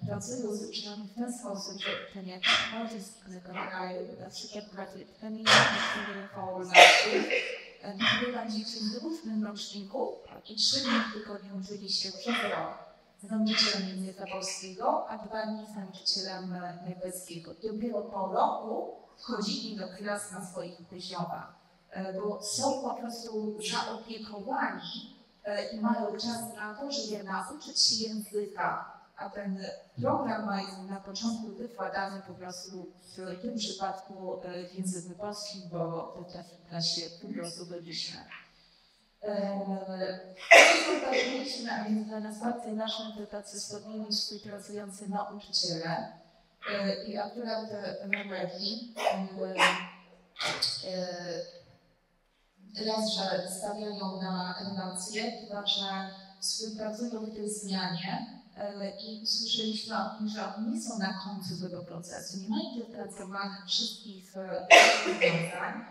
pracują 0.08 0.56
z 0.56 0.70
uczniami 0.70 1.08
w 1.08 1.16
ten 1.16 1.34
sposób, 1.40 1.82
że 1.82 1.90
uczenie 2.10 2.40
bardziej 2.74 3.04
skonektowają, 3.04 4.02
na 4.20 4.30
przykład 4.30 4.66
pracują 4.66 5.06
nagrywa 7.84 8.48
dzieci 8.48 8.80
w 8.80 9.04
różnym 9.04 9.46
roczniku 9.46 10.16
i 10.50 10.56
trzy 10.56 10.80
dni 10.80 10.92
w 10.92 11.14
tygodniu 11.14 11.58
uczyli 11.58 11.90
się 11.90 12.12
przez 12.12 12.36
rok 12.44 12.88
z 13.24 13.32
nauczycielem 13.32 13.88
języka 13.90 14.26
polskiego, 14.32 15.10
a 15.10 15.18
dwa 15.18 15.46
dni 15.46 15.66
z 15.66 15.76
nauczycielem 15.76 16.56
niemieckiego. 16.88 17.54
Dopiero 17.54 18.02
po 18.02 18.28
roku 18.28 18.96
wchodzili 19.18 19.78
do 19.78 19.88
klas 19.88 20.32
na 20.32 20.46
swoich 20.46 20.78
poziomach, 20.90 21.56
bo 22.16 22.44
są 22.44 22.82
po 22.82 22.94
prostu 22.94 23.60
zaopiekowani 23.72 25.18
i 25.74 25.80
mają 25.80 26.12
czas 26.12 26.56
na 26.56 26.76
to, 26.76 26.92
żeby 26.92 27.24
nauczyć 27.24 27.82
się 27.82 27.96
języka 27.96 28.97
a 29.18 29.30
ten 29.30 29.66
program 30.02 30.46
ma 30.46 30.62
na 30.84 31.00
początku 31.00 31.48
wykładany 31.48 32.22
po 32.28 32.34
prostu 32.34 32.92
w 33.18 33.42
tym 33.42 33.56
przypadku 33.56 34.42
w 34.72 34.78
języku 34.78 35.20
polskim, 35.20 35.62
bo 35.72 36.14
w 36.66 36.70
klasie 36.70 37.02
po 37.22 37.28
prostu 37.34 37.66
byliśmy. 37.66 38.20
Zaprosiliśmy, 41.02 41.72
a 41.72 41.84
więc 41.84 42.08
dla 42.08 42.20
nas 42.20 42.40
bardzo 42.40 42.76
ważne 42.76 43.16
to 43.18 43.26
tacy 43.32 43.60
stabilni, 43.60 44.12
współpracujący 44.12 45.10
nauczyciele. 45.10 46.18
I 47.08 47.18
akurat 47.18 47.70
Norwegii 48.08 48.96
raz, 52.88 53.14
że 53.14 53.52
stawiają 53.52 54.22
na 54.22 54.56
relacje, 54.60 55.32
dwa, 55.46 55.66
że 55.66 56.10
współpracują 56.42 57.26
w 57.26 57.36
tej 57.36 57.50
zmianie 57.50 58.37
i 59.00 59.28
słyszeliśmy 59.28 59.96
o 59.96 60.10
tym, 60.18 60.30
że 60.30 60.56
oni 60.56 60.72
nie 60.72 60.82
są 60.82 61.00
na 61.00 61.14
końcu 61.24 61.64
tego 61.64 61.84
procesu, 61.84 62.38
nie 62.38 62.50
mają 62.50 62.76
wypracowanych 62.76 63.66
wszystkich 63.68 64.36
rozwiązań, 64.36 65.86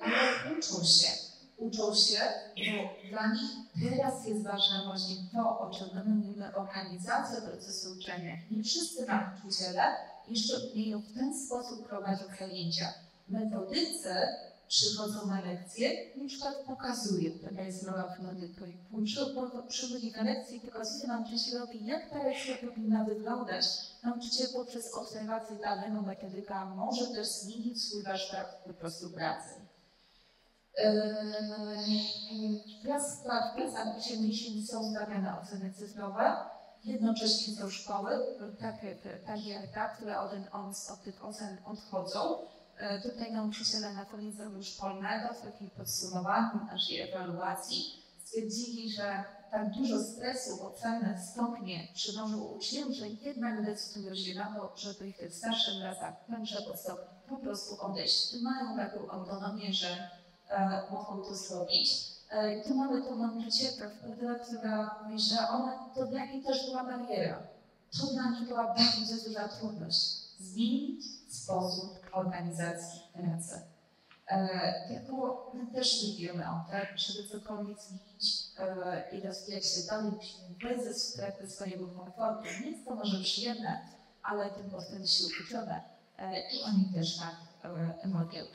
ale 0.00 0.58
uczą 0.58 0.84
się. 0.84 1.08
Uczą 1.56 1.94
się, 1.94 2.18
bo 2.56 3.08
dla 3.08 3.32
nich 3.32 3.50
teraz 3.82 4.26
jest 4.26 4.42
ważne 4.42 4.84
właśnie 4.84 5.16
to, 5.32 5.60
o 5.60 5.70
czym 5.70 5.88
my 5.94 6.04
mówimy, 6.04 6.54
organizacja 6.54 7.40
procesu 7.40 7.92
uczenia. 7.92 8.36
Nie 8.50 8.62
wszyscy 8.62 9.06
nauczyciele 9.06 9.82
jeszcze 10.28 10.58
umieją 10.58 11.00
w 11.00 11.14
ten 11.14 11.46
sposób 11.46 11.88
prowadzić 11.88 12.26
zajęcia. 12.38 12.94
Metodycy 13.28 14.14
przychodzą 14.68 15.26
na 15.26 15.40
lekcje, 15.40 15.90
na 16.16 16.28
przykład 16.28 16.54
pokazuje, 16.66 17.30
taka 17.30 17.62
jest 17.62 17.82
rola 17.82 18.16
metodyka. 18.18 18.64
Przychodzi 19.68 20.12
na 20.12 20.22
lekcję 20.22 20.56
i 20.56 20.60
pokazuje 20.60 21.06
nauczycielowi, 21.06 21.86
jak 21.86 22.10
ta 22.10 22.22
lekcja 22.22 22.56
powinna 22.56 23.04
wyglądać. 23.04 23.64
Nauczyciel 24.02 24.46
poprzez 24.52 24.94
obserwację 24.94 25.56
danego 25.56 26.02
metodyka 26.02 26.64
może 26.64 27.06
też 27.06 27.28
zmienić 27.28 27.84
swój 27.84 28.02
warsztat 28.02 28.62
po 28.66 28.74
prostu 28.74 29.10
pracy. 29.10 29.54
Wraz 32.84 33.20
w 33.20 33.22
pracach 33.22 33.96
uczniów 33.96 34.68
są 34.68 34.90
stawiane 34.90 35.40
oceny 35.42 35.72
cyfrowe, 35.72 36.36
jednocześnie 36.84 37.54
są 37.54 37.70
szkoły, 37.70 38.10
takie, 38.60 38.96
takie 39.26 39.60
etap, 39.60 39.96
które 39.96 40.20
od 40.20 40.30
tych 41.04 41.24
ocen 41.24 41.58
odchodzą. 41.64 42.38
Tutaj 43.02 43.32
nauczyciele 43.32 43.92
na 43.92 44.04
koniec 44.04 44.34
szkolnego, 44.62 45.34
w 45.34 45.42
takim 45.42 45.70
podsumowaniu 45.70 46.66
naszej 46.72 47.00
ewaluacji, 47.00 48.02
stwierdzili, 48.24 48.90
że 48.90 49.24
tak 49.50 49.70
dużo 49.70 50.02
stresu, 50.02 50.66
oceny, 50.66 51.18
stopnie 51.32 51.88
przynoszą 51.94 52.40
uczniom, 52.40 52.92
że 52.92 53.08
jednak 53.08 53.64
decydują 53.64 54.14
się 54.14 54.34
na 54.34 54.54
to, 54.54 54.72
żeby 54.76 55.12
w 55.12 55.16
tych 55.16 55.34
starszych 55.34 55.82
latach, 55.82 56.14
także 56.30 56.62
po 56.62 56.76
stopniu, 56.76 57.04
po 57.28 57.36
prostu 57.36 57.80
odejść. 57.80 58.34
Mają 58.42 58.76
taką 58.76 59.10
autonomię, 59.10 59.72
że 59.72 60.10
e, 60.48 60.82
mogą 60.90 61.22
to 61.22 61.34
zrobić. 61.34 61.90
E, 62.30 62.64
tu 62.64 62.74
mamy 62.74 63.02
tą 63.02 63.16
nauczycielkę, 63.16 63.90
która 64.46 65.00
mówi, 65.04 65.20
że 65.20 65.48
ona, 65.48 65.88
to 65.94 66.06
dla 66.06 66.26
niej 66.26 66.42
też 66.42 66.66
była 66.66 66.84
bariera. 66.84 67.42
To 68.00 68.06
dla 68.06 68.30
niej 68.30 68.46
była 68.46 68.74
bardzo 68.74 69.24
duża 69.24 69.48
trudność. 69.48 70.16
Zmienić 70.40 71.04
sposób 71.28 72.05
organizacji 72.16 73.00
pracy. 73.12 73.60
E, 74.26 74.88
tylko 74.88 75.50
my 75.54 75.66
też 75.66 76.02
nie 76.02 76.26
wiemy 76.26 76.44
o 76.50 76.64
tym, 76.70 76.98
żeby 76.98 77.28
cokolwiek 77.28 77.78
zmienić 77.80 78.44
e, 78.58 79.16
i 79.16 79.26
rozwijać 79.26 79.64
się 79.64 79.80
dalej, 79.90 80.12
wyjść 80.62 80.84
ze 80.84 80.94
strefy 80.94 81.50
swojego 81.50 81.88
komfortu. 81.88 82.48
Nic 82.64 82.84
to 82.84 82.94
może 82.94 83.24
przyjemne, 83.24 83.80
ale 84.22 84.50
tym 84.50 84.70
potem 84.70 85.06
się 85.06 85.24
e, 86.18 86.40
i 86.40 86.62
oni 86.62 86.92
też 86.94 87.18
tak 87.18 87.36
e. 88.04 88.46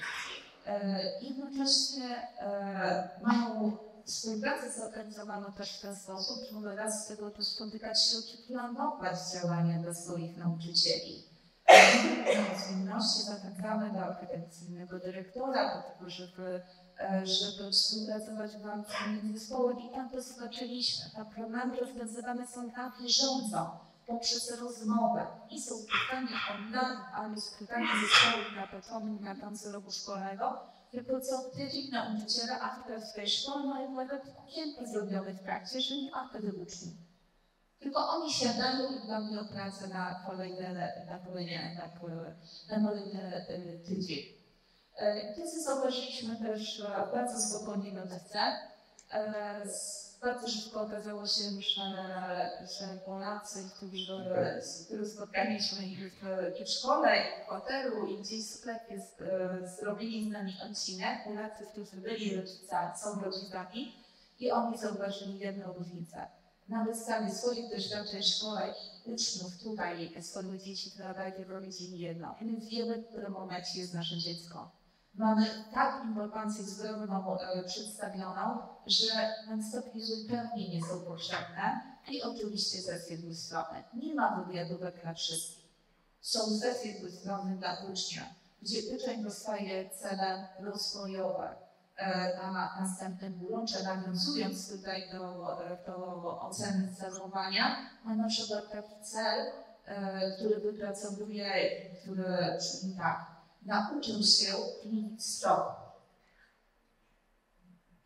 E, 0.65 0.99
jednocześnie 1.21 2.27
mają 3.21 3.77
współpracę 4.05 4.71
zorganizowaną 4.71 5.53
też 5.53 5.77
w 5.77 5.81
ten 5.81 5.95
sposób, 5.95 6.37
że 6.47 6.55
mogą 6.55 6.75
raz 6.75 7.05
z 7.05 7.07
tego 7.07 7.31
też 7.31 7.45
spotykać 7.47 8.03
się 8.03 8.17
i 8.17 8.47
planować 8.47 9.17
działania 9.33 9.79
dla 9.79 9.93
swoich 9.93 10.37
nauczycieli. 10.37 11.30
Zwinności 12.57 13.21
zapraszamy 13.21 13.93
do 13.93 13.99
akademickiego 13.99 14.99
dyrektora, 14.99 15.75
do 15.75 15.81
tego, 15.81 16.09
żeby, 16.09 16.61
żeby 17.23 17.71
współpracować 17.71 18.57
w 18.57 18.65
ramach 18.65 18.87
zespołu 19.33 19.71
i 19.71 19.89
tam 19.95 20.09
to 20.09 20.21
zobaczyliśmy. 20.21 21.05
Te 21.15 21.25
programy 21.25 21.77
rozwiązywane 21.79 22.47
są 22.47 22.67
na 22.67 22.91
bieżąco, 23.01 23.79
poprzez 24.07 24.59
rozmowę. 24.61 25.27
I 25.49 25.61
są 25.61 25.75
pytania 25.75 26.37
online, 26.55 26.99
ale 27.13 27.41
z 27.41 27.49
pytania 27.59 27.87
zespołów 28.01 28.55
na 28.55 28.67
początku, 28.67 29.23
na 29.23 29.35
końcu 29.35 29.71
roku 29.71 29.91
szkolnego, 29.91 30.59
tylko 30.91 31.21
co 31.21 31.37
tydzień 31.55 31.91
nauczyciele 31.91 32.59
aktorskiej 32.59 33.29
szkoły 33.29 33.67
mają 33.67 33.91
nawet 33.91 34.23
okienko 34.37 34.85
zrobione 34.87 35.33
w 35.33 35.43
trakcie, 35.43 35.81
że 35.81 35.95
nie 35.95 36.15
akademiczni. 36.15 37.10
Tylko 37.81 38.09
oni 38.09 38.33
siadają 38.33 38.91
i 38.91 39.01
planują 39.05 39.47
pracę 39.47 39.87
na 39.87 40.23
kolejne, 40.27 40.73
na 41.05 41.19
kolejne, 41.19 41.89
kolejne, 42.01 42.35
na 42.69 42.89
kolejne 42.89 43.45
tydzień. 43.85 44.23
Kiedy 45.35 45.61
zauważyliśmy 45.63 46.35
też 46.35 46.83
bardzo 47.13 47.39
spokojnie 47.39 47.91
medyce, 47.91 48.39
bardzo 50.21 50.47
szybko 50.47 50.81
okazało 50.81 51.27
się, 51.27 51.43
że, 51.61 52.51
że 52.79 52.97
Polacy, 53.05 53.69
którzy, 53.75 54.13
których 54.85 55.07
spotkaliśmy 55.07 55.87
ich 55.87 56.13
w, 56.13 56.25
w 56.65 56.69
szkole, 56.69 57.23
w 57.45 57.49
hotelu 57.49 58.07
i 58.07 58.17
gdzieś 58.17 58.45
w 58.45 58.55
sklepie 58.55 58.99
z, 58.99 59.79
zrobili 59.79 60.29
z 60.29 60.31
nami 60.31 60.53
odcinek. 60.69 61.23
Polacy, 61.23 61.65
którzy 61.71 61.97
byli 61.97 62.35
rodzicami, 62.35 62.97
są 62.97 63.21
rodzicami 63.21 63.95
i 64.39 64.51
oni 64.51 64.77
zauważyli 64.77 65.39
jedną 65.39 65.73
różnicę 65.73 66.40
na 66.71 66.85
podstawie 66.85 67.31
swoich 67.31 67.69
doświadczeń 67.69 68.23
szkoły 68.23 68.61
uczniów 69.05 69.57
tutaj, 69.63 70.21
swoich 70.21 70.61
dzieci, 70.61 70.91
robić 71.47 71.81
im 71.81 71.95
jedno. 71.95 72.35
My 72.41 72.59
wiemy, 72.59 72.97
w 72.97 73.07
którym 73.07 73.31
momencie 73.31 73.79
jest 73.79 73.93
nasze 73.93 74.17
dziecko. 74.17 74.71
Mamy 75.13 75.47
tak 75.73 76.05
informację 76.05 76.63
zdrową 76.63 77.39
e, 77.39 77.63
przedstawioną, 77.63 78.57
że 78.87 79.35
na 79.49 79.63
stopniu 79.63 80.05
zupełnie 80.05 80.69
nie 80.69 80.81
są 80.81 80.99
potrzebne 80.99 81.81
i 82.11 82.21
oczywiście 82.21 82.81
sesje 82.81 83.17
dwustronne. 83.17 83.83
Nie 83.93 84.15
ma 84.15 84.43
wywiadówek 84.43 85.01
dla 85.01 85.13
wszystkich. 85.13 85.65
Są 86.21 86.39
sesje 86.39 86.99
dwustronne 86.99 87.55
dla 87.57 87.77
ucznia, 87.91 88.35
gdzie 88.61 88.79
uczeń 88.95 89.23
dostaje 89.23 89.89
cele 89.89 90.47
rozwojowe, 90.59 91.55
na 92.37 92.77
następnym 92.81 93.45
urącze, 93.45 93.83
nawiązując 93.83 94.71
tutaj 94.71 95.09
do, 95.11 95.57
do 95.87 96.41
oceny 96.41 96.95
zachowania, 96.99 97.89
ma 98.03 98.15
na 98.15 98.27
przykład 98.27 98.71
taki 98.71 98.93
cel, 99.01 99.51
który 100.37 100.59
wypracowuje, 100.59 101.51
który 102.01 102.57
tak, 102.97 103.31
nauczył 103.61 104.23
się 104.23 104.53
kminić 104.81 105.25
strop, 105.25 105.73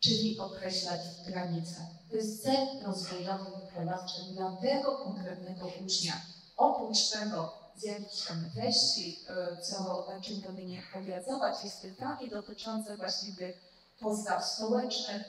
czyli 0.00 0.38
określać 0.38 1.00
granice. 1.26 1.76
To 2.10 2.16
jest 2.16 2.42
cel 2.42 2.66
rozwojowy 2.84 3.50
wykonawczy 3.66 4.20
dla 4.32 4.56
tego 4.56 4.98
konkretnego 4.98 5.70
ucznia. 5.84 6.12
Oprócz 6.56 7.10
tego, 7.10 7.52
z 7.76 7.84
jakichś 7.84 8.26
tam 8.26 8.50
treści, 8.54 9.24
co, 9.62 10.06
czym 10.22 10.42
powinien 10.42 10.82
obrazować, 10.94 11.64
jest 11.64 11.82
pytanie 11.82 12.28
dotyczące 12.28 12.96
właśnie 12.96 13.36
tych 13.36 13.65
postaw 14.00 14.44
społecznych, 14.44 15.22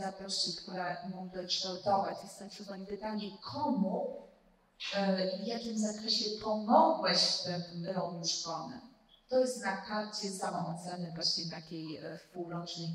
wartości, 0.00 0.56
które 0.62 0.96
mogą 1.10 1.46
kształtować. 1.46 2.16
Jest 2.22 2.38
tak 2.38 2.50
zwane 2.50 2.86
pytanie, 2.86 3.30
komu 3.52 4.22
w 5.42 5.46
jakim 5.46 5.78
zakresie 5.78 6.24
pomogłeś 6.42 7.18
w 7.18 7.44
tym 7.44 7.86
roku 7.86 8.24
szkolnym. 8.26 8.80
To 9.28 9.38
jest 9.38 9.64
na 9.64 9.76
karcie 9.76 10.30
samooceny 10.30 11.12
właśnie 11.14 11.50
takiej 11.50 12.00
półrocznej, 12.32 12.88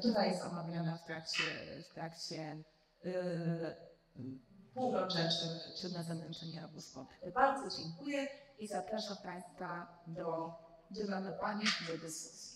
która 0.00 0.26
jest 0.26 0.42
omawiana 0.42 0.98
w 0.98 1.06
trakcie, 1.06 1.42
w 1.90 1.94
trakcie 1.94 2.62
półrocza 4.74 5.18
czy, 5.28 5.80
czy 5.80 5.94
na 5.94 6.02
zamęczenie 6.02 6.60
roku 6.60 6.80
szkolnego. 6.80 7.30
Bardzo 7.34 7.76
dziękuję 7.76 8.28
i 8.58 8.68
zapraszam 8.68 9.16
Państwa 9.16 9.98
do, 10.06 10.54
do 10.90 11.32
Pani 11.40 11.64
do 11.88 11.98
dyskusji. 11.98 12.53